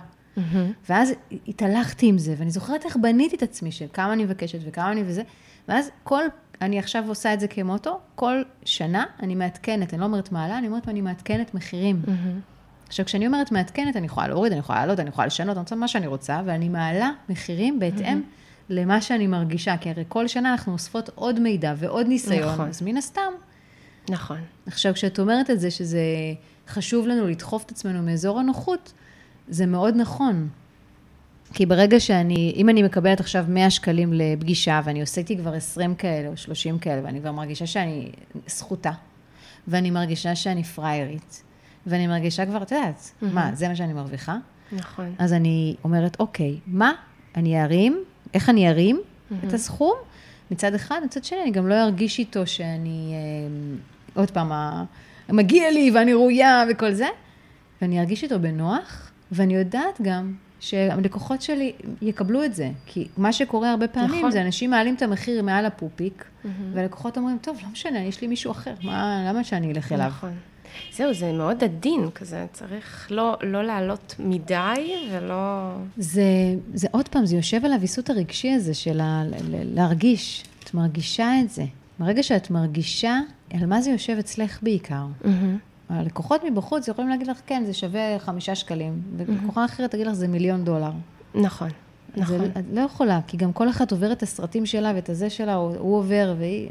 ואז 0.89 1.13
התהלכתי 1.47 2.05
עם 2.07 2.17
זה, 2.17 2.35
ואני 2.37 2.51
זוכרת 2.51 2.85
איך 2.85 2.97
בניתי 3.01 3.35
את 3.35 3.43
עצמי, 3.43 3.71
של 3.71 3.85
כמה 3.93 4.13
אני 4.13 4.23
מבקשת 4.23 4.59
וכמה 4.65 4.91
אני 4.91 5.03
וזה, 5.05 5.21
ואז 5.67 5.89
כל, 6.03 6.23
אני 6.61 6.79
עכשיו 6.79 7.03
עושה 7.07 7.33
את 7.33 7.39
זה 7.39 7.47
כמוטו, 7.47 7.99
כל 8.15 8.41
שנה 8.65 9.03
אני 9.19 9.35
מעדכנת, 9.35 9.93
אני 9.93 10.01
לא 10.01 10.05
אומרת 10.05 10.31
מעלה, 10.31 10.57
אני 10.57 10.67
אומרת 10.67 10.89
אני 10.89 11.01
מעדכנת 11.01 11.53
מחירים. 11.53 12.01
עכשיו, 12.93 13.05
כשאני 13.05 13.27
אומרת 13.27 13.51
מעדכנת, 13.51 13.95
אני 13.95 14.05
יכולה 14.05 14.27
להוריד, 14.27 14.51
אני 14.51 14.59
יכולה 14.59 14.79
לעלות, 14.79 14.99
אני 14.99 15.09
יכולה 15.09 15.27
לשנות, 15.27 15.57
אני 15.57 15.61
רוצה 15.61 15.75
מה 15.75 15.87
שאני 15.87 16.07
רוצה, 16.07 16.41
ואני 16.45 16.69
מעלה 16.69 17.11
מחירים 17.29 17.79
בהתאם 17.79 18.21
למה 18.69 19.01
שאני 19.01 19.27
מרגישה, 19.27 19.77
כי 19.77 19.89
הרי 19.89 20.03
כל 20.07 20.27
שנה 20.27 20.51
אנחנו 20.51 20.73
אוספות 20.73 21.09
עוד 21.15 21.39
מידע 21.39 21.73
ועוד 21.77 22.07
ניסיון, 22.07 22.53
נכון. 22.53 22.67
אז 22.67 22.81
מן 22.81 22.97
הסתם. 22.97 23.31
נכון. 24.09 24.37
עכשיו, 24.67 24.93
כשאת 24.93 25.19
אומרת 25.19 25.49
את 25.49 25.59
זה, 25.59 25.71
שזה 25.71 26.01
חשוב 26.67 27.07
לנו 27.07 27.27
לדחוף 27.27 27.63
את 27.65 27.71
עצמנו 27.71 28.03
מאזור 28.03 28.39
הנוחות, 28.39 28.93
זה 29.47 29.65
מאוד 29.65 29.95
נכון. 29.95 30.49
כי 31.53 31.65
ברגע 31.65 31.99
שאני, 31.99 32.53
אם 32.55 32.69
אני 32.69 32.83
מקבלת 32.83 33.19
עכשיו 33.19 33.45
100 33.47 33.69
שקלים 33.69 34.13
לפגישה, 34.13 34.81
ואני 34.83 35.01
עושה 35.01 35.21
איתי 35.21 35.37
כבר 35.37 35.53
20 35.53 35.95
כאלה 35.95 36.27
או 36.27 36.37
30 36.37 36.79
כאלה, 36.79 37.01
ואני 37.03 37.19
כבר 37.19 37.31
מרגישה 37.31 37.67
שאני 37.67 38.11
זכותה, 38.47 38.91
ואני 39.67 39.91
מרגישה 39.91 40.35
שאני 40.35 40.63
פריירית, 40.63 41.43
ואני 41.87 42.07
מרגישה 42.07 42.45
כבר, 42.45 42.63
את 42.63 42.71
יודעת, 42.71 43.11
מה, 43.21 43.51
זה 43.53 43.67
מה 43.67 43.75
שאני 43.75 43.93
מרוויחה? 43.93 44.37
נכון. 44.71 45.15
אז 45.17 45.33
אני 45.33 45.75
אומרת, 45.83 46.19
אוקיי, 46.19 46.59
מה 46.67 46.91
אני 47.35 47.63
ארים, 47.63 48.03
איך 48.33 48.49
אני 48.49 48.69
ארים 48.69 49.01
את 49.47 49.53
הסכום? 49.53 49.93
מצד 50.51 50.73
אחד, 50.73 51.01
מצד 51.05 51.23
שני, 51.23 51.41
אני 51.41 51.51
גם 51.51 51.67
לא 51.67 51.83
ארגיש 51.83 52.19
איתו 52.19 52.47
שאני, 52.47 53.13
אה, 53.13 54.21
עוד 54.21 54.31
פעם, 54.31 54.51
מגיע 55.29 55.71
לי 55.71 55.91
ואני 55.93 56.13
ראויה 56.13 56.63
וכל 56.71 56.91
זה, 56.91 57.07
ואני 57.81 57.99
ארגיש 57.99 58.23
איתו 58.23 58.39
בנוח, 58.39 59.11
ואני 59.31 59.55
יודעת 59.55 60.01
גם 60.01 60.33
שהלקוחות 60.59 61.41
שלי 61.41 61.71
יקבלו 62.01 62.43
את 62.43 62.55
זה. 62.55 62.69
כי 62.85 63.07
מה 63.17 63.33
שקורה 63.33 63.71
הרבה 63.71 63.87
פעמים, 63.87 64.19
נכון. 64.19 64.31
זה 64.31 64.41
אנשים 64.41 64.69
מעלים 64.69 64.95
את 64.95 65.01
המחיר 65.01 65.43
מעל 65.43 65.65
הפופיק, 65.65 66.25
והלקוחות 66.73 67.17
אומרים, 67.17 67.37
טוב, 67.41 67.59
לא 67.63 67.69
משנה, 67.69 67.99
יש 68.03 68.21
לי 68.21 68.27
מישהו 68.27 68.51
אחר, 68.51 68.73
מה, 68.83 69.25
למה 69.29 69.43
שאני 69.43 69.71
אלך 69.71 69.91
אליו? 69.91 70.07
נכון. 70.07 70.33
זהו, 70.93 71.13
זה 71.13 71.31
מאוד 71.31 71.63
עדין 71.63 72.09
כזה, 72.15 72.45
צריך 72.53 73.07
לא, 73.11 73.37
לא 73.41 73.63
לעלות 73.63 74.15
מדי 74.19 74.93
ולא... 75.11 75.71
זה, 75.97 76.23
זה 76.73 76.87
עוד 76.91 77.07
פעם, 77.07 77.25
זה 77.25 77.35
יושב 77.35 77.65
על 77.65 77.73
הוויסות 77.73 78.09
הרגשי 78.09 78.51
הזה 78.51 78.73
של 78.73 78.99
ה, 78.99 79.23
ל- 79.25 79.55
ל- 79.55 79.75
להרגיש. 79.75 80.43
את 80.63 80.73
מרגישה 80.73 81.39
את 81.41 81.49
זה. 81.49 81.63
ברגע 81.99 82.23
שאת 82.23 82.51
מרגישה, 82.51 83.19
על 83.53 83.65
מה 83.65 83.81
זה 83.81 83.89
יושב 83.89 84.15
אצלך 84.19 84.59
בעיקר? 84.63 85.05
הלקוחות 85.89 86.41
מבחוץ 86.43 86.87
יכולים 86.87 87.09
להגיד 87.09 87.27
לך, 87.27 87.37
כן, 87.45 87.63
זה 87.65 87.73
שווה 87.73 88.19
חמישה 88.19 88.55
שקלים, 88.55 89.01
ולקוחה 89.17 89.65
אחרת 89.65 89.91
תגיד 89.91 90.07
לך, 90.07 90.13
זה 90.13 90.27
מיליון 90.27 90.63
דולר. 90.63 90.91
נכון, 91.35 91.69
נכון. 92.17 92.37
זה, 92.37 92.45
את 92.45 92.63
לא 92.73 92.81
יכולה, 92.81 93.19
כי 93.27 93.37
גם 93.37 93.53
כל 93.53 93.69
אחת 93.69 93.91
עוברת 93.91 94.17
את 94.17 94.23
הסרטים 94.23 94.65
שלה 94.65 94.91
ואת 94.95 95.09
הזה 95.09 95.29
שלה, 95.29 95.53
הוא, 95.53 95.75
הוא 95.77 95.97
עובר 95.97 96.35
והיא... 96.39 96.69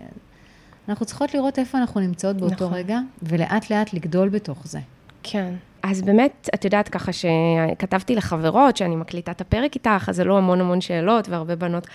אנחנו 0.89 1.07
צריכות 1.07 1.35
לראות 1.35 1.59
איפה 1.59 1.79
אנחנו 1.79 2.01
נמצאות 2.01 2.37
באותו 2.37 2.55
נכון. 2.55 2.75
רגע, 2.75 2.99
ולאט 3.23 3.71
לאט 3.71 3.95
לגדול 3.95 4.29
בתוך 4.29 4.67
זה. 4.67 4.79
כן. 5.23 5.55
אז 5.83 6.03
באמת, 6.03 6.49
את 6.55 6.65
יודעת 6.65 6.89
ככה 6.89 7.13
שכתבתי 7.13 8.15
לחברות 8.15 8.77
שאני 8.77 8.97
מקליטה 8.97 9.33
את 9.33 9.41
הפרק 9.41 9.75
איתך, 9.75 10.09
אז 10.09 10.17
זה 10.17 10.25
לא 10.25 10.39
המון 10.39 10.61
המון 10.61 10.81
שאלות 10.81 11.29
והרבה 11.29 11.57
בנות, 11.57 11.87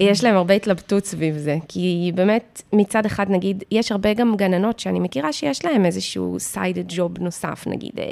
יש 0.00 0.24
להן 0.24 0.34
הרבה 0.34 0.54
התלבטות 0.54 1.04
סביב 1.04 1.36
זה. 1.36 1.56
כי 1.68 2.12
באמת, 2.14 2.62
מצד 2.72 3.06
אחד, 3.06 3.26
נגיד, 3.30 3.64
יש 3.70 3.92
הרבה 3.92 4.14
גם 4.14 4.36
גננות 4.36 4.78
שאני 4.78 5.00
מכירה 5.00 5.32
שיש 5.32 5.64
להן 5.64 5.86
איזשהו 5.86 6.36
סייד 6.40 6.78
ג'וב 6.88 7.18
נוסף, 7.18 7.64
נגיד, 7.66 7.92
אה, 7.98 8.04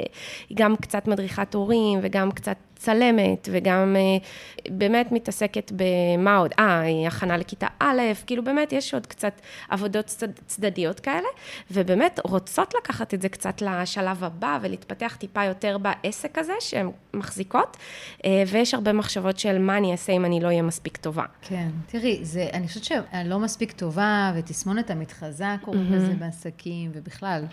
היא 0.49 0.57
גם 0.57 0.75
קצת 0.75 1.07
מדריכת 1.07 1.53
הורים 1.53 1.99
וגם 2.01 2.31
קצת 2.31 2.57
צלמת, 2.83 3.49
וגם 3.51 3.95
אה, 3.95 4.01
באמת 4.69 5.11
מתעסקת 5.11 5.71
במה 5.75 6.37
עוד, 6.37 6.51
אה, 6.59 7.07
הכנה 7.07 7.37
לכיתה 7.37 7.67
א', 7.79 8.01
כאילו 8.25 8.43
באמת 8.43 8.73
יש 8.73 8.93
עוד 8.93 9.07
קצת 9.07 9.41
עבודות 9.69 10.05
צד, 10.05 10.27
צדדיות 10.47 10.99
כאלה, 10.99 11.27
ובאמת 11.71 12.19
רוצות 12.23 12.73
לקחת 12.77 13.13
את 13.13 13.21
זה 13.21 13.29
קצת 13.29 13.61
לשלב 13.61 14.23
הבא 14.23 14.59
ולהתפתח 14.61 15.15
טיפה 15.19 15.43
יותר 15.43 15.77
בעסק 15.77 16.37
הזה 16.37 16.53
שהן 16.59 16.89
מחזיקות, 17.13 17.77
אה, 18.25 18.43
ויש 18.47 18.73
הרבה 18.73 18.93
מחשבות 18.93 19.39
של 19.39 19.57
מה 19.57 19.77
אני 19.77 19.91
אעשה 19.91 20.13
אם 20.13 20.25
אני 20.25 20.39
לא 20.39 20.47
אהיה 20.47 20.61
מספיק 20.61 20.97
טובה. 20.97 21.25
כן, 21.41 21.69
תראי, 21.87 22.19
זה, 22.21 22.49
אני 22.53 22.67
חושבת 22.67 22.83
שאני 22.83 23.29
לא 23.29 23.39
מספיק 23.39 23.71
טובה, 23.71 24.33
ותסמונת 24.35 24.89
המתחזה 24.89 25.55
קוראים 25.61 25.93
לזה 25.93 26.13
בעסקים, 26.13 26.91
ובכלל. 26.93 27.45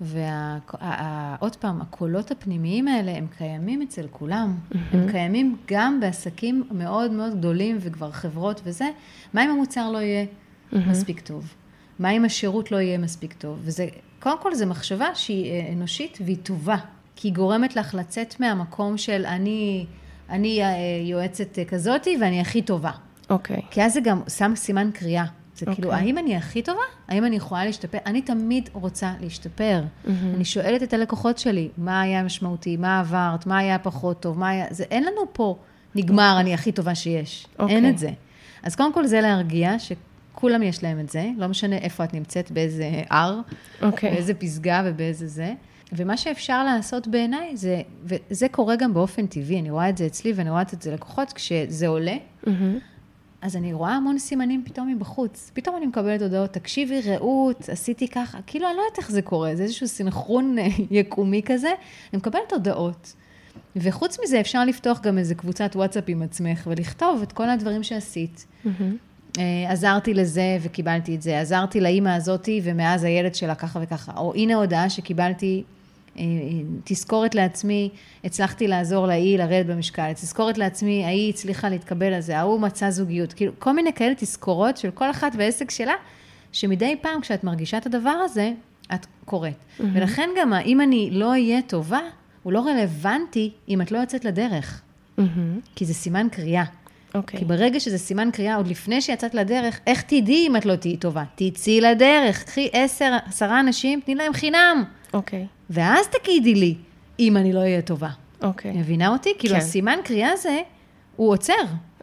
ועוד 0.00 1.56
פעם, 1.56 1.80
הקולות 1.80 2.30
הפנימיים 2.30 2.88
האלה, 2.88 3.16
הם 3.16 3.26
קיימים 3.38 3.82
אצל 3.82 4.06
כולם. 4.10 4.58
הם 4.92 5.10
קיימים 5.10 5.56
גם 5.68 6.00
בעסקים 6.00 6.64
מאוד 6.70 7.10
מאוד 7.10 7.38
גדולים, 7.38 7.78
וכבר 7.80 8.10
חברות 8.10 8.60
וזה. 8.64 8.88
מה 9.34 9.44
אם 9.44 9.50
המוצר 9.50 9.90
לא 9.90 9.98
יהיה 9.98 10.26
מספיק 10.72 11.20
טוב? 11.20 11.54
מה 11.98 12.10
אם 12.10 12.24
השירות 12.24 12.72
לא 12.72 12.76
יהיה 12.76 12.98
מספיק 12.98 13.32
טוב? 13.32 13.58
וזה, 13.62 13.86
קודם 14.20 14.36
כל, 14.42 14.54
זו 14.54 14.66
מחשבה 14.66 15.14
שהיא 15.14 15.52
אה, 15.52 15.72
אנושית 15.72 16.18
והיא 16.24 16.36
טובה, 16.42 16.76
כי 17.16 17.28
היא 17.28 17.34
גורמת 17.34 17.76
לך 17.76 17.94
לצאת 17.94 18.40
מהמקום 18.40 18.98
של 18.98 19.26
אני 19.26 19.86
אני 20.30 20.62
אה, 20.62 20.68
יועצת 21.04 21.58
אה, 21.58 21.64
כזאתי 21.64 22.16
ואני 22.20 22.40
הכי 22.40 22.62
טובה. 22.62 22.90
אוקיי. 23.30 23.60
כי 23.70 23.82
אז 23.82 23.92
זה 23.92 24.00
גם 24.00 24.20
שם 24.28 24.52
סימן 24.56 24.90
קריאה. 24.94 25.24
זה 25.56 25.66
כאילו, 25.66 25.88
אוקיי. 25.88 26.04
האם 26.04 26.18
אני 26.18 26.36
הכי 26.36 26.62
טובה? 26.62 26.80
האם 27.08 27.24
אני 27.24 27.36
יכולה 27.36 27.64
להשתפר? 27.64 27.98
אני 28.06 28.22
תמיד 28.22 28.70
רוצה 28.72 29.12
להשתפר. 29.20 29.82
אני 30.34 30.44
שואלת 30.44 30.82
את 30.82 30.92
הלקוחות 30.92 31.38
שלי, 31.38 31.68
מה 31.78 32.00
היה 32.00 32.22
משמעותי, 32.22 32.76
מה 32.76 33.00
עברת, 33.00 33.46
מה 33.46 33.58
היה 33.58 33.78
פחות 33.78 34.20
טוב, 34.20 34.38
מה 34.38 34.48
היה... 34.48 34.66
זה, 34.70 34.84
אין 34.90 35.04
לנו 35.04 35.20
פה 35.32 35.56
נגמר, 35.94 36.36
אני 36.40 36.54
הכי 36.54 36.72
טובה 36.72 36.94
שיש. 36.94 37.46
אוקיי. 37.58 37.76
אין 37.76 37.90
את 37.90 37.98
זה. 37.98 38.10
אז 38.62 38.76
קודם 38.76 38.92
כל 38.92 39.06
זה 39.06 39.20
להרגיע, 39.20 39.74
שכולם 39.78 40.62
יש 40.62 40.82
להם 40.82 41.00
את 41.00 41.10
זה, 41.10 41.30
לא 41.36 41.46
משנה 41.46 41.76
איפה 41.76 42.04
את 42.04 42.14
נמצאת, 42.14 42.50
באיזה 42.50 43.02
הר, 43.10 43.40
אוקיי. 43.82 44.10
באיזה 44.10 44.34
פסגה 44.34 44.82
ובאיזה 44.84 45.26
זה. 45.26 45.52
ומה 45.92 46.16
שאפשר 46.16 46.64
לעשות 46.64 47.08
בעיניי, 47.08 47.56
זה, 47.56 47.82
וזה 48.04 48.48
קורה 48.48 48.76
גם 48.76 48.94
באופן 48.94 49.26
טבעי, 49.26 49.60
אני 49.60 49.70
רואה 49.70 49.88
את 49.88 49.96
זה 49.96 50.06
אצלי 50.06 50.32
ואני 50.32 50.50
רואה 50.50 50.62
את 50.62 50.82
זה 50.82 50.94
לקוחות, 50.94 51.32
כשזה 51.32 51.88
עולה, 51.88 52.16
מהמם. 52.46 52.78
אז 53.44 53.56
אני 53.56 53.72
רואה 53.72 53.92
המון 53.92 54.18
סימנים 54.18 54.62
פתאום 54.66 54.88
מבחוץ. 54.88 55.50
פתאום 55.54 55.76
אני 55.76 55.86
מקבלת 55.86 56.22
הודעות, 56.22 56.52
תקשיבי, 56.52 57.00
רעות, 57.00 57.68
עשיתי 57.68 58.08
ככה. 58.08 58.38
כאילו, 58.46 58.68
אני 58.68 58.76
לא 58.76 58.82
יודעת 58.82 58.98
איך 58.98 59.10
זה 59.10 59.22
קורה, 59.22 59.56
זה 59.56 59.62
איזשהו 59.62 59.88
סינכרון 59.88 60.58
אה, 60.58 60.66
יקומי 60.90 61.42
כזה. 61.44 61.68
אני 62.12 62.18
מקבלת 62.18 62.52
הודעות. 62.52 63.14
וחוץ 63.76 64.18
מזה, 64.24 64.40
אפשר 64.40 64.64
לפתוח 64.64 65.00
גם 65.00 65.18
איזה 65.18 65.34
קבוצת 65.34 65.76
וואטסאפ 65.76 66.04
עם 66.06 66.22
עצמך, 66.22 66.66
ולכתוב 66.70 67.22
את 67.22 67.32
כל 67.32 67.50
הדברים 67.50 67.82
שעשית. 67.82 68.46
מהמם. 68.64 68.96
אה, 69.38 69.72
עזרתי 69.72 70.14
לזה 70.14 70.58
וקיבלתי 70.62 71.14
את 71.14 71.22
זה, 71.22 71.40
עזרתי 71.40 71.80
לאימא 71.80 72.08
הזאתי 72.08 72.60
ומאז 72.64 73.04
הילד 73.04 73.34
שלה 73.34 73.54
ככה 73.54 73.80
וככה. 73.82 74.12
או 74.16 74.34
הנה 74.34 74.54
הודעה 74.54 74.90
שקיבלתי, 74.90 75.62
תזכורת 76.84 77.34
לעצמי, 77.34 77.90
הצלחתי 78.24 78.68
לעזור 78.68 79.06
להיא 79.06 79.38
לרדת 79.38 79.66
במשקל, 79.66 80.12
תזכורת 80.12 80.58
לעצמי, 80.58 81.04
ההיא 81.04 81.30
הצליחה 81.30 81.68
להתקבל 81.68 82.12
על 82.12 82.20
זה, 82.20 82.38
ההוא 82.38 82.60
מצא 82.60 82.90
זוגיות. 82.90 83.32
כאילו, 83.32 83.52
כל 83.58 83.72
מיני 83.72 83.92
כאלה 83.92 84.14
תזכורות 84.14 84.76
של 84.76 84.90
כל 84.90 85.10
אחת 85.10 85.32
והעסק 85.38 85.70
שלה, 85.70 85.94
שמדי 86.52 86.96
פעם 87.00 87.20
כשאת 87.20 87.44
מרגישה 87.44 87.78
את 87.78 87.86
הדבר 87.86 88.10
הזה, 88.24 88.52
את 88.94 89.06
קוראת. 89.24 89.64
ולכן 89.80 90.30
גם, 90.40 90.52
אם 90.52 90.80
אני 90.80 91.08
לא 91.12 91.30
אהיה 91.30 91.62
טובה, 91.62 92.00
הוא 92.42 92.52
לא 92.52 92.60
רלוונטי 92.66 93.50
אם 93.68 93.80
את 93.80 93.92
לא 93.92 93.98
יוצאת 93.98 94.24
לדרך, 94.24 94.82
מהמם. 95.18 95.60
כי 95.76 95.84
זה 95.84 95.94
סימן 95.94 96.26
קריאה. 96.32 96.64
אוקיי. 97.14 97.38
כי 97.38 97.44
ברגע 97.44 97.80
שזה 97.80 97.98
סימן 97.98 98.30
קריאה, 98.32 98.56
עוד 98.56 98.68
לפני 98.68 99.00
שיצאת 99.00 99.34
לדרך, 99.34 99.80
איך 99.86 100.02
תדעי 100.02 100.46
אם 100.46 100.56
את 100.56 100.66
לא 100.66 100.76
תהיי 100.76 100.96
טובה? 100.96 101.24
תצאי 101.34 101.80
לדרך, 101.80 102.44
קחי 102.44 102.68
עשר, 102.72 103.16
עשרה 103.26 103.60
אנשים, 103.60 104.00
תני 104.04 104.14
להם 104.14 104.32
חינם. 104.32 104.84
אוקיי. 105.12 105.46
ואז 105.74 106.06
תגידי 106.08 106.54
לי, 106.54 106.74
אם 107.18 107.36
אני 107.36 107.52
לא 107.52 107.58
אהיה 107.58 107.82
טובה. 107.82 108.10
אוקיי. 108.42 108.72
מבינה 108.72 109.08
אותי? 109.08 109.32
כאילו, 109.38 109.54
כן. 109.54 109.60
הסימן 109.60 109.98
קריאה 110.04 110.32
הזה, 110.32 110.60
הוא 111.16 111.32
עוצר. 111.32 111.52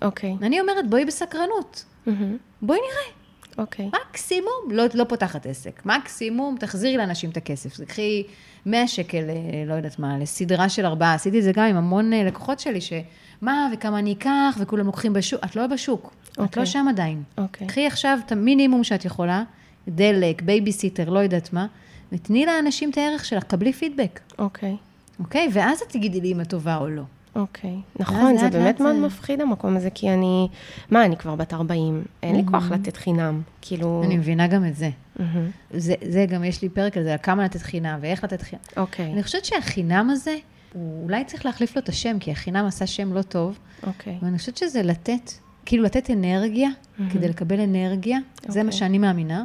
אוקיי. 0.01 0.35
אני 0.41 0.61
אומרת, 0.61 0.89
בואי 0.89 1.05
בסקרנות. 1.05 1.85
מהמם. 2.05 2.37
בואי 2.61 2.79
נראה. 2.79 3.21
אוקיי. 3.57 3.89
מקסימום, 4.09 4.71
לא, 4.71 4.83
לא 4.93 5.03
פותחת 5.03 5.45
עסק. 5.45 5.81
מקסימום, 5.85 6.55
תחזירי 6.59 6.97
לאנשים 6.97 7.29
את 7.29 7.37
הכסף. 7.37 7.77
תקחי 7.77 8.23
100 8.65 8.87
שקל, 8.87 9.23
אה, 9.29 9.63
לא 9.67 9.73
יודעת 9.73 9.99
מה, 9.99 10.17
לסדרה 10.17 10.69
של 10.69 10.85
ארבעה. 10.85 11.13
עשיתי 11.13 11.39
את 11.39 11.43
זה 11.43 11.51
גם 11.51 11.65
עם 11.65 11.77
המון 11.77 12.13
אה, 12.13 12.23
לקוחות 12.23 12.59
שלי, 12.59 12.79
שמה 12.81 13.69
וכמה 13.73 13.99
אני 13.99 14.13
אקח, 14.13 14.57
וכולם 14.59 14.85
לוקחים 14.85 15.13
בשוק. 15.13 15.43
את 15.45 15.55
לא 15.55 15.67
בשוק. 15.67 16.13
את 16.31 16.37
אוקיי. 16.37 16.61
לא 16.61 16.65
שם 16.65 16.85
עדיין. 16.89 17.23
אוקיי. 17.37 17.67
קחי 17.67 17.87
עכשיו 17.87 18.19
את 18.25 18.31
המינימום 18.31 18.83
שאת 18.83 19.05
יכולה, 19.05 19.43
דלק, 19.87 20.41
בייביסיטר, 20.41 21.09
לא 21.09 21.19
יודעת 21.19 21.53
מה, 21.53 21.65
ותני 22.11 22.45
לאנשים 22.45 22.89
את 22.89 22.97
הערך 22.97 23.25
שלך, 23.25 23.43
קבלי 23.43 23.73
פידבק, 23.73 24.19
אוקיי. 24.39 24.77
אוקיי? 25.19 25.47
ואז 25.53 25.81
את 25.81 25.89
תגידי 25.89 26.21
לי 26.21 26.31
אם 26.31 26.41
את 26.41 26.49
טובה 26.49 26.77
או 26.77 26.89
לא. 26.89 27.03
אוקיי. 27.35 27.75
נכון, 27.99 28.37
זה 28.37 28.49
באמת 28.49 28.79
מאוד 28.79 28.95
מפחיד 28.95 29.41
המקום 29.41 29.77
הזה, 29.77 29.89
כי 29.89 30.09
אני... 30.09 30.47
מה, 30.89 31.05
אני 31.05 31.17
כבר 31.17 31.35
בת 31.35 31.53
40, 31.53 32.03
אין 32.23 32.35
לי 32.35 32.43
כוח 32.45 32.71
לתת 32.71 32.97
חינם. 32.97 33.41
כאילו... 33.61 34.01
אני 34.05 34.17
מבינה 34.17 34.47
גם 34.47 34.65
את 34.65 34.75
זה. 34.75 34.89
מהמם. 35.19 35.49
זה, 35.73 35.93
זה 36.07 36.25
גם, 36.29 36.43
יש 36.43 36.61
לי 36.61 36.69
פרק 36.69 36.97
על 36.97 37.03
זה, 37.03 37.11
על 37.11 37.17
כמה 37.23 37.43
לתת 37.43 37.61
חינם 37.61 37.99
ואיך 38.01 38.23
לתת 38.23 38.41
חינם. 38.41 38.61
אוקיי. 38.77 39.13
אני 39.13 39.23
חושבת 39.23 39.45
שהחינם 39.45 40.09
הזה, 40.09 40.35
אולי 40.75 41.25
צריך 41.25 41.45
להחליף 41.45 41.75
לו 41.75 41.81
את 41.81 41.89
השם, 41.89 42.19
כי 42.19 42.31
החינם 42.31 42.65
עשה 42.65 42.87
שם 42.87 43.13
לא 43.13 43.21
טוב, 43.21 43.59
אוקיי. 43.87 44.17
ואני 44.21 44.37
חושבת 44.37 44.57
שזה 44.57 44.83
לתת, 44.83 45.31
כאילו 45.65 45.83
לתת 45.83 46.09
אנרגיה, 46.09 46.69
כדי 47.11 47.27
לקבל 47.27 47.59
אנרגיה, 47.59 48.17
זה 48.47 48.63
מה 48.63 48.65
אוקיי. 48.65 48.79
שאני 48.79 48.97
מאמינה, 48.97 49.43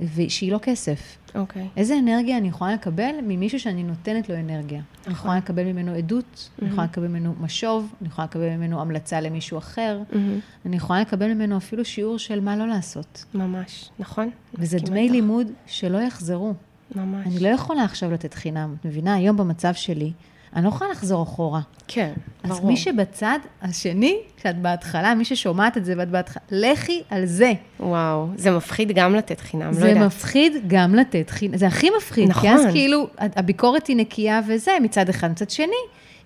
ושהיא 0.00 0.52
לא 0.52 0.58
כסף. 0.62 1.18
אוקיי. 1.34 1.68
איזה 1.76 1.98
אנרגיה 1.98 2.38
אני 2.38 2.48
יכולה 2.48 2.74
לקבל 2.74 3.14
ממישהו 3.22 3.60
שאני 3.60 3.82
נותנת 3.82 4.28
לו 4.28 4.36
אנרגיה. 4.36 4.82
אני 5.06 5.12
יכולה 5.12 5.36
לקבל 5.36 5.64
ממנו 5.64 5.94
עדות, 5.94 6.50
אני 6.62 6.68
יכולה 6.68 6.84
לקבל 6.84 7.06
ממנו 7.08 7.34
משוב, 7.40 7.92
אני 8.00 8.08
יכולה 8.08 8.26
לקבל 8.26 8.56
ממנו 8.56 8.80
המלצה 8.80 9.20
למישהו 9.20 9.58
אחר, 9.58 10.02
מהמם. 10.12 10.38
אני 10.66 10.76
יכולה 10.76 11.00
לקבל 11.00 11.34
ממנו 11.34 11.56
אפילו 11.56 11.84
שיעור 11.84 12.18
של 12.18 12.40
מה 12.40 12.56
לא 12.56 12.68
לעשות. 12.68 13.24
ממש, 13.34 13.90
נכון? 13.98 14.30
וזה 14.54 14.78
דמי. 14.78 15.08
לימוד 15.08 15.46
שלא 15.66 15.98
יחזרו. 15.98 16.54
ממש. 16.96 17.26
אני 17.26 17.40
לא 17.40 17.48
יכולה 17.48 17.84
עכשיו 17.84 18.10
לתת 18.10 18.34
חינם. 18.34 18.74
את 18.80 18.86
מבינה, 18.86 19.14
היום 19.14 19.36
במצב 19.36 19.74
שלי, 19.74 20.12
אני 20.54 20.64
לא 20.64 20.68
יכולה 20.68 20.90
לחזור 20.90 21.22
אחורה. 21.22 21.60
כן, 21.88 22.12
אז 22.42 22.50
ברור. 22.50 22.66
מי 22.66 22.76
שבצד 22.76 23.38
השני, 23.62 24.16
כשאת 24.36 24.58
בהתחלה, 24.58 25.14
מי 25.14 25.24
ששומעת 25.24 25.76
את 25.76 25.84
זה 25.84 25.94
ואת 25.96 26.10
בהתחלה, 26.10 26.42
לכי 26.50 27.02
על 27.10 27.26
זה. 27.26 27.52
וואו, 27.80 28.28
זה 28.36 28.50
מפחיד 28.50 28.92
גם 28.94 29.14
לתת 29.14 29.40
חינם, 29.40 29.66
לא 29.66 29.72
זה 29.72 29.88
יודעת. 29.88 30.06
מפחיד 30.06 30.52
גם 30.66 30.94
לתת 30.94 31.30
חינם, 31.30 31.56
זה 31.56 31.66
הכי 31.66 31.88
מפחיד. 31.98 32.32
כי 32.32 32.48
אז 32.48 32.60
נכון. 32.60 32.72
כאילו, 32.72 33.08
הביקורת 33.18 33.86
היא 33.86 33.96
נקייה 33.96 34.40
וזה, 34.48 34.72
מצד 34.82 35.08
אחד. 35.08 35.30
מצד 35.30 35.50
שני, 35.50 35.66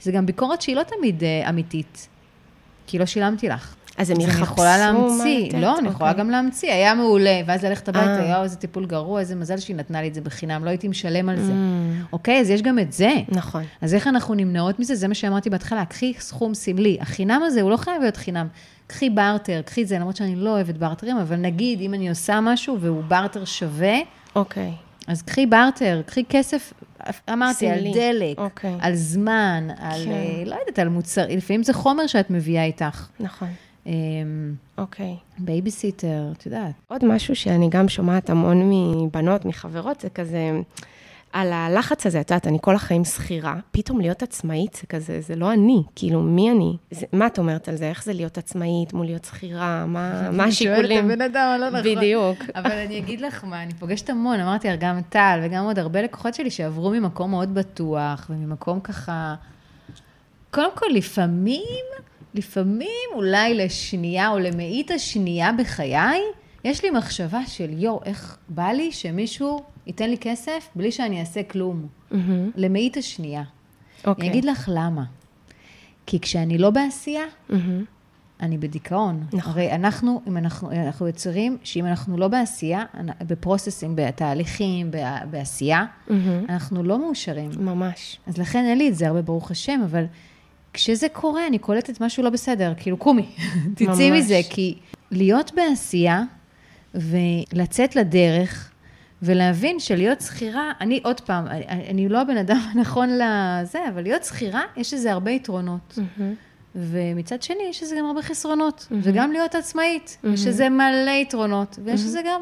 זה 0.02 0.12
גם 0.12 0.26
ביקורת 0.26 0.62
שהיא 0.62 0.76
לא 0.76 0.82
תמיד 0.82 1.24
אה, 1.24 1.48
אמיתית. 1.48 2.08
כי 2.86 2.98
לא 2.98 3.06
שילמתי 3.06 3.48
לך. 3.48 3.74
אז 3.98 4.10
הם 4.10 4.16
אז 4.16 4.24
אני 4.24 4.30
יחפשו 4.32 4.52
יכולה 4.52 4.68
מה 4.68 4.78
להמציא. 4.78 5.58
לא, 5.58 5.78
אני 5.78 5.88
יכולה 5.88 6.10
אוקיי. 6.10 6.24
גם 6.24 6.30
להמציא, 6.30 6.72
היה 6.72 6.94
מעולה, 6.94 7.40
ואז 7.46 7.64
ללכת 7.64 7.88
הביתה, 7.88 8.20
אה. 8.20 8.28
יואו, 8.28 8.42
איזה 8.42 8.56
טיפול 8.56 8.86
גרוע, 8.86 9.20
איזה 9.20 9.34
מזל 9.34 9.56
שהיא 9.56 9.76
נתנה 9.76 10.02
לי 10.02 10.08
את 10.08 10.14
זה 10.14 10.20
בחינם, 10.20 10.64
לא 10.64 10.70
הייתי 10.70 10.88
משלם 10.88 11.28
על 11.28 11.40
זה. 11.40 11.52
Mm, 11.52 12.12
אוקיי, 12.12 12.40
אז 12.40 12.50
יש 12.50 12.62
גם 12.62 12.78
את 12.78 12.92
זה. 12.92 13.12
נכון. 13.28 13.62
אז 13.80 13.94
איך 13.94 14.06
אנחנו 14.06 14.34
נמנעות 14.34 14.80
מזה? 14.80 14.94
זה 14.94 15.08
מה 15.08 15.14
שאמרתי 15.14 15.50
בהתחלה, 15.50 15.84
קחי 15.84 16.12
סכום 16.18 16.54
סמלי. 16.54 16.96
החינם 17.00 17.42
הזה, 17.44 17.62
הוא 17.62 17.70
לא 17.70 17.76
חייב 17.76 18.02
להיות 18.02 18.16
חינם. 18.16 18.46
קחי 18.86 19.10
בארטר, 19.10 19.62
קחי 19.64 19.84
זה, 19.84 19.98
למרות 19.98 20.16
שאני 20.16 20.36
לא 20.36 20.50
אוהבת 20.50 20.74
בארטרים, 20.74 21.18
אבל 21.18 21.36
נגיד, 21.36 21.80
אם 21.80 21.94
אני 21.94 22.08
עושה 22.08 22.40
משהו 22.40 22.76
והוא 22.80 23.02
בארטר 23.04 23.44
שווה, 23.44 23.96
אוקיי. 24.36 24.72
אז 25.06 25.22
קחי 25.22 25.46
בארטר, 25.46 26.02
קחי 26.06 26.24
כסף, 26.28 26.72
אמרתי, 27.32 27.68
על 27.68 27.78
סמלי. 27.78 27.92
דלק, 27.94 28.38
אוקיי. 28.38 28.76
על 28.80 28.94
זמן, 28.94 29.68
על, 29.78 30.04
כן. 30.04 30.10
אה, 30.10 30.42
לא 30.44 30.56
יודעת, 30.60 30.78
על 30.78 30.88
מוצר, 30.88 31.24
לפעמים 31.28 31.62
זה 31.62 31.72
חומר 31.72 32.06
שאת 32.06 32.30
מביאה 32.30 32.64
איתך. 32.64 33.06
נכון. 33.20 33.48
אמ, 33.88 34.54
אוקיי. 34.78 35.16
בייביסיטר, 35.38 36.32
את 36.36 36.46
יודעת. 36.46 36.72
עוד 36.88 37.04
משהו 37.04 37.36
שאני 37.36 37.68
גם 37.70 37.88
שומעת 37.88 38.30
המון 38.30 38.70
מבנות, 38.70 39.44
מחברות, 39.44 40.00
זה 40.00 40.10
כזה, 40.10 40.50
על 41.32 41.52
הלחץ 41.52 42.06
הזה, 42.06 42.20
את 42.20 42.30
יודעת, 42.30 42.46
אני 42.46 42.58
כל 42.60 42.74
החיים 42.74 43.04
שכירה, 43.04 43.56
פתאום 43.70 44.00
להיות 44.00 44.22
עצמאית 44.22 44.74
זה 44.74 44.86
כזה, 44.86 45.20
זה 45.20 45.36
לא 45.36 45.52
אני, 45.52 45.82
כאילו, 45.94 46.20
מי 46.22 46.50
אני? 46.50 46.76
זה, 46.90 47.06
מה 47.12 47.26
את 47.26 47.38
אומרת 47.38 47.68
על 47.68 47.76
זה? 47.76 47.88
איך 47.88 48.04
זה 48.04 48.12
להיות 48.12 48.38
עצמאית 48.38 48.92
מול 48.92 49.06
להיות 49.06 49.24
שכירה? 49.24 49.86
מה, 49.86 50.22
מה 50.32 50.44
השיקולים? 50.44 51.10
אדם 51.10 51.52
הלא 51.54 51.70
נכון. 51.70 51.96
בדיוק. 51.96 52.38
אבל 52.56 52.72
אני 52.72 52.98
אגיד 52.98 53.20
לך 53.20 53.44
מה, 53.44 53.62
אני 53.62 53.74
פוגשת 53.74 54.10
המון, 54.10 54.40
אמרתי, 54.40 54.68
גם 54.76 55.00
טל 55.08 55.40
וגם 55.42 55.64
עוד 55.64 55.78
הרבה 55.78 56.02
לקוחות 56.02 56.34
שלי 56.34 56.50
שעברו 56.50 56.90
ממקום 56.90 57.30
מאוד 57.30 57.54
בטוח, 57.54 58.26
וממקום 58.30 58.80
ככה... 58.80 59.34
קודם 60.50 60.70
כל, 60.74 60.86
לפעמים, 60.94 61.84
לפעמים 62.38 63.08
אולי 63.14 63.54
לשנייה 63.54 64.30
או 64.30 64.38
למאית 64.38 64.90
השנייה 64.90 65.52
בחיי, 65.52 66.20
יש 66.64 66.84
לי 66.84 66.90
מחשבה 66.90 67.46
של 67.46 67.70
יואו, 67.82 68.00
איך 68.04 68.38
בא 68.48 68.68
לי 68.68 68.92
שמישהו 68.92 69.62
ייתן 69.86 70.10
לי 70.10 70.18
כסף 70.20 70.68
בלי 70.74 70.92
שאני 70.92 71.20
אעשה 71.20 71.42
כלום. 71.42 71.86
מהמם. 72.10 72.50
למאית 72.56 72.96
השנייה. 72.96 73.42
אוקיי. 74.06 74.22
אני 74.22 74.30
אגיד 74.30 74.44
לך 74.44 74.68
למה. 74.72 75.04
כי 76.06 76.20
כשאני 76.20 76.58
לא 76.58 76.70
בעשייה, 76.70 77.24
מהמם. 77.48 77.84
אני 78.40 78.58
בדיכאון. 78.58 79.24
נכון. 79.32 79.52
הרי 79.52 79.72
אנחנו, 79.72 80.20
אם 80.28 80.36
אנחנו, 80.36 80.70
אנחנו 80.70 81.06
יוצרים 81.06 81.58
שאם 81.62 81.86
אנחנו 81.86 82.18
לא 82.18 82.28
בעשייה, 82.28 82.84
בפרוססים, 83.26 83.92
בתהליכים, 83.96 84.90
בעשייה, 85.30 85.84
מהמם. 86.08 86.44
אנחנו 86.48 86.82
לא 86.82 86.98
מאושרים. 86.98 87.50
ממש. 87.58 88.18
אז 88.26 88.38
לכן 88.38 88.64
אין 88.64 88.78
לי 88.78 88.88
את 88.88 88.94
זה 88.94 89.08
הרבה, 89.08 89.22
ברוך 89.22 89.50
השם, 89.50 89.80
אבל 89.84 90.04
כשזה 90.72 91.08
קורה, 91.08 91.46
אני 91.46 91.58
קולטת 91.58 92.00
משהו 92.00 92.22
לא 92.22 92.30
בסדר, 92.30 92.72
כאילו, 92.76 92.96
קומי, 92.96 93.28
תצאי. 93.74 94.10
מזה, 94.10 94.40
כי 94.50 94.78
להיות 95.10 95.52
בעשייה 95.54 96.22
ולצאת 96.94 97.96
לדרך, 97.96 98.70
ולהבין 99.22 99.80
שלהיות 99.80 100.20
שכירה, 100.20 100.72
אני 100.80 101.00
עוד 101.04 101.20
פעם, 101.20 101.46
אני, 101.46 101.64
אני 101.68 102.08
לא 102.08 102.20
הבן 102.20 102.36
אדם 102.36 102.60
הנכון 102.72 103.08
לזה, 103.08 103.78
אבל 103.88 104.02
להיות 104.02 104.24
שכירה, 104.24 104.62
יש 104.76 104.94
לזה 104.94 105.12
הרבה 105.12 105.30
יתרונות. 105.30 105.98
ומצד 106.74 107.42
שני, 107.42 107.62
יש 107.70 107.82
לזה 107.82 107.96
גם 107.98 108.04
הרבה 108.04 108.22
חסרונות. 108.22 108.88
וגם 109.02 109.32
להיות 109.32 109.54
עצמאית, 109.54 110.18
יש. 110.24 110.46
לזה 110.46 110.68
מלא 110.68 111.10
יתרונות, 111.10 111.78
ויש 111.84 112.00
לזה 112.00 112.20
גם 112.26 112.40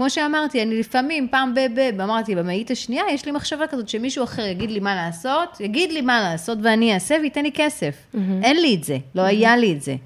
כמו 0.00 0.10
שאמרתי, 0.10 0.62
אני 0.62 0.80
לפעמים, 0.80 1.28
פעם 1.30 1.54
ב... 1.54 1.60
ב... 1.74 2.00
אמרתי, 2.00 2.34
במאית 2.34 2.70
השנייה, 2.70 3.04
יש 3.10 3.26
לי 3.26 3.32
מחשבה 3.32 3.66
כזאת 3.66 3.88
שמישהו 3.88 4.24
אחר 4.24 4.42
יגיד 4.42 4.70
לי 4.70 4.80
מה 4.80 4.94
לעשות, 4.94 5.60
יגיד 5.60 5.92
לי 5.92 6.00
מה 6.00 6.20
לעשות 6.20 6.58
ואני 6.62 6.94
אעשה 6.94 7.16
וייתן 7.20 7.42
לי 7.42 7.50
כסף. 7.54 8.06
אין 8.42 8.60
לי 8.60 8.74
את 8.74 8.84
זה, 8.84 8.98
לא 9.14 9.22
היה 9.22 9.56
לי 9.56 9.72
את 9.72 9.82
זה. 9.82 9.96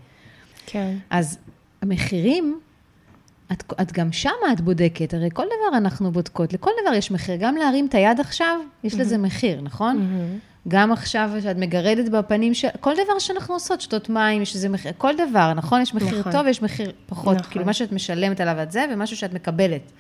כן. 0.67 0.97
אז 1.11 1.39
המחירים, 1.83 2.61
את, 3.53 3.73
את 3.81 3.93
גם 3.93 4.13
שמה 4.13 4.53
את 4.53 4.61
בודקת, 4.61 5.15
הרי 5.15 5.29
כל 5.33 5.45
דבר 5.45 5.77
אנחנו 5.77 6.13
בודקות, 6.13 6.53
לכל 6.53 6.71
דבר 6.83 6.95
יש 6.95 7.11
מחיר. 7.11 7.37
גם 7.41 7.57
להרים 7.57 7.87
את 7.87 7.95
היד 7.95 8.21
עכשיו, 8.21 8.61
יש 8.85 8.95
לזה 8.95 9.19
מחיר, 9.19 9.61
נכון? 9.61 10.09
גם 10.69 10.93
עכשיו 10.93 11.31
שאת 11.43 11.57
מגרדת 11.57 12.09
בפנים 12.09 12.55
של... 12.55 12.69
כל 12.81 12.95
דבר 12.95 13.19
שאנחנו 13.19 13.55
עושות, 13.55 13.81
שתות 13.81 14.09
מים, 14.09 14.43
יש 14.43 14.55
איזה 14.55 14.69
מחיר, 14.69 14.93
כל 14.99 15.12
דבר, 15.17 15.53
נכון? 15.55 15.81
יש 15.81 15.95
מחיר 15.95 16.21
נכון. 16.21 16.33
טוב 16.33 16.47
ויש 16.47 16.62
מחיר 16.62 16.93
פחות. 17.07 17.37
נכון. 17.37 17.51
כאילו, 17.51 17.65
מה 17.65 17.73
שאת 17.73 17.93
משלמת 17.93 18.41
עליו 18.41 18.62
את 18.62 18.73
זה, 18.73 18.85
ומשהו 18.93 19.17
שאת 19.17 19.35
מקבלת. 19.35 19.93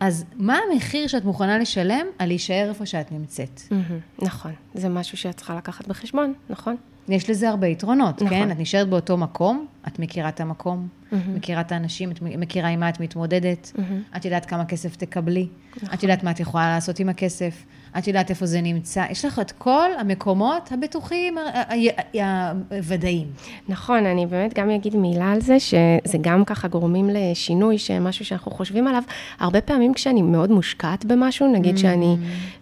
אז 0.00 0.24
מה 0.36 0.58
המחיר 0.72 1.06
שאת 1.06 1.24
מוכנה 1.24 1.58
לשלם 1.58 2.06
על 2.18 2.28
להישאר 2.28 2.66
איפה 2.68 2.86
שאת 2.86 3.12
נמצאת? 3.12 3.60
מהמם. 3.70 3.98
נכון, 4.22 4.52
זה 4.74 4.88
משהו 4.88 5.18
שאת 5.18 5.36
צריכה 5.36 5.54
לקחת 5.54 5.88
בחשבון, 5.88 6.34
נכון? 6.50 6.76
יש 7.08 7.30
לזה 7.30 7.48
הרבה 7.48 7.66
יתרונות, 7.66 8.22
נכון. 8.22 8.28
כן? 8.28 8.50
את 8.52 8.58
נשארת 8.58 8.88
באותו 8.88 9.16
מקום, 9.16 9.66
את 9.88 9.98
מכירה 9.98 10.28
את 10.28 10.40
המקום, 10.40 10.88
מכירה 11.12 11.60
את 11.60 11.72
האנשים, 11.72 12.10
את 12.10 12.22
מכירה 12.22 12.68
עם 12.68 12.80
מה 12.80 12.88
את 12.88 13.00
מתמודדת, 13.00 13.72
את 14.16 14.24
יודעת 14.24 14.46
כמה 14.46 14.64
כסף 14.64 14.96
תקבלי, 14.96 15.48
נכון. 15.76 15.88
את 15.94 16.02
יודעת 16.02 16.22
מה 16.24 16.30
את 16.30 16.40
יכולה 16.40 16.68
לעשות 16.74 16.98
עם 16.98 17.08
הכסף, 17.08 17.64
את 17.98 18.06
יודעת 18.06 18.30
איפה 18.30 18.46
זה 18.46 18.60
נמצא, 18.60 19.04
יש 19.10 19.24
לך 19.24 19.38
את 19.38 19.52
כל 19.52 19.88
המקומות 19.98 20.72
הבטוחים, 20.72 21.38
ה- 21.38 21.40
ה- 21.40 22.22
ה- 22.22 22.52
הוודאיים. 22.76 23.26
נכון, 23.68 24.06
אני 24.06 24.26
באמת 24.26 24.54
גם 24.54 24.70
אגיד 24.70 24.96
מילה 24.96 25.32
על 25.32 25.40
זה, 25.40 25.60
שזה 25.60 26.18
גם 26.20 26.44
ככה 26.44 26.68
גורמים 26.68 27.10
לשינוי, 27.12 27.78
שמשהו 27.78 28.24
שאנחנו 28.24 28.50
חושבים 28.50 28.86
עליו. 28.86 29.02
הרבה 29.40 29.60
פעמים 29.60 29.94
כשאני 29.94 30.22
מאוד 30.22 30.50
מושקעת 30.50 31.04
במשהו, 31.04 31.52
נגיד 31.52 31.78
שאני 31.78 32.16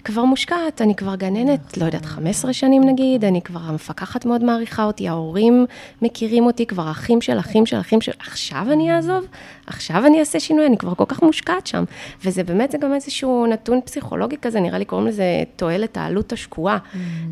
כבר 0.04 0.24
מושקעת, 0.24 0.82
אני 0.82 0.94
כבר 0.94 1.14
גננת, 1.16 1.76
לא 1.76 1.84
יודעת, 1.84 2.04
15 2.04 2.52
שנים 2.52 2.84
נגיד, 2.84 3.24
אני 3.24 3.42
כבר, 3.42 3.60
המפקחת 3.62 4.24
מאוד 4.24 4.44
מעריכה 4.44 4.84
אותי, 4.84 5.08
ההורים 5.08 5.66
מכירים 6.02 6.46
אותי, 6.46 6.66
כבר 6.66 6.90
אחים 6.90 7.20
של 7.20 7.38
אחים 7.38 7.66
של 7.66 7.80
אחים 7.80 8.00
של... 8.00 8.12
עכשיו 8.18 8.66
אני 8.72 8.92
אעזוב? 8.96 9.24
עכשיו 9.66 10.06
אני 10.06 10.20
אעשה 10.20 10.40
שינוי? 10.40 10.66
אני 10.66 10.78
כבר 10.78 10.94
כל 10.94 11.04
כך 11.08 11.22
מושקעת 11.22 11.66
שם. 11.66 11.84
וזה 12.24 12.44
באמת, 12.44 12.70
זה 12.70 12.78
גם 12.78 12.94
איזשהו 12.94 13.46
נתון 13.46 13.80
פסיכולוגי 13.84 14.36
כזה, 14.42 14.60
נראה 14.60 14.78
לי 14.78 14.84
קוראים 14.84 15.06
לזה 15.06 15.24
תועלת 15.56 15.96
העלות 15.96 16.32
השקועה, 16.32 16.78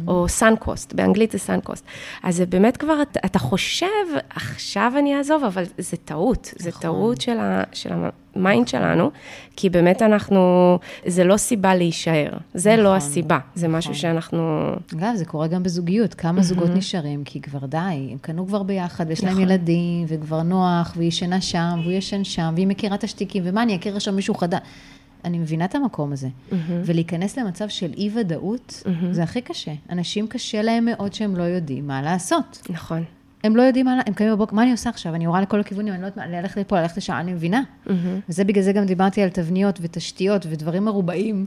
או 0.07 0.29
sunk 0.29 0.57
cost, 0.57 0.93
באנגלית 0.93 1.33
זה 1.33 1.39
sunk 1.39 1.59
cost. 1.59 1.85
אז 2.23 2.37
זה 2.37 2.47
באמת 2.47 2.77
כבר, 2.77 3.03
אתה, 3.03 3.21
אתה 3.25 3.39
חושב, 3.39 3.87
עכשיו 4.31 4.93
אני 4.99 5.17
אעזוב, 5.17 5.45
אבל 5.45 5.65
זה 5.79 5.97
טעות, 5.97 6.55
זה 6.59 6.71
טעות 6.73 7.21
של, 7.21 7.39
ה, 7.39 7.63
של 7.73 7.93
ה 8.37 8.43
mind 8.43 8.69
שלנו, 8.69 9.11
כי 9.57 9.71
באמת 9.71 10.03
אנחנו, 10.03 10.79
זה 11.07 11.25
לא 11.25 11.37
סיבה 11.37 11.75
להישאר, 11.75 12.31
זה 12.55 12.77
לא 12.77 12.97
הסיבה, 12.97 13.39
זה 13.55 13.69
משהו 13.69 13.95
שאנחנו... 13.95 14.73
אגב, 14.95 15.15
זה 15.15 15.25
קורה 15.25 15.47
גם 15.47 15.63
בזוגיות, 15.63 16.15
כמה 16.15 16.43
זוגות 16.43 16.71
נשארים, 16.71 17.25
כי 17.25 17.41
כבר 17.41 17.67
די, 17.67 17.79
הם 18.11 18.19
קנו 18.21 18.47
כבר 18.47 18.63
ביחד, 18.63 19.05
ויש 19.09 19.25
להם 19.25 19.33
נכון. 19.33 19.43
ילדים, 19.43 20.05
וכבר 20.09 20.43
נוח, 20.43 20.95
והיא 20.97 21.09
ישנה 21.09 21.41
שם, 21.41 21.81
והוא 21.83 21.93
ישן 21.93 22.25
שם, 22.25 22.53
והיא 22.55 22.67
מכירה 22.67 22.95
את 22.95 23.05
השטיקים, 23.05 23.43
ומה, 23.47 23.63
אני 23.63 23.77
אכיר 23.77 23.97
עכשיו 23.97 24.15
מישהו 24.15 24.35
חדש. 24.35 24.61
אני 25.25 25.39
מבינה 25.39 25.65
את 25.65 25.75
המקום 25.75 26.13
הזה. 26.13 26.29
ולהיכנס 26.85 27.39
למצב 27.39 27.69
של 27.69 27.93
אי-ודאות, 27.97 28.83
זה 29.11 29.23
הכי 29.23 29.41
קשה. 29.41 29.73
אנשים 29.91 30.27
קשה 30.27 30.63
להם 30.63 30.85
מאוד 30.85 31.15
שהם 31.15 31.37
לא 31.37 31.43
יודעים 31.43 31.87
מה 31.87 32.03
לעשות. 32.03 32.63
נכון. 32.71 33.05
הם 33.45 33.57
לא 33.57 33.63
יודעים 33.63 33.87
מה, 33.87 34.01
הם 34.07 34.15
קמים 34.15 34.33
בבוקר, 34.33 34.57
מה 34.57 34.63
אני 34.63 34.71
עושה 34.71 34.91
עכשיו? 34.91 35.15
אני 35.15 35.25
יורה 35.25 35.41
לכל 35.41 35.61
הכיוונים, 35.61 35.93
אני 35.95 36.03
לא 36.03 36.07
יודעת 36.07 36.29
מה, 36.29 36.41
ללכת 36.41 36.57
לפה, 36.57 36.81
ללכת 36.81 36.97
לשם, 36.97 37.13
אני 37.13 37.33
מבינה. 37.33 37.63
וזה 38.29 38.45
בגלל 38.45 38.63
זה 38.65 38.73
גם 38.73 38.85
דיברתי 38.85 39.23
על 39.23 39.29
תבניות 39.29 39.79
ותשתיות 39.83 40.47
ודברים 40.51 40.85
מרובעים, 40.85 41.47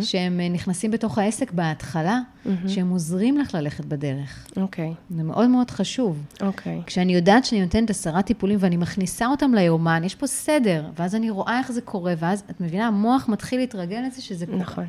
שהם 0.00 0.40
אה, 0.40 0.48
נכנסים 0.48 0.90
בתוך 0.90 1.18
העסק 1.18 1.52
בהתחלה, 1.52 2.20
שהם 2.66 2.90
עוזרים 2.90 3.38
לך 3.38 3.54
ללכת 3.54 3.84
בדרך. 3.84 4.46
אוקיי, 4.56 4.94
זה 5.10 5.22
מאוד 5.22 5.48
מאוד 5.48 5.70
חשוב. 5.70 6.22
אוקיי. 6.40 6.80
כשאני 6.86 7.14
יודעת 7.14 7.44
שאני 7.44 7.60
נותנת 7.60 7.90
עשרה 7.90 8.22
טיפולים 8.22 8.58
ואני 8.60 8.76
מכניסה 8.76 9.26
אותם 9.26 9.54
ליומן, 9.54 10.04
יש 10.04 10.14
פה 10.14 10.26
סדר, 10.26 10.84
ואז 10.98 11.14
אני 11.14 11.30
רואה 11.30 11.58
איך 11.58 11.72
זה 11.72 11.80
קורה, 11.80 12.14
ואז, 12.18 12.42
את 12.50 12.60
מבינה, 12.60 12.86
המוח 12.86 13.28
מתחיל 13.28 13.60
להתרגל 13.60 14.00
לזה 14.06 14.22
שזה 14.22 14.46
קורה. 14.46 14.58
נכון. 14.58 14.84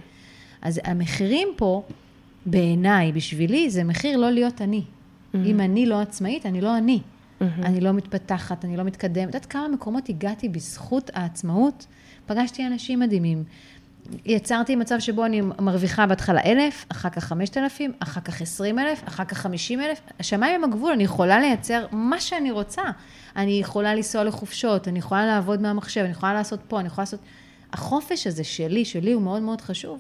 אז 0.62 0.80
המחירים 0.84 1.48
פה, 1.56 1.84
בעיניי, 2.46 3.12
בשבילי, 3.12 3.70
זה 3.70 3.84
מחיר 3.84 4.18
לא 4.18 4.32
להיות 4.32 4.62
אני. 4.62 4.84
אם 5.36 5.60
אני 5.60 5.86
לא 5.86 6.02
עצמאית, 6.02 6.46
אני 6.46 6.62
לא 6.62 6.78
אני. 6.78 7.02
אני 7.42 7.82
לא 7.82 7.92
מתפתחת, 7.92 8.66
אני 8.66 8.78
לא 8.78 8.84
מתקדמת. 8.84 9.30
את 9.30 9.34
יודעת 9.34 9.46
כמה 9.46 9.68
מקומות 9.68 10.10
הגעתי 10.10 10.50
בזכות 10.50 11.12
העצמאות? 11.14 11.86
פגשתי 12.26 12.68
אנשים 12.68 13.00
מדהימים. 13.00 13.44
יצרתי 14.26 14.76
מצב 14.76 15.00
שבו 15.00 15.26
אני 15.26 15.42
מרוויחה 15.42 16.08
בהתחלה 16.08 16.42
אלף, 16.46 16.86
אחר 16.90 17.10
כך 17.10 17.24
חמשת 17.24 17.58
אלפים, 17.58 17.92
אחר 18.00 18.22
כך 18.22 18.42
עשרים 18.42 18.80
אלף, 18.80 19.08
אחר 19.08 19.24
כך 19.24 19.38
חמישים 19.38 19.82
אלף. 19.82 20.02
השמיים 20.20 20.56
הם 20.56 20.64
הגבול, 20.64 20.92
אני 20.92 21.04
יכולה 21.04 21.40
לייצר 21.40 21.86
מה 21.92 22.20
שאני 22.20 22.52
רוצה. 22.52 22.82
אני 23.36 23.52
יכולה 23.52 23.96
לנסוע 23.96 24.24
לחופשות, 24.24 24.88
אני 24.88 25.00
יכולה 25.00 25.26
לעבוד 25.26 25.62
מהמחשב, 25.62 26.02
אני 26.02 26.12
יכולה 26.12 26.34
לעשות 26.34 26.60
פה, 26.68 26.80
אני 26.80 26.88
יכולה 26.88 27.04
לעשות... 27.04 27.20
החופש 27.74 28.28
הזה 28.28 28.44
שלי, 28.44 28.86
שלי 28.86 29.12
הוא 29.12 29.22
מאוד 29.22 29.42
מאוד 29.42 29.62
חשוב. 29.62 30.00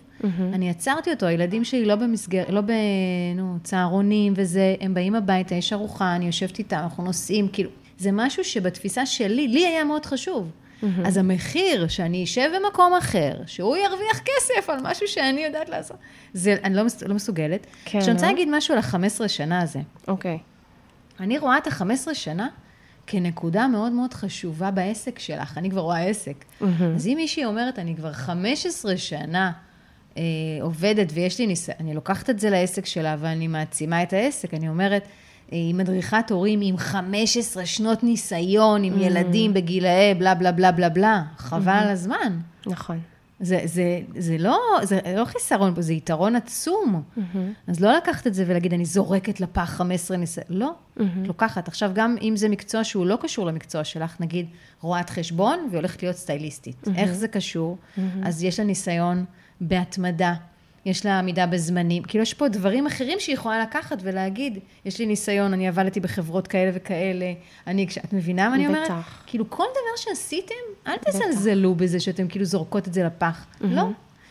אני 0.53 0.69
יצרתי 0.69 1.11
אותו, 1.11 1.25
הילדים 1.25 1.63
שלי 1.63 1.85
לא 1.85 1.95
במסגר, 1.95 2.43
לא 2.49 2.61
ב... 2.61 2.71
נו, 3.35 3.57
צהרונים 3.63 4.33
וזה, 4.35 4.75
הם 4.81 4.93
באים 4.93 5.15
הביתה, 5.15 5.55
יש 5.55 5.73
ארוחה, 5.73 6.15
אני 6.15 6.25
יושבת 6.25 6.59
איתם, 6.59 6.77
אנחנו 6.77 7.03
נוסעים, 7.03 7.47
כאילו, 7.47 7.69
זה 7.97 8.09
משהו 8.13 8.43
שבתפיסה 8.43 9.05
שלי, 9.05 9.47
לי 9.47 9.67
היה 9.67 9.83
מאוד 9.83 10.05
חשוב. 10.05 10.51
אז 11.05 11.17
המחיר 11.17 11.87
שאני 11.87 12.23
אשב 12.23 12.49
במקום 12.55 12.93
אחר, 12.93 13.33
שהוא 13.45 13.77
ירוויח 13.77 14.19
כסף 14.19 14.69
על 14.69 14.79
משהו 14.83 15.07
שאני 15.07 15.41
יודעת 15.43 15.69
לעשות, 15.69 15.97
זה, 16.33 16.55
אני 16.63 16.75
לא, 16.75 16.83
מס- 16.83 17.03
לא 17.03 17.15
מסוגלת. 17.15 17.67
כן, 17.85 17.97
עכשיו, 17.97 18.09
אני 18.11 18.13
רוצה 18.13 18.25
אה? 18.25 18.31
להגיד 18.31 18.47
משהו 18.51 18.73
על 18.73 18.79
ה-15 18.79 19.27
שנה 19.27 19.61
הזה. 19.61 19.79
אוקיי. 20.07 20.37
אני 21.19 21.37
רואה 21.37 21.57
את 21.57 21.67
ה-15 21.67 22.13
שנה 22.13 22.47
כנקודה 23.11 23.67
מאוד 23.67 23.91
מאוד 23.91 24.13
חשובה 24.13 24.71
בעסק 24.71 25.19
שלך. 25.19 25.57
אני 25.57 25.69
כבר 25.69 25.81
רואה 25.81 25.99
עסק. 25.99 26.45
אז 26.95 27.07
אם 27.07 27.13
מישהי 27.15 27.45
אומרת, 27.45 27.79
אני 27.79 27.95
כבר 27.95 28.13
15 28.13 28.97
שנה 28.97 29.51
אה, 30.17 30.23
עובדת 30.61 31.07
ויש 31.13 31.39
לי 31.39 31.47
ניסיון, 31.47 31.77
אני 31.79 31.93
לוקחת 31.93 32.29
את 32.29 32.39
זה 32.39 32.49
לעסק 32.49 32.85
שלה 32.85 33.15
ואני 33.19 33.47
מעצימה 33.47 34.03
את 34.03 34.13
העסק. 34.13 34.53
אני 34.53 34.69
אומרת, 34.69 35.03
אה, 35.03 35.07
היא 35.57 35.75
מדריכת 35.75 36.31
הורים 36.31 36.59
עם 36.63 36.77
15 36.77 37.65
שנות 37.65 38.03
ניסיון, 38.03 38.83
עם 38.83 39.01
ילדים 39.01 39.53
בגילאי 39.53 40.13
בלה 40.13 40.35
בלה 40.35 40.51
בלה 40.51 40.71
בלה 40.71 40.89
בלה. 40.89 41.23
חבל 41.37 41.71
על 41.71 41.89
הזמן. 41.89 42.39
נכון. 42.67 42.99
זה, 43.39 43.61
זה, 43.65 43.99
זה, 44.17 44.37
לא, 44.37 44.59
זה 44.83 44.99
לא 45.17 45.25
חיסרון 45.25 45.75
פה, 45.75 45.81
זה 45.81 45.93
יתרון 45.93 46.35
עצום. 46.35 47.03
אז 47.67 47.79
לא 47.79 47.97
לקחת 47.97 48.27
את 48.27 48.33
זה 48.33 48.43
ולהגיד, 48.47 48.73
אני 48.73 48.85
זורקת 48.85 49.39
לפח 49.39 49.69
15 49.69 50.17
ניסיון. 50.17 50.47
לא, 50.49 50.71
את 50.95 51.01
לוקחת. 51.27 51.67
עכשיו, 51.67 51.91
גם 51.93 52.15
אם 52.21 52.35
זה 52.35 52.49
מקצוע 52.49 52.83
שהוא 52.83 53.05
לא 53.05 53.17
קשור 53.21 53.45
למקצוע 53.45 53.83
שלך, 53.83 54.21
נגיד 54.21 54.45
רואת 54.81 55.09
חשבון 55.09 55.59
והיא 55.69 55.77
הולכת 55.79 56.03
להיות 56.03 56.15
סטייליסטית. 56.15 56.87
איך 56.95 57.11
זה 57.11 57.27
קשור? 57.27 57.77
אז 58.23 58.43
יש 58.43 58.59
לה 58.59 58.65
ניסיון 58.65 59.25
בהתמדה, 59.61 60.33
יש 60.85 61.05
לה 61.05 61.19
עמידה 61.19 61.45
בזמנים. 61.45 62.03
כאילו, 62.03 62.21
יש 62.21 62.33
פה 62.33 62.47
דברים 62.47 62.87
אחרים 62.87 63.19
שהיא 63.19 63.33
יכולה 63.33 63.61
לקחת 63.61 63.97
ולהגיד, 64.01 64.59
יש 64.85 64.99
לי 64.99 65.05
ניסיון, 65.05 65.53
אני 65.53 65.67
עבדתי 65.67 65.99
בחברות 65.99 66.47
כאלה 66.47 66.71
וכאלה, 66.73 67.33
אני, 67.67 67.87
את 68.05 68.13
מבינה 68.13 68.49
מה 68.49 68.55
אני 68.55 68.67
אומרת? 68.67 68.85
בטח. 68.85 69.23
כאילו, 69.25 69.49
כל 69.49 69.65
דבר 69.71 69.95
שעשיתם, 69.97 70.55
אל 70.87 70.97
תזלזלו 71.05 71.75
בזה 71.75 71.99
שאתם 71.99 72.27
כאילו 72.27 72.45
זורקות 72.45 72.87
את 72.87 72.93
זה 72.93 73.03
לפח. 73.03 73.45
לא. 73.61 73.83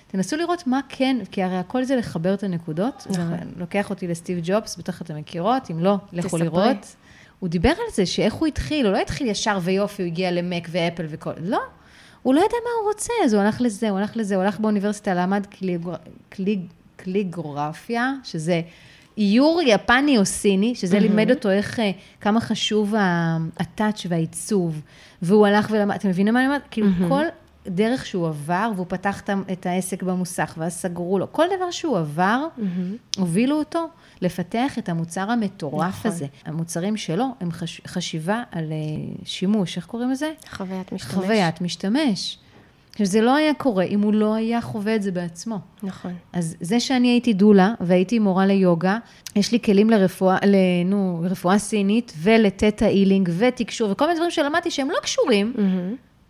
תנסו 0.07 0.36
לראות 0.36 0.66
מה 0.66 0.80
כן, 0.88 1.16
כי 1.30 1.42
הרי 1.42 1.57
הכל 1.57 1.84
זה 1.84 1.96
לחבר 1.96 2.34
את 2.34 2.42
הנקודות. 2.42 3.07
זה 3.09 3.22
לוקח 3.57 3.90
אותי 3.90 4.07
לסטיב 4.07 4.40
ג'ובס, 4.42 4.76
בטח 4.76 5.03
אתם 5.03 5.16
מכירות, 5.16 5.70
אם 5.70 5.78
לא, 5.78 5.96
לכו 6.12 6.28
תספרי. 6.28 6.44
לראות. 6.44 6.96
הוא 7.38 7.49
דיבר 7.49 7.68
על 7.68 7.92
זה, 7.94 8.07
שאיך 8.07 8.34
הוא 8.34 8.46
התחיל, 8.46 8.86
הוא 8.86 8.92
לא 8.92 8.99
התחיל 8.99 9.26
ישר 9.26 9.59
ויופי, 9.62 10.03
הוא 10.03 10.07
הגיע 10.07 10.30
למק 10.30 10.68
ואפל 10.70 11.07
וכל... 11.09 11.30
לא. 11.40 11.61
הוא 12.23 12.35
לא 12.35 12.41
ידע 12.41 12.57
מה 12.64 12.71
הוא 12.81 12.89
רוצה, 12.89 13.12
אז 13.25 13.35
הוא 13.35 13.43
הלך 13.43 13.61
לזה, 13.61 13.91
הוא 13.91 13.99
הלך 13.99 14.16
לזה, 14.16 14.35
הוא 14.35 14.43
הלך 14.43 14.61
באוניברסיטה, 14.61 15.14
למד 15.14 15.47
קליגור... 15.47 15.95
קליג... 16.29 16.61
קליגרפיה, 16.97 18.12
שזה 18.25 18.61
איור 19.19 19.61
יפני 19.66 20.19
או 20.19 20.25
סיני, 20.25 20.75
שזה 20.75 20.99
לימד 20.99 21.31
אותו 21.31 21.51
איך, 21.51 21.81
אה, 21.81 21.91
כמה 22.21 22.41
חשוב 22.41 22.95
הטאץ' 23.57 24.07
והעיצוב, 24.09 24.81
והוא 25.23 25.47
הלך 25.47 25.69
ולמד, 25.71 25.95
אתם 25.95 26.09
מבינים 26.09 26.35
מה 26.35 26.41
אני 26.41 26.49
אומרת? 26.49 26.62
כאילו, 26.71 26.89
כל 27.09 27.25
דרך 27.69 28.07
שהוא 28.07 28.29
עבר, 28.29 28.71
והוא 28.75 28.87
פתח 28.89 29.23
את 29.53 29.66
העסק 29.66 30.03
במוסך, 30.03 30.55
ואז 30.59 30.73
סגרו 30.73 31.19
לו, 31.19 31.33
כל 31.33 31.47
דבר 31.57 31.71
שהוא 31.71 31.99
עבר, 31.99 32.47
הובילו 33.19 33.59
אותו 33.59 33.89
לפתח 34.23 34.79
את 34.79 34.89
המוצר 34.89 35.31
המטורף 35.31 35.99
נכון. 35.99 36.11
הזה. 36.11 36.27
המוצרים 36.45 36.97
שלו 36.97 37.25
הם 37.41 37.53
חש... 37.53 37.81
חשיבה 37.87 38.43
על 38.53 38.73
אה, 38.73 38.77
שימוש, 39.25 39.77
איך 39.77 39.87
קוראים 39.87 40.11
לזה? 40.11 40.33
חוויית 40.51 40.93
משתמש. 40.93 41.14
חוויית 41.14 41.61
משתמש. 41.61 42.39
עכשיו, 42.93 43.07
זה 43.07 43.21
לא 43.21 43.37
היה 43.37 43.55
קורה 43.55 43.85
אם 43.85 44.01
הוא 44.01 44.14
לא 44.14 44.35
היה 44.35 44.61
חווה 44.61 44.95
את 44.95 45.03
זה 45.03 45.12
בעצמו. 45.12 45.59
נכון. 45.83 46.14
אז 46.33 46.57
זה 46.61 46.81
שאני 46.81 47.09
הייתי 47.09 47.33
דולה 47.33 47.75
והייתי 47.81 48.19
מורה 48.19 48.47
ליוגה, 48.47 48.99
יש 49.37 49.53
לי 49.53 49.61
כלים 49.61 49.91
לרפואה, 49.91 50.39
נו, 50.85 51.21
רפואה 51.31 51.59
סינית 51.59 52.12
ולתטא 52.23 52.85
אילינג 52.85 53.31
ותקשור 53.39 53.91
וכל 53.91 54.05
מיני 54.05 54.16
דברים 54.16 54.31
שלמדתי 54.31 54.71
שהם 54.71 54.91
לא 54.91 54.97
קשורים, 55.03 55.53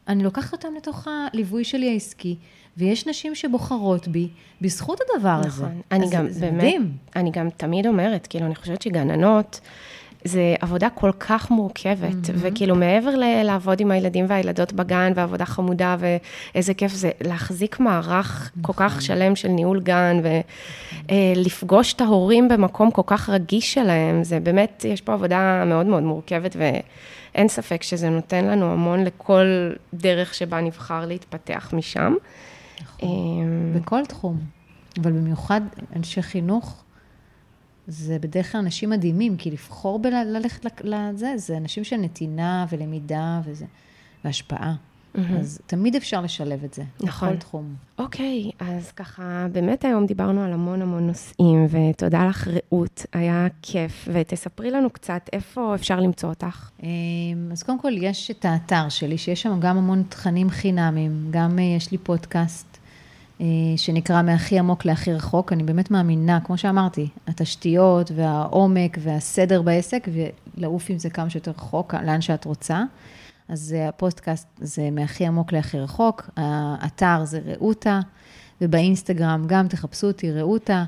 אני 0.09 0.25
לוקחת 0.25 0.53
אותם 0.53 0.75
לתוך 0.77 1.09
הליווי 1.09 1.65
שלי 1.65 1.91
העסקי, 1.91 2.37
ויש 2.77 3.07
נשים 3.07 3.35
שבוחרות 3.35 4.09
בי 4.09 4.29
בזכות 4.61 5.01
הדבר 5.01 5.41
הזה. 5.45 5.63
נכון. 5.65 5.81
אני 5.93 6.07
גם, 6.11 6.29
זה 6.29 6.41
באמת, 6.41 6.55
מדהים. 6.55 6.93
אני 7.17 7.31
גם 7.31 7.51
תמיד 7.51 7.87
אומרת, 7.87 8.27
כאילו, 8.27 8.47
אני 8.47 8.55
חושבת 8.55 8.83
שגננות, 8.83 9.61
זה 10.25 10.55
עבודה 10.61 10.89
כל 10.91 11.11
כך 11.21 11.51
מורכבת, 11.51 12.11
Mm-hmm. 12.27 12.33
וכאילו, 12.35 12.75
מעבר 12.75 13.11
ל- 13.17 13.43
לעבוד 13.43 13.81
עם 13.81 13.91
הילדים 13.91 14.25
והילדות 14.29 14.73
בגן, 14.73 15.13
ועבודה 15.15 15.45
חמודה, 15.45 15.97
ואיזה 15.99 16.75
כיף 16.75 16.93
זה, 16.93 17.11
להחזיק 17.21 17.81
מערך 17.81 18.51
כל 18.63 18.73
נכון. 18.73 18.89
כך 18.89 19.03
שלם 19.03 19.37
של 19.37 19.49
ניהול 19.49 19.81
גן, 19.81 20.21
ולפגוש 21.09 21.93
את 21.93 22.01
ההורים 22.01 22.49
במקום 22.49 22.91
כל 22.91 23.03
כך 23.07 23.29
רגיש 23.31 23.75
שלהם, 23.75 24.25
זה 24.25 24.41
באמת, 24.41 24.85
יש 24.89 25.01
פה 25.01 25.13
עבודה 25.13 25.63
מאוד 25.67 25.87
מאוד 25.87 26.03
מורכבת, 26.03 26.57
ואין 26.59 27.49
ספק 27.49 27.83
שזה 27.83 28.09
נותן 28.11 28.45
לנו 28.45 28.73
המון 28.73 29.05
לכל 29.05 29.47
דרך 29.95 30.35
שבה 30.35 30.61
נבחר 30.61 31.07
להתפתח 31.07 31.71
משם. 31.73 32.15
נכון. 32.81 33.09
אמ, 33.09 33.73
בכל 33.81 34.05
תחום, 34.09 34.39
אבל 35.03 35.13
במיוחד 35.13 35.61
אנשי 35.97 36.23
חינוך, 36.23 36.83
זה 37.89 38.19
בדרך 38.19 38.53
כלל 38.53 38.61
אנשים 38.61 38.91
מדהימים, 38.91 39.37
כי 39.37 39.51
לבחור 39.51 39.99
בללכת 39.99 40.85
לזה, 40.85 41.33
זה 41.37 41.57
אנשים 41.57 41.85
של 41.85 41.97
נתינה 41.97 42.67
ולמידה 42.71 43.41
וזה, 43.45 43.67
והשפעה. 44.25 44.75
אז 45.41 45.61
תמיד 45.67 45.97
אפשר 45.97 46.21
לשלב 46.21 46.65
את 46.65 46.75
זה, 46.75 46.83
נכון. 47.01 47.29
בכל 47.29 47.39
תחום. 47.39 47.75
אוקיי, 47.99 48.51
אז 48.59 48.93
ככה, 48.93 49.47
באמת 49.53 49.85
היום 49.85 50.07
דיברנו 50.07 50.43
על 50.45 50.53
המון 50.53 50.83
המון 50.83 51.07
נושאים, 51.07 51.67
ותודה 51.71 52.27
לך, 52.27 52.49
רעות, 52.49 53.07
היה 53.13 53.47
כיף, 53.63 54.09
ותספרי 54.13 54.71
לנו 54.71 54.91
קצת 54.91 55.29
איפה 55.33 55.75
אפשר 55.75 56.01
למצוא 56.01 56.29
אותך. 56.29 56.71
אמ, 56.83 56.89
אז 57.53 57.63
קודם 57.63 57.81
כל, 57.81 57.93
יש 57.93 58.31
את 58.31 58.45
האתר 58.45 58.89
שלי, 58.89 59.19
שיש 59.19 59.43
שם 59.43 59.61
גם 59.61 59.77
המון 59.79 60.03
תכנים 60.09 60.51
חינמיים, 60.51 61.29
גם 61.31 61.59
אה, 61.59 61.65
יש 61.65 61.93
לי 61.93 61.99
פודקאסט 61.99 62.78
שנקרא 63.77 64.23
מהכי 64.23 64.59
עמוק 64.59 64.85
להכי 64.85 65.13
רחוק. 65.13 65.53
אני 65.53 65.63
באמת 65.63 65.91
מאמינה, 65.91 66.41
כמו 66.41 66.59
שאמרתי, 66.59 67.09
התשתיות 67.27 68.11
והעומק 68.15 68.99
והסדר 69.01 69.63
בעסק, 69.63 70.09
ולעוף 70.57 70.91
עם 70.91 70.99
זה 70.99 71.11
כמה 71.11 71.31
שיותר 71.31 71.51
רחוק, 71.51 71.95
לאן 71.95 72.21
שאת 72.21 72.45
רוצה. 72.45 72.83
אז 73.49 73.75
אה, 73.79 73.89
הפודקאסט 73.89 74.49
זה 74.61 74.91
מהכי 74.91 75.27
עמוק 75.27 75.53
להכי 75.53 75.79
רחוק, 75.79 76.31
האתר 76.37 77.25
זה 77.25 77.41
רעותה, 77.47 78.01
ובאינסטגרם 78.61 79.45
גם 79.47 79.69
תחפשו 79.69 80.07
אותי 80.07 80.33
רעותה. 80.33 80.85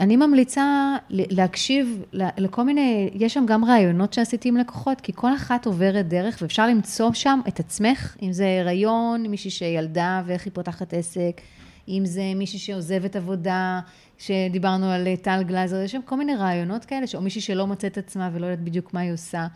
אני 0.00 0.16
ממליצה 0.16 0.96
להקשיב 1.10 2.02
לכל 2.12 2.64
מיני, 2.64 3.10
יש 3.14 3.34
שם 3.34 3.44
גם 3.46 3.64
רעיונות 3.64 4.12
שעשיתי 4.12 4.48
עם 4.48 4.56
לקוחות, 4.56 5.00
כי 5.00 5.12
כל 5.14 5.34
אחת 5.34 5.66
עוברת 5.66 6.08
דרך 6.08 6.38
ואפשר 6.42 6.66
למצוא 6.66 7.12
שם 7.12 7.40
את 7.48 7.60
עצמך, 7.60 8.16
אם 8.22 8.32
זה 8.32 8.58
הריון, 8.60 9.26
מישהי 9.26 9.50
שילדה 9.50 10.22
ואיך 10.26 10.44
היא 10.44 10.52
פותחת 10.54 10.94
עסק, 10.94 11.40
אם 11.88 12.02
זה 12.04 12.22
מישהי 12.36 12.58
שעוזבת 12.58 13.16
עבודה, 13.16 13.80
שדיברנו 14.18 14.90
על 14.90 15.06
אה, 15.06 15.16
טל 15.16 15.42
גלזר, 15.42 15.76
יש 15.76 15.92
שם 15.92 16.00
כל 16.04 16.16
מיני 16.16 16.34
רעיונות 16.34 16.84
כאלה, 16.84 17.06
או 17.14 17.20
מישהי 17.20 17.40
שלא 17.40 17.66
מוצאת 17.66 17.98
עצמה 17.98 18.30
ולא 18.32 18.46
יודעת 18.46 18.64
בדיוק 18.64 18.94
מה 18.94 19.00
היא 19.00 19.12
עושה. 19.12 19.46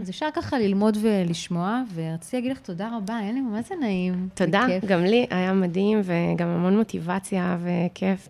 אז 0.00 0.10
אפשר 0.10 0.26
ככה 0.34 0.58
ללמוד 0.58 0.96
ולשמוע, 1.02 1.82
ורציתי 1.94 2.36
להגיד 2.36 2.52
לך 2.52 2.58
תודה 2.58 2.90
רבה, 2.96 3.16
היה 3.16 3.32
לי 3.32 3.40
מה 3.40 3.62
זה 3.62 3.74
נעים. 3.80 4.28
תודה, 4.34 4.66
וכיף. 4.68 4.90
גם 4.90 5.04
לי 5.04 5.26
היה 5.30 5.52
מדהים, 5.52 6.00
וגם 6.04 6.48
המון 6.48 6.76
מוטיבציה 6.76 7.58
וכיף. 7.62 8.28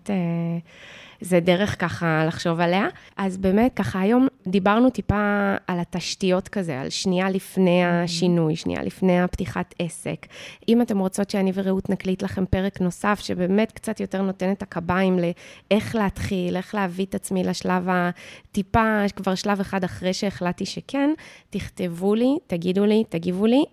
זה 1.21 1.41
דרך 1.41 1.81
ככה 1.81 2.25
לחשוב 2.27 2.61
עליה. 2.61 2.87
אז 3.17 3.37
באמת, 3.37 3.73
ככה 3.77 4.01
היום 4.01 4.27
דיברנו 4.47 4.91
טיפה 4.91 5.55
על 5.67 5.81
התשתיות 5.81 6.49
כזה, 6.49 6.81
על 6.81 6.91
שנייה 6.91 7.31
לפני 7.31 7.85
השינוי, 7.85 8.57
שנייה 8.57 8.83
לפני 8.83 9.21
הפתיחת 9.21 9.75
עסק. 9.79 10.27
אם 10.69 10.83
אתם 10.83 10.99
רוצות 10.99 11.31
שאני 11.31 11.53
ורעות 11.55 11.91
נקליט 11.91 12.23
לכם 12.23 12.47
פרק 12.47 12.81
נוסף, 12.81 13.21
שבאמת 13.23 13.73
קצת 13.73 14.01
יותר 14.01 14.23
נותן 14.23 14.53
את 14.53 14.63
הקביים 14.63 15.19
לאיך 15.19 15.95
להתחיל, 15.95 16.57
איך 16.57 16.75
להביא 16.75 17.05
את 17.05 17.15
עצמי 17.15 17.45
לשלב 17.45 17.87
הטיפה, 17.89 19.03
כבר 19.17 19.35
שלב 19.35 19.61
אחד 19.61 19.85
אחרי 19.85 20.13
שהחלטתי 20.13 20.67
שכן, 20.67 21.11
תכתבו 21.51 22.15
לי, 22.15 22.37
תגידו 22.47 22.85
לי, 22.85 23.05
תגיבו 23.09 23.47
לי. 23.47 23.65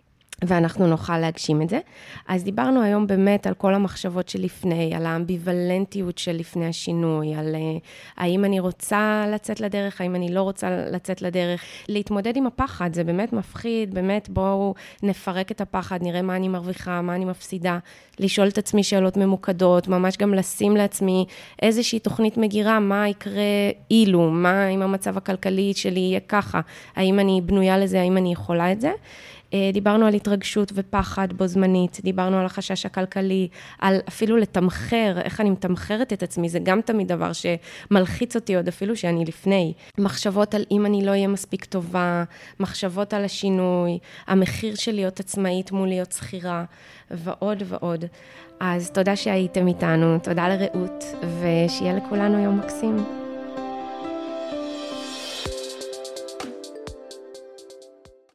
ואנחנו 0.47 0.87
נוכל 0.87 1.17
להגשים 1.17 1.61
את 1.61 1.69
זה. 1.69 1.79
אז 2.27 2.43
דיברנו 2.43 2.81
היום 2.81 3.07
באמת 3.07 3.47
על 3.47 3.53
כל 3.53 3.73
המחשבות 3.73 4.29
שלפני, 4.29 4.95
על 4.95 5.05
האמביוולנטיות 5.05 6.17
של 6.17 6.31
לפני 6.31 6.67
השינוי, 6.67 7.35
על 7.35 7.55
uh, 7.55 7.81
האם 8.17 8.45
אני 8.45 8.59
רוצה 8.59 9.25
לצאת 9.33 9.59
לדרך, 9.59 10.01
האם 10.01 10.15
אני 10.15 10.33
לא 10.33 10.41
רוצה 10.41 10.69
לצאת 10.91 11.21
לדרך. 11.21 11.63
להתמודד 11.89 12.37
עם 12.37 12.47
הפחד, 12.47 12.93
זה 12.93 13.03
באמת 13.03 13.33
מפחיד, 13.33 13.93
באמת 13.93 14.29
בואו 14.29 14.73
נפרק 15.03 15.51
את 15.51 15.61
הפחד, 15.61 15.99
נראה 16.01 16.21
מה 16.21 16.35
אני 16.35 16.47
מרוויחה, 16.47 17.01
מה 17.01 17.15
אני 17.15 17.25
מפסידה, 17.25 17.77
לשאול 18.19 18.47
את 18.47 18.57
עצמי 18.57 18.83
שאלות 18.83 19.17
ממוקדות, 19.17 19.87
ממש 19.87 20.17
גם 20.17 20.33
לשים 20.33 20.75
לעצמי 20.77 21.25
איזושהי 21.61 21.99
תוכנית 21.99 22.37
מגירה, 22.37 22.79
מה 22.79 23.09
יקרה 23.09 23.43
אילו, 23.91 24.29
מה 24.29 24.67
אם 24.67 24.81
המצב 24.81 25.17
הכלכלי 25.17 25.73
שלי 25.73 25.99
יהיה 25.99 26.19
ככה, 26.19 26.61
האם 26.95 27.19
אני 27.19 27.41
בנויה 27.45 27.77
לזה, 27.77 28.01
האם 28.01 28.17
אני 28.17 28.33
יכולה 28.33 28.71
את 28.71 28.81
זה. 28.81 28.91
אה, 29.53 29.69
דיברנו 29.73 30.05
על 30.05 30.13
התרגשות 30.13 30.71
ופחד 30.75 31.33
בו 31.33 31.47
זמנית, 31.47 31.99
דיברנו 32.03 32.37
על 32.37 32.45
החשש 32.45 32.85
הכלכלי, 32.85 33.47
על 33.79 33.99
אפילו 34.07 34.37
לתמחר, 34.37 35.17
איך 35.23 35.41
אני 35.41 35.49
מתמחרת 35.49 36.13
את 36.13 36.23
עצמי, 36.23 36.49
זה 36.49 36.59
גם 36.63 36.81
תמיד 36.81 37.07
דבר 37.07 37.31
שמלחיץ 37.33 38.35
אותי 38.35 38.55
עוד 38.55 38.67
אפילו 38.67 38.95
שאני 38.95 39.25
לפני. 39.25 39.73
מחשבות 39.97 40.55
על 40.55 40.65
אם 40.71 40.85
אני 40.85 41.05
לא 41.05 41.11
אהיה 41.11 41.27
מספיק 41.27 41.65
טובה, 41.65 42.23
מחשבות 42.59 43.13
על 43.13 43.25
השינוי, 43.25 43.99
המחיר 44.27 44.75
של 44.75 44.91
להיות 44.91 45.19
עצמאית 45.19 45.71
מול 45.71 45.87
להיות 45.87 46.11
שכירה, 46.11 46.65
ועוד 47.11 47.63
ועוד. 47.65 48.05
אז 48.59 48.91
תודה 48.91 49.15
שהייתם 49.15 49.67
איתנו, 49.67 50.19
תודה 50.19 50.47
לרעות, 50.47 51.03
ושיהיה 51.39 51.93
לכולנו 51.93 52.39
יום 52.39 52.59
מקסים. 52.59 53.22